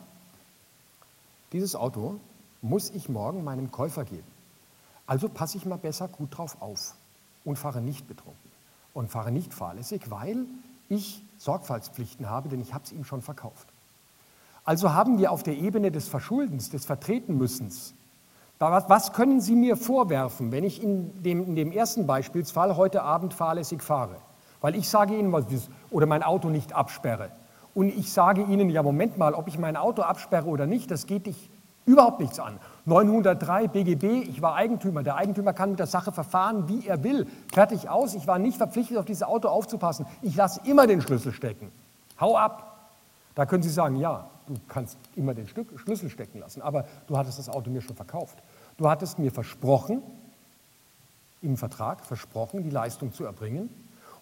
dieses 1.51 1.75
Auto 1.75 2.19
muss 2.61 2.89
ich 2.89 3.09
morgen 3.09 3.43
meinem 3.43 3.71
Käufer 3.71 4.03
geben. 4.03 4.27
Also 5.05 5.29
passe 5.29 5.57
ich 5.57 5.65
mal 5.65 5.77
besser 5.77 6.07
gut 6.07 6.37
drauf 6.37 6.57
auf 6.61 6.95
und 7.45 7.57
fahre 7.57 7.81
nicht 7.81 8.07
betrunken 8.07 8.51
und 8.93 9.09
fahre 9.09 9.31
nicht 9.31 9.53
fahrlässig, 9.53 10.09
weil 10.09 10.45
ich 10.89 11.23
Sorgfaltspflichten 11.37 12.29
habe, 12.29 12.49
denn 12.49 12.61
ich 12.61 12.73
habe 12.73 12.83
es 12.85 12.91
ihm 12.91 13.03
schon 13.03 13.21
verkauft. 13.21 13.67
Also 14.65 14.93
haben 14.93 15.17
wir 15.17 15.31
auf 15.31 15.43
der 15.43 15.57
Ebene 15.57 15.91
des 15.91 16.07
Verschuldens, 16.07 16.69
des 16.69 16.85
Vertretenmüssens, 16.85 17.93
was 18.59 19.11
können 19.11 19.41
Sie 19.41 19.55
mir 19.55 19.75
vorwerfen, 19.75 20.53
wenn 20.53 20.63
ich 20.63 20.81
in 20.81 21.21
dem, 21.21 21.43
in 21.43 21.55
dem 21.55 21.71
ersten 21.73 22.07
Beispielsfall 22.07 22.77
heute 22.77 23.03
Abend 23.03 23.33
fahrlässig 23.33 23.81
fahre? 23.81 24.15
Weil 24.63 24.75
ich 24.75 24.87
sage 24.87 25.13
Ihnen, 25.17 25.33
was, 25.33 25.43
oder 25.91 26.05
mein 26.05 26.23
Auto 26.23 26.47
nicht 26.47 26.71
absperre. 26.71 27.31
Und 27.75 27.89
ich 27.89 28.13
sage 28.13 28.43
Ihnen, 28.43 28.69
ja, 28.69 28.81
Moment 28.81 29.17
mal, 29.17 29.33
ob 29.33 29.49
ich 29.49 29.59
mein 29.59 29.75
Auto 29.75 30.03
absperre 30.03 30.47
oder 30.47 30.67
nicht, 30.67 30.89
das 30.89 31.05
geht 31.05 31.25
dich 31.25 31.49
überhaupt 31.85 32.21
nichts 32.21 32.39
an. 32.39 32.57
903 32.85 33.67
BGB, 33.67 34.29
ich 34.29 34.41
war 34.41 34.55
Eigentümer. 34.55 35.03
Der 35.03 35.17
Eigentümer 35.17 35.51
kann 35.51 35.71
mit 35.71 35.79
der 35.79 35.87
Sache 35.87 36.13
verfahren, 36.13 36.69
wie 36.69 36.87
er 36.87 37.03
will. 37.03 37.27
Fertig 37.53 37.89
aus. 37.89 38.13
Ich 38.13 38.25
war 38.25 38.39
nicht 38.39 38.55
verpflichtet, 38.55 38.97
auf 38.97 39.03
dieses 39.03 39.23
Auto 39.23 39.49
aufzupassen. 39.49 40.05
Ich 40.21 40.33
lasse 40.37 40.61
immer 40.63 40.87
den 40.87 41.01
Schlüssel 41.01 41.33
stecken. 41.33 41.69
Hau 42.21 42.37
ab. 42.37 42.89
Da 43.35 43.45
können 43.45 43.63
Sie 43.63 43.69
sagen, 43.69 43.97
ja, 43.97 44.29
du 44.47 44.53
kannst 44.69 44.97
immer 45.17 45.33
den 45.33 45.49
Schlüssel 45.49 46.09
stecken 46.09 46.39
lassen, 46.39 46.61
aber 46.61 46.85
du 47.07 47.17
hattest 47.17 47.37
das 47.37 47.49
Auto 47.49 47.69
mir 47.69 47.81
schon 47.81 47.97
verkauft. 47.97 48.37
Du 48.77 48.89
hattest 48.89 49.19
mir 49.19 49.31
versprochen, 49.33 50.01
im 51.41 51.57
Vertrag 51.57 52.05
versprochen, 52.05 52.63
die 52.63 52.69
Leistung 52.69 53.11
zu 53.11 53.25
erbringen. 53.25 53.69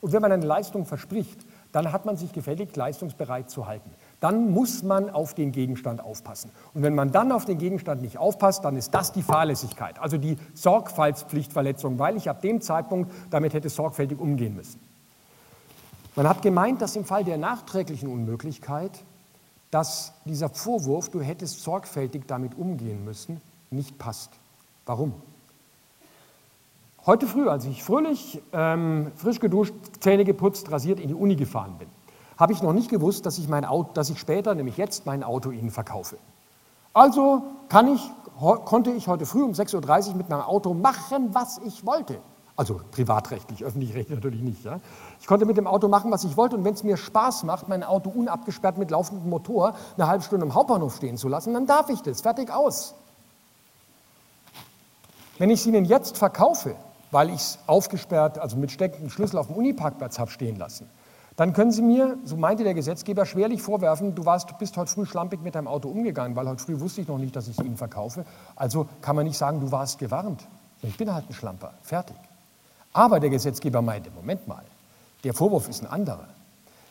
Und 0.01 0.13
wenn 0.13 0.21
man 0.21 0.31
eine 0.31 0.45
Leistung 0.45 0.85
verspricht, 0.85 1.45
dann 1.71 1.91
hat 1.91 2.05
man 2.05 2.17
sich 2.17 2.33
gefälligt, 2.33 2.75
leistungsbereit 2.75 3.49
zu 3.49 3.67
halten. 3.67 3.89
Dann 4.19 4.51
muss 4.51 4.83
man 4.83 5.09
auf 5.09 5.33
den 5.33 5.51
Gegenstand 5.51 6.01
aufpassen. 6.01 6.51
Und 6.73 6.83
wenn 6.83 6.95
man 6.95 7.11
dann 7.11 7.31
auf 7.31 7.45
den 7.45 7.57
Gegenstand 7.57 8.01
nicht 8.01 8.17
aufpasst, 8.17 8.65
dann 8.65 8.75
ist 8.75 8.93
das 8.93 9.13
die 9.13 9.21
Fahrlässigkeit, 9.21 9.99
also 9.99 10.17
die 10.17 10.37
Sorgfaltspflichtverletzung, 10.53 11.97
weil 11.97 12.17
ich 12.17 12.29
ab 12.29 12.41
dem 12.41 12.61
Zeitpunkt 12.61 13.11
damit 13.29 13.53
hätte 13.53 13.69
sorgfältig 13.69 14.19
umgehen 14.19 14.55
müssen. 14.55 14.79
Man 16.15 16.27
hat 16.27 16.41
gemeint, 16.41 16.81
dass 16.81 16.95
im 16.97 17.05
Fall 17.05 17.23
der 17.23 17.37
nachträglichen 17.37 18.11
Unmöglichkeit, 18.11 18.91
dass 19.69 20.11
dieser 20.25 20.49
Vorwurf, 20.49 21.09
du 21.09 21.21
hättest 21.21 21.61
sorgfältig 21.61 22.23
damit 22.27 22.57
umgehen 22.57 23.05
müssen, 23.05 23.39
nicht 23.69 23.97
passt. 23.97 24.31
Warum? 24.85 25.13
Heute 27.03 27.25
früh, 27.25 27.49
als 27.49 27.65
ich 27.65 27.83
fröhlich, 27.83 28.43
ähm, 28.53 29.11
frisch 29.15 29.39
geduscht, 29.39 29.73
Zähne 30.01 30.23
geputzt, 30.23 30.71
rasiert 30.71 30.99
in 30.99 31.07
die 31.07 31.15
Uni 31.15 31.35
gefahren 31.35 31.75
bin, 31.79 31.87
habe 32.37 32.53
ich 32.53 32.61
noch 32.61 32.73
nicht 32.73 32.91
gewusst, 32.91 33.25
dass 33.25 33.39
ich, 33.39 33.47
mein 33.47 33.65
Auto, 33.65 33.89
dass 33.95 34.11
ich 34.11 34.19
später, 34.19 34.53
nämlich 34.53 34.77
jetzt, 34.77 35.07
mein 35.07 35.23
Auto 35.23 35.49
Ihnen 35.49 35.71
verkaufe. 35.71 36.17
Also 36.93 37.41
ich, 37.95 38.11
konnte 38.65 38.91
ich 38.91 39.07
heute 39.07 39.25
früh 39.25 39.41
um 39.41 39.53
6.30 39.53 40.09
Uhr 40.09 40.15
mit 40.15 40.29
meinem 40.29 40.41
Auto 40.41 40.75
machen, 40.75 41.33
was 41.33 41.59
ich 41.65 41.87
wollte. 41.87 42.19
Also 42.55 42.79
privatrechtlich, 42.91 43.63
öffentlich-rechtlich 43.63 44.17
natürlich 44.17 44.41
nicht. 44.41 44.63
Ja? 44.63 44.79
Ich 45.19 45.25
konnte 45.25 45.45
mit 45.45 45.57
dem 45.57 45.65
Auto 45.65 45.87
machen, 45.87 46.11
was 46.11 46.23
ich 46.23 46.37
wollte. 46.37 46.55
Und 46.55 46.65
wenn 46.65 46.75
es 46.75 46.83
mir 46.83 46.97
Spaß 46.97 47.45
macht, 47.45 47.67
mein 47.67 47.83
Auto 47.83 48.11
unabgesperrt 48.11 48.77
mit 48.77 48.91
laufendem 48.91 49.27
Motor 49.27 49.73
eine 49.97 50.05
halbe 50.05 50.23
Stunde 50.23 50.45
im 50.45 50.53
Hauptbahnhof 50.53 50.95
stehen 50.97 51.17
zu 51.17 51.29
lassen, 51.29 51.55
dann 51.55 51.65
darf 51.65 51.89
ich 51.89 52.01
das. 52.01 52.21
Fertig 52.21 52.51
aus. 52.51 52.93
Wenn 55.39 55.49
ich 55.49 55.61
es 55.61 55.65
Ihnen 55.65 55.85
jetzt 55.85 56.19
verkaufe, 56.19 56.75
weil 57.11 57.29
ich 57.29 57.35
es 57.35 57.59
aufgesperrt, 57.67 58.39
also 58.39 58.57
mit 58.57 58.71
steckendem 58.71 59.09
Schlüssel 59.09 59.37
auf 59.37 59.47
dem 59.47 59.55
Uniparkplatz 59.55 60.17
habe 60.17 60.31
stehen 60.31 60.57
lassen, 60.57 60.89
dann 61.37 61.53
können 61.53 61.71
Sie 61.71 61.81
mir, 61.81 62.17
so 62.25 62.35
meinte 62.35 62.63
der 62.63 62.73
Gesetzgeber, 62.73 63.25
schwerlich 63.25 63.61
vorwerfen, 63.61 64.15
du 64.15 64.25
warst, 64.25 64.57
bist 64.57 64.75
heute 64.77 64.91
früh 64.91 65.05
schlampig 65.05 65.41
mit 65.41 65.55
deinem 65.55 65.67
Auto 65.67 65.89
umgegangen, 65.89 66.35
weil 66.35 66.47
heute 66.47 66.63
früh 66.63 66.79
wusste 66.79 67.01
ich 67.01 67.07
noch 67.07 67.17
nicht, 67.17 67.35
dass 67.35 67.47
ich 67.47 67.57
es 67.57 67.65
Ihnen 67.65 67.77
verkaufe. 67.77 68.25
Also 68.55 68.87
kann 69.01 69.15
man 69.15 69.25
nicht 69.25 69.37
sagen, 69.37 69.59
du 69.59 69.71
warst 69.71 69.97
gewarnt. 69.97 70.45
Ich 70.83 70.97
bin 70.97 71.13
halt 71.13 71.29
ein 71.29 71.33
Schlamper, 71.33 71.73
fertig. 71.83 72.17
Aber 72.93 73.19
der 73.19 73.29
Gesetzgeber 73.29 73.81
meinte, 73.81 74.11
Moment 74.11 74.47
mal, 74.47 74.63
der 75.23 75.33
Vorwurf 75.33 75.69
ist 75.69 75.81
ein 75.81 75.87
anderer. 75.87 76.27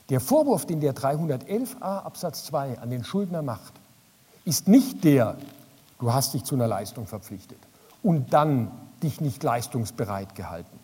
Der 0.08 0.20
Vorwurf, 0.20 0.66
den 0.66 0.80
der 0.80 0.94
311a 0.94 2.02
Absatz 2.02 2.44
2 2.46 2.78
an 2.80 2.90
den 2.90 3.04
Schuldner 3.04 3.42
macht, 3.42 3.74
ist 4.44 4.68
nicht 4.68 5.04
der, 5.04 5.36
du 5.98 6.12
hast 6.12 6.34
dich 6.34 6.44
zu 6.44 6.54
einer 6.54 6.66
Leistung 6.66 7.06
verpflichtet 7.06 7.58
und 8.02 8.32
dann 8.32 8.70
dich 9.02 9.20
nicht 9.20 9.42
leistungsbereit 9.42 10.34
gehalten, 10.34 10.78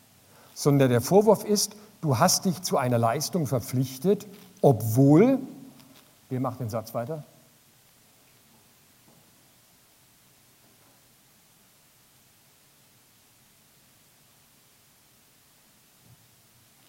sondern 0.55 0.91
der 0.91 1.01
Vorwurf 1.01 1.45
ist, 1.45 1.77
du 2.01 2.19
hast 2.19 2.45
dich 2.45 2.63
zu 2.63 2.79
einer 2.79 2.99
Leistung 2.99 3.47
verpflichtet, 3.47 4.27
obwohl, 4.63 5.39
wer 6.29 6.41
macht 6.41 6.61
den 6.61 6.71
Satz 6.71 6.95
weiter? 6.95 7.25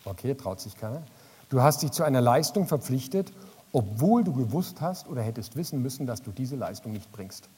Okay, 0.06 0.36
traut 0.36 0.62
sich 0.62 0.78
keiner. 0.78 1.04
Du 1.50 1.62
hast 1.62 1.82
dich 1.82 1.92
zu 1.92 2.04
einer 2.04 2.22
Leistung 2.22 2.66
verpflichtet, 2.68 3.32
obwohl 3.74 4.24
du 4.24 4.34
gewusst 4.34 4.82
hast 4.82 5.08
oder 5.08 5.22
hättest 5.22 5.56
wissen 5.56 5.82
müssen, 5.82 6.08
dass 6.08 6.22
du 6.22 6.32
diese 6.32 6.56
Leistung 6.56 6.94
nicht 6.94 7.12
bringst. 7.12 7.50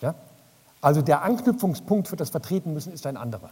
Ja? 0.00 0.14
Also 0.84 1.00
der 1.00 1.22
Anknüpfungspunkt 1.22 2.08
für 2.08 2.16
das 2.16 2.28
Vertreten 2.28 2.74
müssen 2.74 2.92
ist 2.92 3.06
ein 3.06 3.16
anderer. 3.16 3.48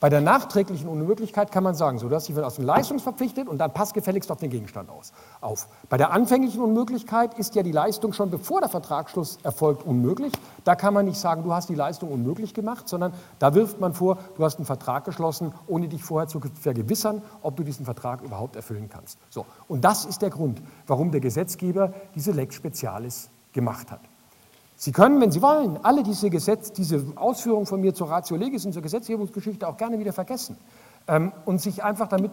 Bei 0.00 0.10
der 0.10 0.20
nachträglichen 0.20 0.86
Unmöglichkeit 0.86 1.50
kann 1.50 1.64
man 1.64 1.74
sagen, 1.74 1.98
so, 1.98 2.10
du 2.10 2.14
hast 2.14 2.28
dich 2.28 2.38
aus 2.38 2.56
dem 2.56 2.66
Leistungsverpflichtet 2.66 3.48
und 3.48 3.56
dann 3.56 3.72
pass 3.72 3.94
gefälligst 3.94 4.30
auf 4.30 4.36
den 4.36 4.50
Gegenstand 4.50 4.90
aus, 4.90 5.14
auf. 5.40 5.66
Bei 5.88 5.96
der 5.96 6.12
anfänglichen 6.12 6.60
Unmöglichkeit 6.60 7.38
ist 7.38 7.54
ja 7.54 7.62
die 7.62 7.72
Leistung 7.72 8.12
schon 8.12 8.28
bevor 8.28 8.60
der 8.60 8.68
Vertragsschluss 8.68 9.38
erfolgt 9.44 9.86
unmöglich. 9.86 10.34
Da 10.64 10.74
kann 10.74 10.92
man 10.92 11.06
nicht 11.06 11.18
sagen, 11.18 11.42
du 11.42 11.54
hast 11.54 11.70
die 11.70 11.74
Leistung 11.74 12.12
unmöglich 12.12 12.52
gemacht, 12.52 12.86
sondern 12.86 13.14
da 13.38 13.54
wirft 13.54 13.80
man 13.80 13.94
vor, 13.94 14.18
du 14.36 14.44
hast 14.44 14.56
einen 14.58 14.66
Vertrag 14.66 15.06
geschlossen, 15.06 15.54
ohne 15.66 15.88
dich 15.88 16.04
vorher 16.04 16.28
zu 16.28 16.38
vergewissern, 16.60 17.22
ob 17.40 17.56
du 17.56 17.62
diesen 17.62 17.86
Vertrag 17.86 18.20
überhaupt 18.20 18.56
erfüllen 18.56 18.90
kannst. 18.90 19.18
So. 19.30 19.46
Und 19.68 19.86
das 19.86 20.04
ist 20.04 20.20
der 20.20 20.28
Grund, 20.28 20.60
warum 20.86 21.12
der 21.12 21.22
Gesetzgeber 21.22 21.94
diese 22.14 22.32
Lex 22.32 22.56
Specialis 22.56 23.30
gemacht 23.54 23.90
hat. 23.90 24.00
Sie 24.76 24.92
können, 24.92 25.20
wenn 25.20 25.30
Sie 25.30 25.40
wollen, 25.40 25.78
alle 25.82 26.02
diese, 26.02 26.30
Gesetz, 26.30 26.72
diese 26.72 27.04
Ausführungen 27.16 27.66
von 27.66 27.80
mir 27.80 27.94
zur 27.94 28.10
Ratio 28.10 28.36
Legis 28.36 28.66
und 28.66 28.72
zur 28.72 28.82
Gesetzgebungsgeschichte 28.82 29.68
auch 29.68 29.76
gerne 29.76 29.98
wieder 29.98 30.12
vergessen 30.12 30.56
ähm, 31.06 31.32
und 31.44 31.60
sich 31.60 31.84
einfach 31.84 32.08
damit 32.08 32.32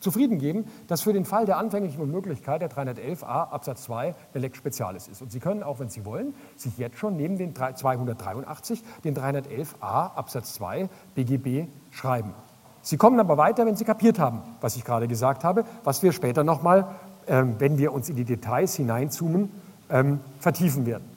zufrieden 0.00 0.38
geben, 0.38 0.66
dass 0.88 1.02
für 1.02 1.12
den 1.12 1.24
Fall 1.24 1.46
der 1.46 1.58
anfänglichen 1.58 2.00
Unmöglichkeit 2.00 2.60
der 2.60 2.70
311a 2.70 3.50
Absatz 3.50 3.84
2 3.84 4.14
der 4.34 4.40
Lex 4.40 4.58
Specialis 4.58 5.08
ist. 5.08 5.22
Und 5.22 5.32
Sie 5.32 5.40
können 5.40 5.62
auch, 5.62 5.78
wenn 5.78 5.88
Sie 5.88 6.04
wollen, 6.04 6.34
sich 6.56 6.76
jetzt 6.76 6.98
schon 6.98 7.16
neben 7.16 7.38
den 7.38 7.54
283 7.54 8.82
den 9.04 9.16
311a 9.16 10.14
Absatz 10.14 10.54
2 10.54 10.88
BGB 11.14 11.68
schreiben. 11.90 12.34
Sie 12.82 12.96
kommen 12.96 13.18
aber 13.18 13.36
weiter, 13.36 13.66
wenn 13.66 13.76
Sie 13.76 13.84
kapiert 13.84 14.18
haben, 14.18 14.42
was 14.60 14.76
ich 14.76 14.84
gerade 14.84 15.08
gesagt 15.08 15.42
habe, 15.42 15.64
was 15.82 16.02
wir 16.02 16.12
später 16.12 16.44
nochmal, 16.44 16.86
ähm, 17.26 17.56
wenn 17.58 17.78
wir 17.78 17.92
uns 17.92 18.08
in 18.08 18.16
die 18.16 18.24
Details 18.24 18.74
hineinzoomen, 18.76 19.50
ähm, 19.88 20.20
vertiefen 20.38 20.86
werden. 20.86 21.15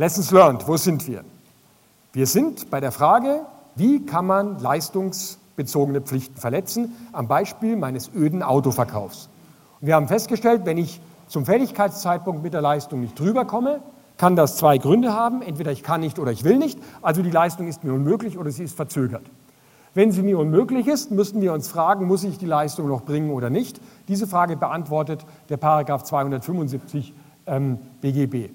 Lessons 0.00 0.30
learned, 0.30 0.68
wo 0.68 0.76
sind 0.76 1.08
wir? 1.08 1.24
Wir 2.12 2.28
sind 2.28 2.70
bei 2.70 2.78
der 2.78 2.92
Frage, 2.92 3.40
wie 3.74 4.06
kann 4.06 4.26
man 4.26 4.60
leistungsbezogene 4.60 6.00
Pflichten 6.00 6.36
verletzen, 6.40 6.92
am 7.10 7.26
Beispiel 7.26 7.74
meines 7.74 8.08
öden 8.14 8.44
Autoverkaufs. 8.44 9.28
Und 9.80 9.88
wir 9.88 9.96
haben 9.96 10.06
festgestellt, 10.06 10.62
wenn 10.66 10.78
ich 10.78 11.00
zum 11.26 11.44
Fälligkeitszeitpunkt 11.44 12.44
mit 12.44 12.54
der 12.54 12.60
Leistung 12.60 13.00
nicht 13.00 13.18
drüber 13.18 13.44
komme, 13.44 13.80
kann 14.18 14.36
das 14.36 14.56
zwei 14.56 14.78
Gründe 14.78 15.14
haben. 15.14 15.42
Entweder 15.42 15.72
ich 15.72 15.82
kann 15.82 16.00
nicht 16.00 16.20
oder 16.20 16.30
ich 16.30 16.44
will 16.44 16.58
nicht. 16.58 16.78
Also 17.02 17.22
die 17.22 17.32
Leistung 17.32 17.66
ist 17.66 17.82
mir 17.82 17.92
unmöglich 17.92 18.38
oder 18.38 18.52
sie 18.52 18.62
ist 18.62 18.76
verzögert. 18.76 19.24
Wenn 19.94 20.12
sie 20.12 20.22
mir 20.22 20.38
unmöglich 20.38 20.86
ist, 20.86 21.10
müssen 21.10 21.40
wir 21.40 21.52
uns 21.52 21.66
fragen, 21.66 22.06
muss 22.06 22.22
ich 22.22 22.38
die 22.38 22.46
Leistung 22.46 22.86
noch 22.86 23.02
bringen 23.02 23.32
oder 23.32 23.50
nicht? 23.50 23.80
Diese 24.06 24.28
Frage 24.28 24.56
beantwortet 24.56 25.26
der 25.48 25.56
Paragraph 25.56 26.04
275 26.04 27.12
ähm, 27.46 27.78
BGB. 28.00 28.50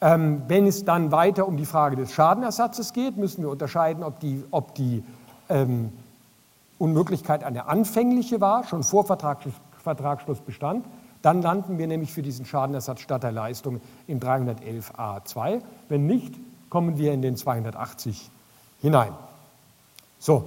Ähm, 0.00 0.42
wenn 0.46 0.66
es 0.66 0.84
dann 0.84 1.10
weiter 1.10 1.48
um 1.48 1.56
die 1.56 1.66
Frage 1.66 1.96
des 1.96 2.12
Schadenersatzes 2.12 2.92
geht, 2.92 3.16
müssen 3.16 3.42
wir 3.42 3.50
unterscheiden, 3.50 4.04
ob 4.04 4.20
die, 4.20 4.44
ob 4.50 4.74
die 4.74 5.02
ähm, 5.48 5.92
Unmöglichkeit 6.78 7.42
eine 7.42 7.66
anfängliche 7.66 8.40
war, 8.40 8.64
schon 8.64 8.84
vor 8.84 9.04
Vertragsschluss, 9.04 10.40
bestand. 10.40 10.86
Dann 11.22 11.42
landen 11.42 11.78
wir 11.78 11.88
nämlich 11.88 12.12
für 12.12 12.22
diesen 12.22 12.46
Schadenersatz 12.46 13.00
statt 13.00 13.24
der 13.24 13.32
Leistung 13.32 13.80
in 14.06 14.20
311a2. 14.20 15.62
Wenn 15.88 16.06
nicht, 16.06 16.34
kommen 16.70 16.96
wir 16.96 17.12
in 17.12 17.22
den 17.22 17.36
280 17.36 18.30
hinein. 18.80 19.12
So, 20.20 20.44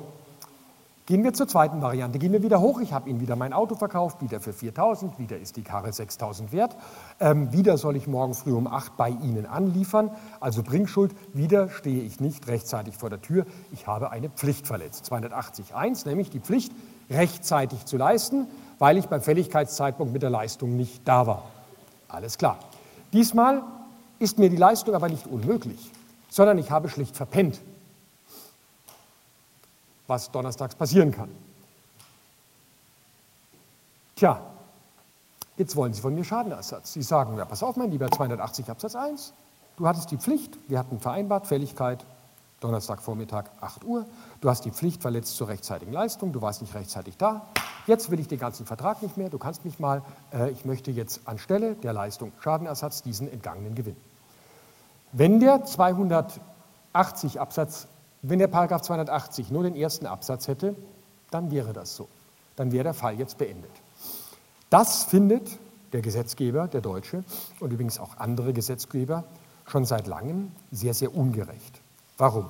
Gehen 1.08 1.24
wir 1.24 1.34
zur 1.34 1.48
zweiten 1.48 1.82
Variante. 1.82 2.20
Gehen 2.20 2.32
wir 2.32 2.44
wieder 2.44 2.62
hoch. 2.62 2.80
Ich 2.80 2.94
habe 2.94 3.10
Ihnen 3.10 3.22
wieder 3.22 3.36
mein 3.36 3.54
Auto 3.54 3.74
verkauft, 3.74 4.22
wieder 4.22 4.40
für 4.40 4.52
4.000, 4.52 5.18
wieder 5.18 5.38
ist 5.38 5.58
die 5.58 5.64
Karre 5.64 5.90
6.000 5.90 6.52
wert. 6.52 6.78
Ähm, 7.20 7.52
wieder 7.52 7.78
soll 7.78 7.96
ich 7.96 8.06
morgen 8.06 8.36
früh 8.36 8.54
um 8.54 8.68
8 8.68 8.98
bei 8.98 9.10
Ihnen 9.10 9.48
anliefern. 9.48 10.12
Also 10.40 10.62
Bringschuld, 10.62 11.16
wieder 11.34 11.70
stehe 11.70 12.04
ich 12.04 12.20
nicht 12.20 12.48
rechtzeitig 12.48 12.98
vor 12.98 13.10
der 13.10 13.20
Tür. 13.20 13.48
Ich 13.72 13.88
habe 13.88 14.12
eine 14.12 14.30
Pflicht 14.30 14.68
verletzt. 14.68 15.12
280.1, 15.12 16.08
nämlich 16.08 16.30
die 16.30 16.40
Pflicht, 16.40 16.72
rechtzeitig 17.10 17.86
zu 17.86 17.98
leisten, 17.98 18.46
weil 18.78 18.98
ich 18.98 19.08
beim 19.08 19.22
Fälligkeitszeitpunkt 19.22 20.14
mit 20.14 20.22
der 20.22 20.30
Leistung 20.30 20.78
nicht 20.78 21.08
da 21.08 21.26
war. 21.26 21.46
Alles 22.10 22.38
klar. 22.38 22.60
Diesmal 23.12 23.64
ist 24.20 24.38
mir 24.38 24.52
die 24.52 24.56
Leistung 24.56 24.94
aber 24.94 25.10
nicht 25.10 25.26
unmöglich, 25.26 25.92
sondern 26.30 26.60
ich 26.60 26.70
habe 26.70 26.90
schlicht 26.90 27.18
verpennt 27.18 27.60
was 30.12 30.30
donnerstags 30.30 30.76
passieren 30.76 31.14
kann. 31.14 31.30
Tja, 34.18 34.42
jetzt 35.56 35.78
wollen 35.78 35.94
Sie 35.94 36.02
von 36.02 36.14
mir 36.14 36.26
Schadenersatz. 36.26 36.92
Sie 36.92 37.02
sagen, 37.02 37.38
ja, 37.38 37.46
pass 37.46 37.64
auf, 37.64 37.78
mein 37.78 37.92
lieber 37.92 38.12
280 38.12 38.70
Absatz 38.70 38.96
1, 38.96 39.34
du 39.78 39.88
hattest 39.88 40.12
die 40.12 40.18
Pflicht, 40.18 40.58
wir 40.68 40.80
hatten 40.80 41.00
vereinbart, 41.00 41.48
Fälligkeit, 41.48 42.06
Donnerstagvormittag 42.60 43.46
8 43.62 43.86
Uhr, 43.86 44.06
du 44.42 44.50
hast 44.50 44.66
die 44.66 44.72
Pflicht 44.72 45.02
verletzt 45.02 45.38
zur 45.38 45.48
rechtzeitigen 45.48 45.94
Leistung, 45.94 46.34
du 46.34 46.42
warst 46.42 46.62
nicht 46.62 46.76
rechtzeitig 46.76 47.16
da, 47.16 47.48
jetzt 47.88 48.12
will 48.12 48.20
ich 48.20 48.28
den 48.28 48.38
ganzen 48.38 48.66
Vertrag 48.66 49.02
nicht 49.02 49.16
mehr, 49.16 49.30
du 49.30 49.38
kannst 49.38 49.64
mich 49.64 49.80
mal, 49.80 50.04
äh, 50.34 50.52
ich 50.52 50.66
möchte 50.66 50.92
jetzt 50.92 51.22
anstelle 51.26 51.76
der 51.76 51.94
Leistung 51.94 52.34
Schadenersatz 52.42 53.02
diesen 53.02 53.32
entgangenen 53.32 53.76
Gewinn. 53.76 53.96
Wenn 55.14 55.40
der 55.40 55.64
280 55.64 57.40
Absatz 57.40 57.88
wenn 58.22 58.40
der 58.40 58.48
Paragraph 58.48 58.82
280 58.82 59.52
nur 59.52 59.64
den 59.64 59.76
ersten 59.76 60.06
Absatz 60.06 60.48
hätte, 60.48 60.76
dann 61.32 61.52
wäre 61.52 61.74
das 61.74 61.96
so. 61.96 62.08
Dann 62.56 62.72
wäre 62.72 62.84
der 62.84 62.94
Fall 62.94 63.18
jetzt 63.18 63.38
beendet. 63.38 63.72
Das 64.70 65.04
findet 65.04 65.58
der 65.94 66.02
Gesetzgeber, 66.02 66.68
der 66.68 66.82
Deutsche 66.82 67.24
und 67.60 67.72
übrigens 67.74 68.00
auch 68.00 68.18
andere 68.18 68.54
Gesetzgeber 68.54 69.24
schon 69.66 69.86
seit 69.86 70.08
langem 70.08 70.52
sehr, 70.72 70.94
sehr 70.94 71.16
ungerecht. 71.16 71.82
Warum? 72.18 72.46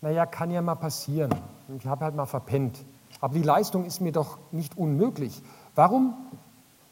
Naja, 0.00 0.26
kann 0.26 0.50
ja 0.50 0.60
mal 0.62 0.74
passieren. 0.74 1.34
Ich 1.78 1.86
habe 1.86 2.04
halt 2.04 2.14
mal 2.14 2.26
verpennt. 2.26 2.78
Aber 3.20 3.34
die 3.34 3.42
Leistung 3.42 3.84
ist 3.84 4.00
mir 4.00 4.12
doch 4.12 4.38
nicht 4.52 4.76
unmöglich. 4.76 5.42
Warum 5.74 6.14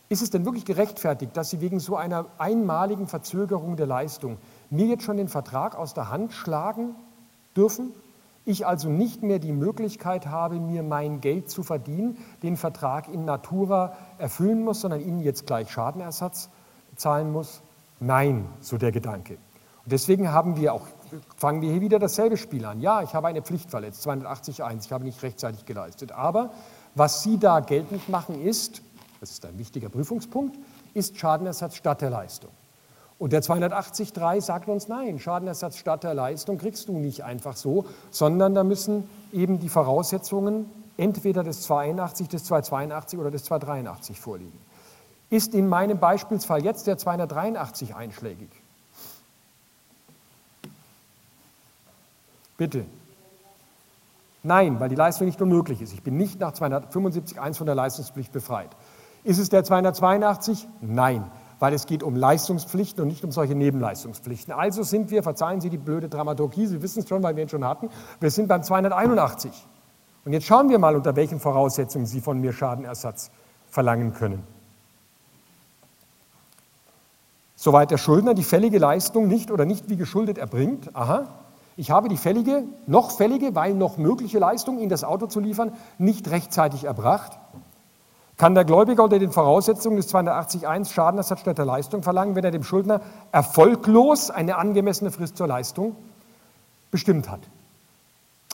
ist 0.09 0.23
es 0.23 0.31
denn 0.31 0.45
wirklich 0.45 0.65
gerechtfertigt, 0.65 1.37
dass 1.37 1.51
Sie 1.51 1.61
wegen 1.61 1.81
so 1.81 1.97
einer 1.97 2.27
einmaligen 2.39 3.07
Verzögerung 3.07 3.77
der 3.77 3.87
Leistung 3.87 4.39
mir 4.71 4.87
jetzt 4.87 5.05
schon 5.05 5.17
den 5.17 5.29
Vertrag 5.29 5.77
aus 5.77 5.95
der 5.95 6.11
Hand 6.11 6.33
schlagen 6.33 6.95
dürfen. 7.57 7.93
Ich 8.47 8.67
also 8.67 8.91
nicht 8.91 9.23
mehr 9.23 9.39
die 9.39 9.53
Möglichkeit 9.53 10.27
habe, 10.27 10.57
mir 10.57 10.83
mein 10.83 11.21
Geld 11.21 11.49
zu 11.49 11.63
verdienen, 11.63 12.19
den 12.43 12.57
Vertrag 12.57 13.09
in 13.09 13.25
Natura 13.25 13.97
erfüllen 14.19 14.63
muss, 14.63 14.83
sondern 14.83 15.01
Ihnen 15.01 15.21
jetzt 15.21 15.47
gleich 15.47 15.71
Schadenersatz 15.71 16.51
zahlen 16.97 17.33
muss? 17.33 17.63
Nein, 18.01 18.47
so 18.61 18.77
der 18.77 18.93
Gedanke. 18.93 19.35
Und 19.85 19.93
deswegen 19.93 20.31
haben 20.33 20.57
wir 20.57 20.75
auch, 20.75 20.87
fangen 21.37 21.63
wir 21.63 21.71
hier 21.71 21.81
wieder 21.81 21.99
dasselbe 21.99 22.37
Spiel 22.37 22.65
an. 22.65 22.81
Ja, 22.81 23.03
ich 23.03 23.15
habe 23.15 23.29
eine 23.29 23.43
Pflicht 23.43 23.71
verletzt, 23.71 24.07
280.1, 24.07 24.85
ich 24.85 24.93
habe 24.93 25.05
nicht 25.05 25.23
rechtzeitig 25.23 25.65
geleistet. 25.67 26.13
Aber 26.13 26.53
was 26.95 27.23
Sie 27.23 27.39
da 27.39 27.61
geltend 27.61 28.09
machen 28.09 28.41
ist, 28.43 28.83
das 29.21 29.31
ist 29.31 29.45
ein 29.47 29.59
wichtiger 29.59 29.89
Prüfungspunkt, 29.89 30.59
ist 30.93 31.19
Schadenersatz 31.19 31.77
statt 31.77 32.03
der 32.03 32.11
Leistung. 32.11 32.51
Und 33.19 33.33
der 33.33 33.43
280.3 33.43 34.41
sagt 34.41 34.69
uns, 34.69 34.89
nein, 34.89 35.19
Schadenersatz 35.19 35.79
statt 35.79 36.03
der 36.03 36.15
Leistung 36.15 36.59
kriegst 36.59 36.89
du 36.89 36.99
nicht 36.99 37.23
einfach 37.23 37.57
so, 37.57 37.85
sondern 38.11 38.55
da 38.55 38.65
müssen 38.65 39.09
eben 39.33 39.61
die 39.61 39.69
Voraussetzungen 39.69 40.69
entweder 40.97 41.45
des 41.45 41.63
281, 41.63 42.29
des 42.29 42.45
282 42.45 43.19
oder 43.19 43.31
des 43.31 43.45
283 43.45 44.21
vorliegen. 44.21 44.59
Ist 45.31 45.55
in 45.55 45.69
meinem 45.69 45.99
Beispielsfall 45.99 46.65
jetzt 46.65 46.87
der 46.87 46.99
283 46.99 47.95
einschlägig? 47.95 48.51
Bitte. 52.57 52.85
Nein, 54.43 54.79
weil 54.79 54.89
die 54.89 54.95
Leistung 54.95 55.27
nicht 55.27 55.41
unmöglich 55.41 55.81
ist. 55.81 55.93
Ich 55.93 56.03
bin 56.03 56.17
nicht 56.17 56.39
nach 56.39 56.53
275.1 56.53 57.55
von 57.55 57.67
der 57.67 57.75
Leistungspflicht 57.75 58.33
befreit. 58.33 58.71
Ist 59.25 59.39
es 59.39 59.49
der 59.49 59.65
282? 59.65 60.69
Nein 60.83 61.25
weil 61.59 61.73
es 61.75 61.87
geht 61.87 62.03
um 62.03 62.17
Leistungspflichten 62.17 63.03
und 63.03 63.09
nicht 63.09 63.25
um 63.25 63.33
solche 63.33 63.55
Nebenleistungspflichten. 63.55 64.53
Also 64.53 64.83
sind 64.83 65.11
wir, 65.11 65.23
verzeihen 65.23 65.61
Sie 65.61 65.71
die 65.71 65.79
blöde 65.79 66.09
Dramaturgie, 66.09 66.67
Sie 66.67 66.83
wissen 66.83 67.03
es 67.03 67.09
schon, 67.09 67.23
weil 67.23 67.37
wir 67.37 67.43
ihn 67.43 67.49
schon 67.49 67.65
hatten, 67.65 67.89
wir 68.21 68.31
sind 68.31 68.49
beim 68.49 68.63
281. 68.63 69.53
Und 70.25 70.33
jetzt 70.33 70.47
schauen 70.47 70.69
wir 70.69 70.79
mal, 70.79 70.97
unter 70.97 71.17
welchen 71.17 71.41
Voraussetzungen 71.41 72.07
Sie 72.07 72.21
von 72.21 72.41
mir 72.41 72.53
Schadenersatz 72.53 73.31
verlangen 73.71 74.15
können. 74.15 74.43
Soweit 77.57 77.91
der 77.91 77.99
Schuldner 77.99 78.35
die 78.35 78.45
fällige 78.45 78.79
Leistung 78.79 79.27
nicht 79.27 79.51
oder 79.51 79.65
nicht 79.65 79.89
wie 79.89 79.97
geschuldet 79.97 80.39
erbringt, 80.39 80.95
aha, 80.95 81.29
ich 81.77 81.91
habe 81.91 82.09
die 82.09 82.17
fällige, 82.17 82.65
noch 82.87 83.11
fällige, 83.11 83.55
weil 83.55 83.75
noch 83.75 83.97
mögliche 83.97 84.39
Leistung, 84.39 84.79
Ihnen 84.79 84.91
das 84.91 85.03
Auto 85.03 85.27
zu 85.27 85.41
liefern, 85.41 85.73
nicht 85.99 86.31
rechtzeitig 86.31 86.85
erbracht, 86.85 87.39
kann 88.37 88.55
der 88.55 88.65
Gläubiger 88.65 89.05
unter 89.05 89.19
den 89.19 89.31
Voraussetzungen 89.31 89.97
des 89.97 90.13
280.1 90.13 90.93
Schadenersatz 90.93 91.41
statt 91.41 91.59
der 91.59 91.65
Leistung 91.65 92.03
verlangen, 92.03 92.35
wenn 92.35 92.45
er 92.45 92.51
dem 92.51 92.65
Schuldner 92.65 93.01
erfolglos 93.31 94.31
eine 94.31 94.57
angemessene 94.57 95.11
Frist 95.11 95.37
zur 95.37 95.47
Leistung 95.47 95.95
bestimmt 96.91 97.31
hat. 97.31 97.41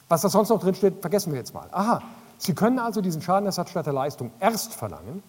Was 0.08 0.22
da 0.22 0.28
sonst 0.28 0.50
noch 0.50 0.60
drinsteht, 0.60 1.00
vergessen 1.00 1.32
wir 1.32 1.38
jetzt 1.38 1.54
mal. 1.54 1.68
Aha, 1.72 2.02
Sie 2.36 2.54
können 2.54 2.78
also 2.78 3.00
diesen 3.00 3.22
Schadenersatz 3.22 3.70
statt 3.70 3.86
der 3.86 3.92
Leistung 3.92 4.32
erst 4.40 4.74
verlangen, 4.74 5.22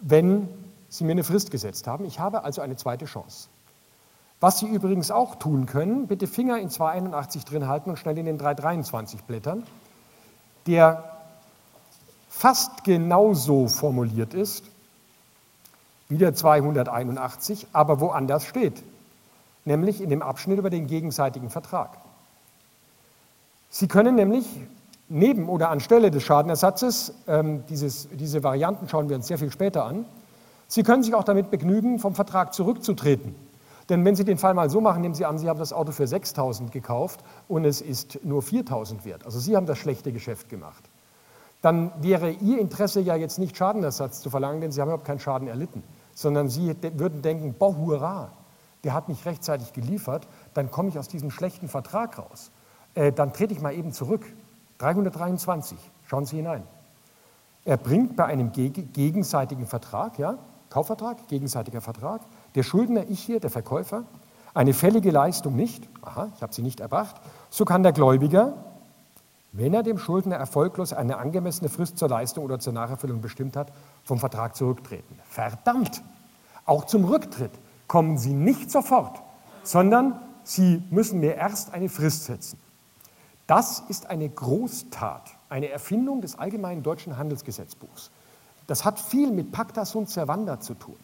wenn 0.00 0.48
Sie 0.88 1.04
mir 1.04 1.12
eine 1.12 1.24
Frist 1.24 1.50
gesetzt 1.50 1.86
haben. 1.86 2.04
Ich 2.04 2.18
habe 2.18 2.44
also 2.44 2.62
eine 2.62 2.76
zweite 2.76 3.04
Chance. 3.04 3.48
Was 4.40 4.60
Sie 4.60 4.66
übrigens 4.66 5.10
auch 5.10 5.34
tun 5.34 5.66
können, 5.66 6.06
bitte 6.06 6.26
Finger 6.26 6.58
in 6.58 6.70
281 6.70 7.44
drin 7.44 7.68
halten 7.68 7.90
und 7.90 7.98
schnell 7.98 8.16
in 8.18 8.26
den 8.26 8.38
323 8.38 9.24
blättern. 9.24 9.64
der 10.66 11.17
fast 12.38 12.84
genauso 12.84 13.66
formuliert 13.66 14.32
ist 14.32 14.64
wie 16.08 16.18
der 16.18 16.34
281, 16.34 17.66
aber 17.72 18.00
woanders 18.00 18.46
steht, 18.46 18.82
nämlich 19.64 20.00
in 20.00 20.08
dem 20.08 20.22
Abschnitt 20.22 20.58
über 20.58 20.70
den 20.70 20.86
gegenseitigen 20.86 21.50
Vertrag. 21.50 21.98
Sie 23.70 23.88
können 23.88 24.14
nämlich 24.14 24.46
neben 25.08 25.48
oder 25.48 25.70
anstelle 25.70 26.10
des 26.10 26.22
Schadenersatzes, 26.22 27.12
ähm, 27.26 27.64
dieses, 27.66 28.08
diese 28.12 28.42
Varianten 28.42 28.88
schauen 28.88 29.08
wir 29.08 29.16
uns 29.16 29.26
sehr 29.26 29.38
viel 29.38 29.50
später 29.50 29.84
an, 29.84 30.04
Sie 30.70 30.82
können 30.82 31.02
sich 31.02 31.14
auch 31.14 31.24
damit 31.24 31.50
begnügen, 31.50 31.98
vom 31.98 32.14
Vertrag 32.14 32.52
zurückzutreten. 32.52 33.34
Denn 33.88 34.04
wenn 34.04 34.14
Sie 34.14 34.24
den 34.24 34.36
Fall 34.36 34.52
mal 34.52 34.68
so 34.68 34.82
machen, 34.82 35.00
nehmen 35.00 35.14
Sie 35.14 35.24
an, 35.24 35.38
Sie 35.38 35.48
haben 35.48 35.58
das 35.58 35.72
Auto 35.72 35.92
für 35.92 36.04
6.000 36.04 36.70
gekauft 36.70 37.20
und 37.48 37.64
es 37.64 37.80
ist 37.80 38.22
nur 38.22 38.42
4.000 38.42 39.04
wert. 39.04 39.24
Also 39.24 39.40
Sie 39.40 39.56
haben 39.56 39.66
das 39.66 39.78
schlechte 39.78 40.12
Geschäft 40.12 40.50
gemacht. 40.50 40.87
Dann 41.60 41.92
wäre 42.02 42.30
Ihr 42.30 42.60
Interesse 42.60 43.00
ja 43.00 43.16
jetzt 43.16 43.38
nicht 43.38 43.56
Schadenersatz 43.56 44.20
zu 44.20 44.30
verlangen, 44.30 44.60
denn 44.60 44.72
Sie 44.72 44.80
haben 44.80 44.88
überhaupt 44.88 45.06
keinen 45.06 45.20
Schaden 45.20 45.48
erlitten, 45.48 45.82
sondern 46.14 46.48
Sie 46.48 46.74
würden 46.94 47.22
denken, 47.22 47.54
boah, 47.58 47.76
hurra, 47.76 48.30
der 48.84 48.94
hat 48.94 49.08
mich 49.08 49.26
rechtzeitig 49.26 49.72
geliefert, 49.72 50.28
dann 50.54 50.70
komme 50.70 50.88
ich 50.88 50.98
aus 50.98 51.08
diesem 51.08 51.30
schlechten 51.30 51.68
Vertrag 51.68 52.18
raus. 52.18 52.50
Äh, 52.94 53.12
dann 53.12 53.32
trete 53.32 53.52
ich 53.52 53.60
mal 53.60 53.74
eben 53.74 53.92
zurück. 53.92 54.24
323, 54.78 55.76
schauen 56.04 56.24
Sie 56.24 56.36
hinein. 56.36 56.62
Er 57.64 57.76
bringt 57.76 58.16
bei 58.16 58.24
einem 58.24 58.52
gegenseitigen 58.52 59.66
Vertrag, 59.66 60.18
ja, 60.18 60.38
Kaufvertrag, 60.70 61.28
gegenseitiger 61.28 61.80
Vertrag, 61.80 62.22
der 62.54 62.62
Schuldner, 62.62 63.04
ich 63.08 63.20
hier, 63.20 63.40
der 63.40 63.50
Verkäufer, 63.50 64.04
eine 64.54 64.72
fällige 64.72 65.10
Leistung 65.10 65.56
nicht, 65.56 65.88
aha, 66.02 66.30
ich 66.34 66.42
habe 66.42 66.54
sie 66.54 66.62
nicht 66.62 66.80
erbracht, 66.80 67.16
so 67.50 67.64
kann 67.64 67.82
der 67.82 67.92
Gläubiger, 67.92 68.54
wenn 69.58 69.74
er 69.74 69.82
dem 69.82 69.98
Schuldner 69.98 70.36
erfolglos 70.36 70.92
eine 70.92 71.18
angemessene 71.18 71.68
Frist 71.68 71.98
zur 71.98 72.08
Leistung 72.08 72.44
oder 72.44 72.60
zur 72.60 72.72
Nacherfüllung 72.72 73.20
bestimmt 73.20 73.56
hat, 73.56 73.72
vom 74.04 74.18
Vertrag 74.20 74.54
zurücktreten. 74.54 75.18
Verdammt! 75.28 76.02
Auch 76.64 76.84
zum 76.84 77.04
Rücktritt 77.04 77.50
kommen 77.88 78.18
Sie 78.18 78.32
nicht 78.32 78.70
sofort, 78.70 79.20
sondern 79.64 80.20
Sie 80.44 80.82
müssen 80.90 81.18
mir 81.18 81.34
erst 81.34 81.74
eine 81.74 81.88
Frist 81.88 82.26
setzen. 82.26 82.58
Das 83.48 83.82
ist 83.88 84.06
eine 84.06 84.28
Großtat, 84.28 85.22
eine 85.48 85.70
Erfindung 85.70 86.20
des 86.20 86.38
allgemeinen 86.38 86.84
deutschen 86.84 87.16
Handelsgesetzbuchs. 87.16 88.10
Das 88.68 88.84
hat 88.84 89.00
viel 89.00 89.32
mit 89.32 89.50
Pacta 89.50 89.84
sunt 89.84 90.08
servanda 90.08 90.60
zu 90.60 90.74
tun. 90.74 90.96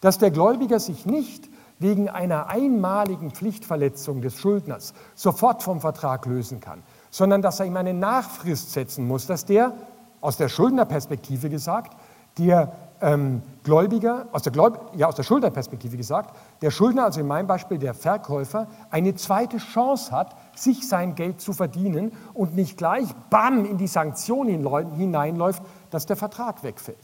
Dass 0.00 0.18
der 0.18 0.30
Gläubiger 0.30 0.78
sich 0.78 1.04
nicht 1.04 1.48
wegen 1.80 2.08
einer 2.08 2.48
einmaligen 2.48 3.32
Pflichtverletzung 3.32 4.20
des 4.20 4.38
Schuldners 4.38 4.94
sofort 5.14 5.62
vom 5.62 5.80
Vertrag 5.80 6.26
lösen 6.26 6.60
kann, 6.60 6.82
sondern 7.10 7.42
dass 7.42 7.60
er 7.60 7.66
ihm 7.66 7.76
eine 7.76 7.94
Nachfrist 7.94 8.72
setzen 8.72 9.06
muss, 9.06 9.26
dass 9.26 9.44
der, 9.44 9.72
aus 10.20 10.36
der 10.36 10.48
Schuldnerperspektive 10.48 11.48
gesagt, 11.48 11.96
der 12.38 12.72
ähm, 13.00 13.42
Gläubiger, 13.64 14.26
aus 14.32 14.42
der, 14.42 14.52
Gläub 14.52 14.92
ja, 14.94 15.06
aus 15.08 15.14
der 15.14 15.22
Schuldnerperspektive 15.22 15.96
gesagt, 15.96 16.34
der 16.62 16.70
Schuldner, 16.70 17.04
also 17.04 17.20
in 17.20 17.26
meinem 17.26 17.46
Beispiel 17.46 17.78
der 17.78 17.94
Verkäufer, 17.94 18.66
eine 18.90 19.14
zweite 19.14 19.58
Chance 19.58 20.10
hat, 20.12 20.34
sich 20.56 20.88
sein 20.88 21.14
Geld 21.14 21.40
zu 21.40 21.52
verdienen 21.52 22.12
und 22.34 22.56
nicht 22.56 22.76
gleich, 22.76 23.08
bam, 23.30 23.64
in 23.64 23.78
die 23.78 23.86
Sanktion 23.86 24.48
hineinläuft, 24.48 25.62
dass 25.90 26.06
der 26.06 26.16
Vertrag 26.16 26.62
wegfällt. 26.62 26.96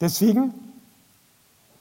Deswegen 0.00 0.52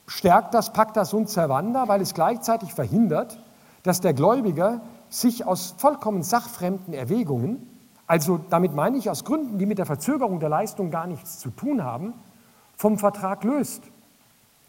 stärkt 0.07 0.53
das 0.53 0.73
Pacta 0.73 1.05
sunt 1.05 1.29
servanda, 1.29 1.87
weil 1.87 2.01
es 2.01 2.13
gleichzeitig 2.13 2.73
verhindert, 2.73 3.39
dass 3.83 4.01
der 4.01 4.13
Gläubiger 4.13 4.81
sich 5.11 5.45
aus 5.45 5.75
vollkommen 5.77 6.23
sachfremden 6.23 6.95
Erwägungen, 6.95 7.67
also 8.07 8.39
damit 8.49 8.73
meine 8.73 8.97
ich 8.97 9.09
aus 9.09 9.23
Gründen, 9.23 9.59
die 9.59 9.65
mit 9.65 9.77
der 9.77 9.85
Verzögerung 9.85 10.39
der 10.39 10.49
Leistung 10.49 10.89
gar 10.89 11.05
nichts 11.05 11.39
zu 11.39 11.51
tun 11.51 11.83
haben, 11.83 12.13
vom 12.75 12.97
Vertrag 12.97 13.43
löst. 13.43 13.83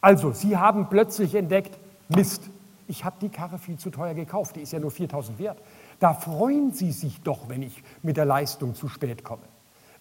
Also, 0.00 0.32
Sie 0.32 0.56
haben 0.56 0.88
plötzlich 0.90 1.34
entdeckt, 1.34 1.78
Mist, 2.08 2.50
ich 2.88 3.04
habe 3.04 3.16
die 3.20 3.30
Karre 3.30 3.58
viel 3.58 3.78
zu 3.78 3.90
teuer 3.90 4.14
gekauft, 4.14 4.56
die 4.56 4.60
ist 4.60 4.72
ja 4.72 4.80
nur 4.80 4.90
4000 4.90 5.38
wert. 5.38 5.58
Da 6.00 6.12
freuen 6.12 6.72
Sie 6.72 6.92
sich 6.92 7.20
doch, 7.22 7.48
wenn 7.48 7.62
ich 7.62 7.82
mit 8.02 8.16
der 8.16 8.24
Leistung 8.24 8.74
zu 8.74 8.88
spät 8.88 9.24
komme. 9.24 9.42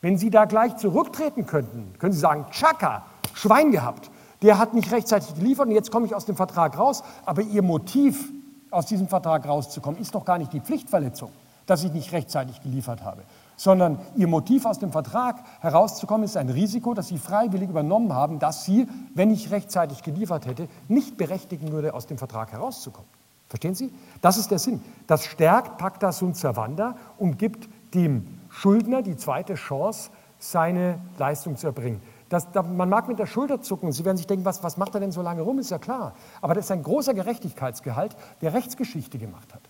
Wenn 0.02 0.18
Sie 0.18 0.32
da 0.32 0.46
gleich 0.46 0.76
zurücktreten 0.78 1.46
könnten, 1.46 1.94
können 2.00 2.14
Sie 2.14 2.20
sagen, 2.20 2.48
Chaka, 2.50 3.06
Schwein 3.34 3.72
gehabt, 3.72 4.10
der 4.42 4.58
hat 4.58 4.74
nicht 4.74 4.92
rechtzeitig 4.92 5.36
geliefert 5.36 5.68
und 5.68 5.76
jetzt 5.76 5.92
komme 5.92 6.08
ich 6.08 6.16
aus 6.16 6.26
dem 6.26 6.36
Vertrag 6.36 6.78
raus. 6.78 7.04
Aber 7.26 7.44
Ihr 7.44 7.62
Motiv, 7.62 8.32
aus 8.72 8.88
diesem 8.88 9.08
Vertrag 9.08 9.48
rauszukommen, 9.48 10.00
ist 10.00 10.16
doch 10.16 10.26
gar 10.26 10.38
nicht 10.38 10.54
die 10.54 10.62
Pflichtverletzung, 10.62 11.32
dass 11.66 11.84
ich 11.84 11.92
nicht 11.92 12.12
rechtzeitig 12.12 12.62
geliefert 12.62 13.04
habe, 13.04 13.22
sondern 13.56 14.00
Ihr 14.16 14.28
Motiv 14.28 14.66
aus 14.66 14.80
dem 14.80 14.92
Vertrag 14.92 15.44
herauszukommen 15.60 16.24
ist 16.24 16.38
ein 16.38 16.50
Risiko, 16.50 16.94
das 16.94 17.10
Sie 17.10 17.18
freiwillig 17.18 17.70
übernommen 17.70 18.14
haben, 18.14 18.40
dass 18.40 18.66
Sie, 18.66 18.88
wenn 19.14 19.30
ich 19.30 19.52
rechtzeitig 19.52 20.02
geliefert 20.02 20.48
hätte, 20.48 20.68
nicht 20.88 21.18
berechtigen 21.18 21.72
würde, 21.72 21.94
aus 21.94 22.08
dem 22.08 22.18
Vertrag 22.18 22.52
herauszukommen. 22.52 23.08
Verstehen 23.50 23.76
Sie? 23.76 23.92
Das 24.22 24.38
ist 24.38 24.50
der 24.50 24.60
Sinn. 24.60 24.82
Das 25.08 25.26
stärkt 25.26 25.78
Pacta 25.78 26.14
sunt 26.14 26.38
servanda 26.38 26.96
und 27.18 27.38
gibt 27.38 27.68
dem 27.94 28.40
Schuldner 28.50 29.02
die 29.02 29.18
zweite 29.18 29.56
Chance, 29.56 30.10
seine 30.40 31.00
Leistung 31.18 31.58
zu 31.58 31.68
erbringen. 31.68 32.02
Das, 32.32 32.50
da, 32.50 32.64
man 32.64 32.88
mag 32.88 33.10
mit 33.10 33.20
der 33.20 33.26
Schulter 33.26 33.62
zucken, 33.62 33.92
Sie 33.92 34.06
werden 34.06 34.16
sich 34.16 34.26
denken, 34.26 34.46
was, 34.46 34.64
was 34.64 34.78
macht 34.78 34.94
er 34.94 35.02
denn 35.02 35.12
so 35.12 35.22
lange 35.22 35.42
rum, 35.42 35.60
ist 35.60 35.70
ja 35.70 35.80
klar. 35.80 36.14
Aber 36.40 36.54
das 36.54 36.64
ist 36.66 36.72
ein 36.72 36.82
großer 36.82 37.14
Gerechtigkeitsgehalt, 37.14 38.16
der 38.40 38.54
Rechtsgeschichte 38.54 39.18
gemacht 39.18 39.54
hat. 39.54 39.62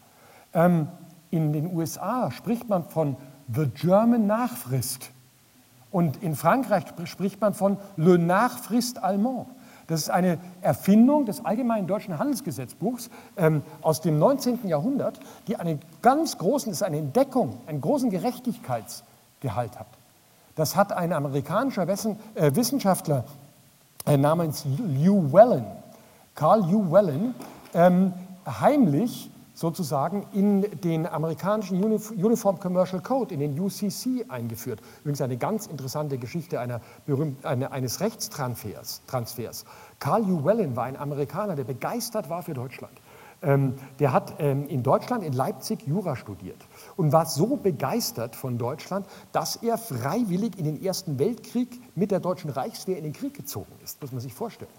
Ähm, 0.54 0.88
in 1.32 1.54
den 1.54 1.76
USA 1.76 2.30
spricht 2.30 2.70
man 2.70 2.84
von 2.84 3.18
The 3.52 3.66
German 3.66 4.28
Nachfrist. 4.28 5.10
Und 5.90 6.22
in 6.22 6.36
Frankreich 6.36 6.84
spricht 7.06 7.42
man 7.42 7.56
von 7.56 7.78
Le 7.98 8.20
Nachfrist 8.20 9.02
Allemand. 9.02 9.48
Das 9.88 10.02
ist 10.02 10.12
eine 10.12 10.38
Erfindung 10.62 11.26
des 11.26 11.44
Allgemeinen 11.44 11.88
Deutschen 11.88 12.20
Handelsgesetzbuchs 12.20 13.10
ähm, 13.38 13.64
aus 13.82 14.02
dem 14.02 14.20
19. 14.20 14.68
Jahrhundert, 14.68 15.20
die 15.48 15.56
einen 15.56 15.80
ganz 16.04 16.38
großen, 16.38 16.72
ist 16.72 16.84
eine 16.84 17.00
Entdeckung, 17.00 17.58
einen 17.66 17.82
großen 17.82 18.12
Gerechtigkeitsgehalt 18.12 19.80
hat. 19.80 19.88
Das 20.62 20.76
hat 20.76 20.94
ein 20.94 21.12
amerikanischer 21.12 21.90
äh, 21.90 22.56
Wissenschaftler 22.56 23.26
äh, 24.06 24.16
namens 24.16 24.64
Lew 24.78 25.34
Wellen, 25.34 25.66
Carl 26.36 26.60
Lew 26.70 26.92
Wellen, 26.92 27.34
ähm, 27.74 28.14
heimlich 28.46 29.32
sozusagen 29.56 30.28
in 30.34 30.62
den 30.82 31.08
amerikanischen 31.08 31.84
Uniform 31.84 32.60
Commercial 32.60 33.02
Code, 33.02 33.34
in 33.34 33.40
den 33.40 33.60
UCC 33.60 34.30
eingeführt. 34.30 34.82
Übrigens 35.00 35.22
eine 35.22 35.38
ganz 35.38 35.66
interessante 35.66 36.20
Geschichte 36.20 36.60
einer 36.60 36.80
berühmt, 37.08 37.44
eine, 37.44 37.72
eines 37.72 38.00
Rechtstransfers. 38.00 39.02
Transfers. 39.08 39.66
Carl 39.98 40.22
Llewellyn 40.22 40.76
war 40.76 40.84
ein 40.84 40.96
Amerikaner, 40.96 41.56
der 41.56 41.64
begeistert 41.64 42.30
war 42.30 42.44
für 42.44 42.54
Deutschland. 42.54 42.94
Ähm, 43.42 43.74
der 43.98 44.14
hat 44.14 44.36
ähm, 44.38 44.68
in 44.68 44.84
Deutschland, 44.84 45.24
in 45.24 45.34
Leipzig, 45.34 45.88
Jura 45.88 46.16
studiert 46.16 46.68
und 47.02 47.12
war 47.12 47.26
so 47.26 47.58
begeistert 47.58 48.36
von 48.36 48.60
Deutschland, 48.60 49.08
dass 49.32 49.56
er 49.56 49.80
freiwillig 49.80 50.60
in 50.60 50.66
den 50.66 50.80
Ersten 50.80 51.18
Weltkrieg 51.18 51.82
mit 51.96 52.12
der 52.12 52.20
deutschen 52.20 52.52
Reichswehr 52.52 52.96
in 52.96 53.04
den 53.04 53.12
Krieg 53.12 53.34
gezogen 53.34 53.72
ist, 53.84 54.00
muss 54.04 54.12
man 54.12 54.22
sich 54.22 54.36
vorstellen. 54.36 54.70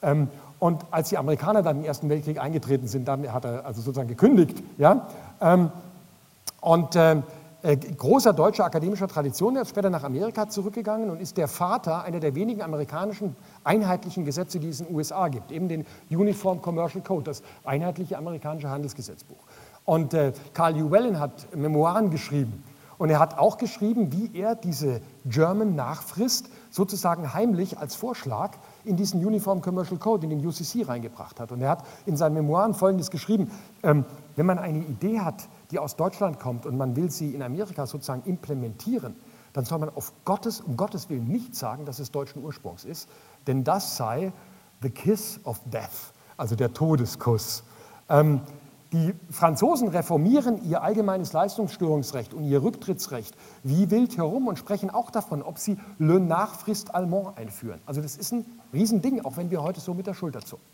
Ähm, 0.00 0.28
und 0.60 0.84
als 0.92 1.08
die 1.08 1.18
Amerikaner 1.18 1.60
dann 1.60 1.78
im 1.78 1.84
Ersten 1.84 2.08
Weltkrieg 2.08 2.38
eingetreten 2.38 2.86
sind, 2.86 3.08
dann 3.08 3.32
hat 3.32 3.44
er 3.44 3.66
also 3.66 3.80
sozusagen 3.80 4.06
gekündigt. 4.06 4.62
Ja? 4.78 5.08
Ähm, 5.40 5.72
und 6.60 6.94
ähm, 6.94 7.24
äh, 7.62 7.76
großer 7.76 8.32
deutscher 8.32 8.64
akademischer 8.64 9.08
Tradition, 9.08 9.56
er 9.56 9.62
ist 9.62 9.70
später 9.70 9.90
nach 9.90 10.04
Amerika 10.04 10.48
zurückgegangen 10.48 11.10
und 11.10 11.20
ist 11.20 11.36
der 11.36 11.48
Vater 11.48 12.04
einer 12.04 12.20
der 12.20 12.36
wenigen 12.36 12.62
amerikanischen 12.62 13.34
einheitlichen 13.64 14.24
Gesetze, 14.24 14.60
die 14.60 14.68
es 14.68 14.78
in 14.78 14.86
den 14.86 14.94
USA 14.94 15.26
gibt, 15.26 15.50
eben 15.50 15.68
den 15.68 15.84
Uniform 16.10 16.62
Commercial 16.62 17.02
Code, 17.02 17.24
das 17.24 17.42
einheitliche 17.64 18.18
amerikanische 18.18 18.70
Handelsgesetzbuch. 18.70 19.38
Und 19.84 20.14
äh, 20.14 20.32
Carl 20.54 20.74
Llewellyn 20.74 21.18
hat 21.18 21.54
Memoiren 21.54 22.10
geschrieben 22.10 22.62
und 23.02 23.10
er 23.10 23.18
hat 23.18 23.36
auch 23.36 23.58
geschrieben, 23.58 24.12
wie 24.12 24.30
er 24.38 24.54
diese 24.54 25.00
German 25.24 25.74
Nachfrist 25.74 26.48
sozusagen 26.70 27.34
heimlich 27.34 27.78
als 27.78 27.96
Vorschlag 27.96 28.52
in 28.84 28.96
diesen 28.96 29.26
Uniform 29.26 29.60
Commercial 29.60 29.98
Code, 29.98 30.24
in 30.24 30.30
den 30.30 30.46
UCC 30.46 30.86
reingebracht 30.86 31.40
hat. 31.40 31.50
Und 31.50 31.62
er 31.62 31.70
hat 31.70 31.84
in 32.06 32.16
seinen 32.16 32.34
Memoiren 32.34 32.74
Folgendes 32.74 33.10
geschrieben, 33.10 33.50
ähm, 33.82 34.04
wenn 34.36 34.46
man 34.46 34.60
eine 34.60 34.78
Idee 34.78 35.18
hat, 35.18 35.48
die 35.72 35.80
aus 35.80 35.96
Deutschland 35.96 36.38
kommt 36.38 36.64
und 36.64 36.76
man 36.76 36.94
will 36.94 37.10
sie 37.10 37.34
in 37.34 37.42
Amerika 37.42 37.86
sozusagen 37.86 38.22
implementieren, 38.24 39.16
dann 39.52 39.64
soll 39.64 39.80
man 39.80 39.88
auf 39.88 40.12
Gottes, 40.24 40.60
um 40.60 40.76
Gottes 40.76 41.10
Willen 41.10 41.26
nicht 41.26 41.56
sagen, 41.56 41.84
dass 41.84 41.98
es 41.98 42.12
deutschen 42.12 42.44
Ursprungs 42.44 42.84
ist, 42.84 43.08
denn 43.48 43.64
das 43.64 43.96
sei 43.96 44.32
the 44.80 44.90
kiss 44.90 45.40
of 45.42 45.60
death, 45.64 46.12
also 46.36 46.54
der 46.54 46.72
Todeskuss. 46.72 47.64
Ähm, 48.08 48.42
die 48.92 49.14
Franzosen 49.30 49.88
reformieren 49.88 50.60
ihr 50.68 50.82
allgemeines 50.82 51.32
Leistungsstörungsrecht 51.32 52.34
und 52.34 52.44
ihr 52.44 52.62
Rücktrittsrecht 52.62 53.34
wie 53.62 53.90
wild 53.90 54.16
herum 54.18 54.48
und 54.48 54.58
sprechen 54.58 54.90
auch 54.90 55.10
davon, 55.10 55.42
ob 55.42 55.58
sie 55.58 55.78
Le 55.98 56.20
Nachfrist 56.20 56.94
Allemand 56.94 57.38
einführen. 57.38 57.80
Also 57.86 58.02
das 58.02 58.16
ist 58.16 58.32
ein 58.32 58.44
Riesending, 58.72 59.24
auch 59.24 59.36
wenn 59.36 59.50
wir 59.50 59.62
heute 59.62 59.80
so 59.80 59.94
mit 59.94 60.06
der 60.06 60.14
Schulter 60.14 60.40
zucken. 60.40 60.64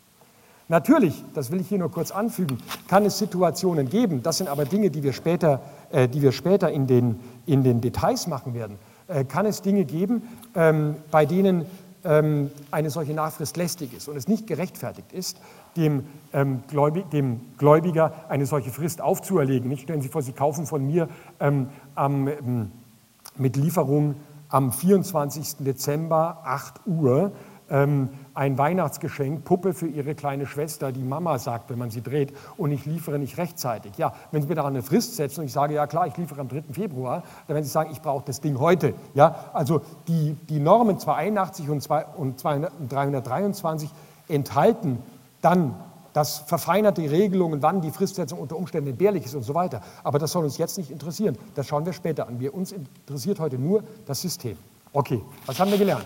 Natürlich, 0.67 1.23
das 1.33 1.49
will 1.49 1.61
ich 1.61 1.69
hier 1.69 1.79
nur 1.79 1.91
kurz 1.91 2.11
anfügen, 2.11 2.59
kann 2.87 3.03
es 3.03 3.17
Situationen 3.17 3.89
geben, 3.89 4.21
das 4.21 4.37
sind 4.37 4.49
aber 4.49 4.65
Dinge, 4.65 4.91
die 4.91 5.01
wir 5.01 5.13
später, 5.13 5.61
äh, 5.89 6.07
die 6.07 6.21
wir 6.21 6.31
später 6.31 6.69
in, 6.69 6.85
den, 6.85 7.19
in 7.47 7.63
den 7.63 7.81
Details 7.81 8.27
machen 8.27 8.53
werden, 8.53 8.77
äh, 9.07 9.23
kann 9.23 9.47
es 9.47 9.63
Dinge 9.63 9.85
geben, 9.85 10.21
ähm, 10.53 10.95
bei 11.09 11.25
denen 11.25 11.65
eine 12.03 12.89
solche 12.89 13.13
Nachfrist 13.13 13.57
lästig 13.57 13.93
ist 13.93 14.07
und 14.07 14.15
es 14.15 14.27
nicht 14.27 14.47
gerechtfertigt 14.47 15.11
ist, 15.11 15.39
dem, 15.75 16.05
ähm, 16.33 16.63
Gläubig, 16.67 17.09
dem 17.11 17.41
Gläubiger 17.57 18.13
eine 18.29 18.45
solche 18.45 18.69
Frist 18.69 19.01
aufzuerlegen. 19.01 19.69
Nicht 19.69 19.83
stellen 19.83 20.01
Sie 20.01 20.09
vor, 20.09 20.21
Sie 20.21 20.31
kaufen 20.31 20.65
von 20.65 20.85
mir 20.85 21.09
ähm, 21.39 21.69
am, 21.95 22.71
mit 23.37 23.55
Lieferung 23.57 24.15
am 24.49 24.71
24. 24.71 25.57
Dezember 25.59 26.41
8 26.45 26.81
Uhr 26.85 27.31
ähm, 27.69 28.09
ein 28.39 28.57
Weihnachtsgeschenk, 28.57 29.43
Puppe 29.43 29.73
für 29.73 29.87
ihre 29.87 30.15
kleine 30.15 30.47
Schwester, 30.47 30.93
die 30.93 31.03
Mama 31.03 31.37
sagt, 31.39 31.69
wenn 31.69 31.77
man 31.77 31.91
sie 31.91 32.01
dreht, 32.01 32.33
und 32.55 32.71
ich 32.71 32.85
liefere 32.85 33.19
nicht 33.19 33.37
rechtzeitig. 33.37 33.97
Ja, 33.97 34.13
wenn 34.31 34.41
Sie 34.41 34.47
mir 34.47 34.55
daran 34.55 34.73
eine 34.73 34.81
Frist 34.81 35.17
setzen 35.17 35.41
und 35.41 35.47
ich 35.47 35.51
sage, 35.51 35.73
ja 35.73 35.87
klar, 35.87 36.07
ich 36.07 36.15
liefere 36.15 36.39
am 36.39 36.47
3. 36.47 36.63
Februar, 36.71 37.23
dann 37.47 37.55
werden 37.55 37.65
Sie 37.65 37.69
sagen, 37.69 37.91
ich 37.91 38.01
brauche 38.01 38.23
das 38.25 38.39
Ding 38.39 38.57
heute. 38.57 38.93
Ja, 39.13 39.49
also 39.51 39.81
die, 40.07 40.37
die 40.47 40.61
Normen 40.61 40.97
281 40.97 41.69
und, 41.69 41.83
2, 41.83 42.05
und 42.15 42.39
200, 42.39 42.71
323 42.89 43.89
enthalten 44.29 44.99
dann 45.41 45.75
das 46.13 46.37
verfeinerte 46.37 47.01
Regelungen, 47.11 47.61
wann 47.61 47.81
die 47.81 47.91
Fristsetzung 47.91 48.39
unter 48.39 48.55
Umständen 48.55 48.91
entbehrlich 48.91 49.25
ist 49.25 49.35
und 49.35 49.43
so 49.43 49.53
weiter. 49.53 49.81
Aber 50.01 50.17
das 50.17 50.31
soll 50.31 50.45
uns 50.45 50.57
jetzt 50.57 50.77
nicht 50.77 50.91
interessieren. 50.91 51.37
Das 51.55 51.67
schauen 51.67 51.85
wir 51.85 51.91
später 51.91 52.29
an. 52.29 52.39
Wir, 52.39 52.53
uns 52.53 52.71
interessiert 52.71 53.41
heute 53.41 53.59
nur 53.59 53.83
das 54.05 54.21
System. 54.21 54.57
Okay, 54.93 55.21
was 55.45 55.59
haben 55.59 55.71
wir 55.71 55.77
gelernt? 55.77 56.05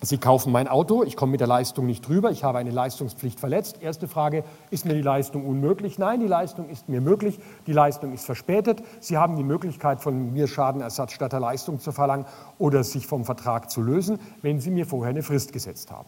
Sie 0.00 0.18
kaufen 0.18 0.52
mein 0.52 0.68
Auto, 0.68 1.02
ich 1.02 1.16
komme 1.16 1.32
mit 1.32 1.40
der 1.40 1.48
Leistung 1.48 1.86
nicht 1.86 2.06
drüber, 2.06 2.30
ich 2.30 2.44
habe 2.44 2.58
eine 2.58 2.70
Leistungspflicht 2.70 3.40
verletzt. 3.40 3.82
Erste 3.82 4.06
Frage, 4.06 4.44
ist 4.70 4.84
mir 4.84 4.94
die 4.94 5.02
Leistung 5.02 5.44
unmöglich? 5.44 5.98
Nein, 5.98 6.20
die 6.20 6.28
Leistung 6.28 6.68
ist 6.68 6.88
mir 6.88 7.00
möglich, 7.00 7.40
die 7.66 7.72
Leistung 7.72 8.12
ist 8.12 8.24
verspätet. 8.24 8.80
Sie 9.00 9.18
haben 9.18 9.34
die 9.34 9.42
Möglichkeit, 9.42 10.00
von 10.00 10.32
mir 10.32 10.46
Schadenersatz 10.46 11.12
statt 11.12 11.32
der 11.32 11.40
Leistung 11.40 11.80
zu 11.80 11.90
verlangen 11.90 12.26
oder 12.58 12.84
sich 12.84 13.08
vom 13.08 13.24
Vertrag 13.24 13.72
zu 13.72 13.82
lösen, 13.82 14.20
wenn 14.40 14.60
Sie 14.60 14.70
mir 14.70 14.86
vorher 14.86 15.10
eine 15.10 15.24
Frist 15.24 15.52
gesetzt 15.52 15.90
haben. 15.90 16.06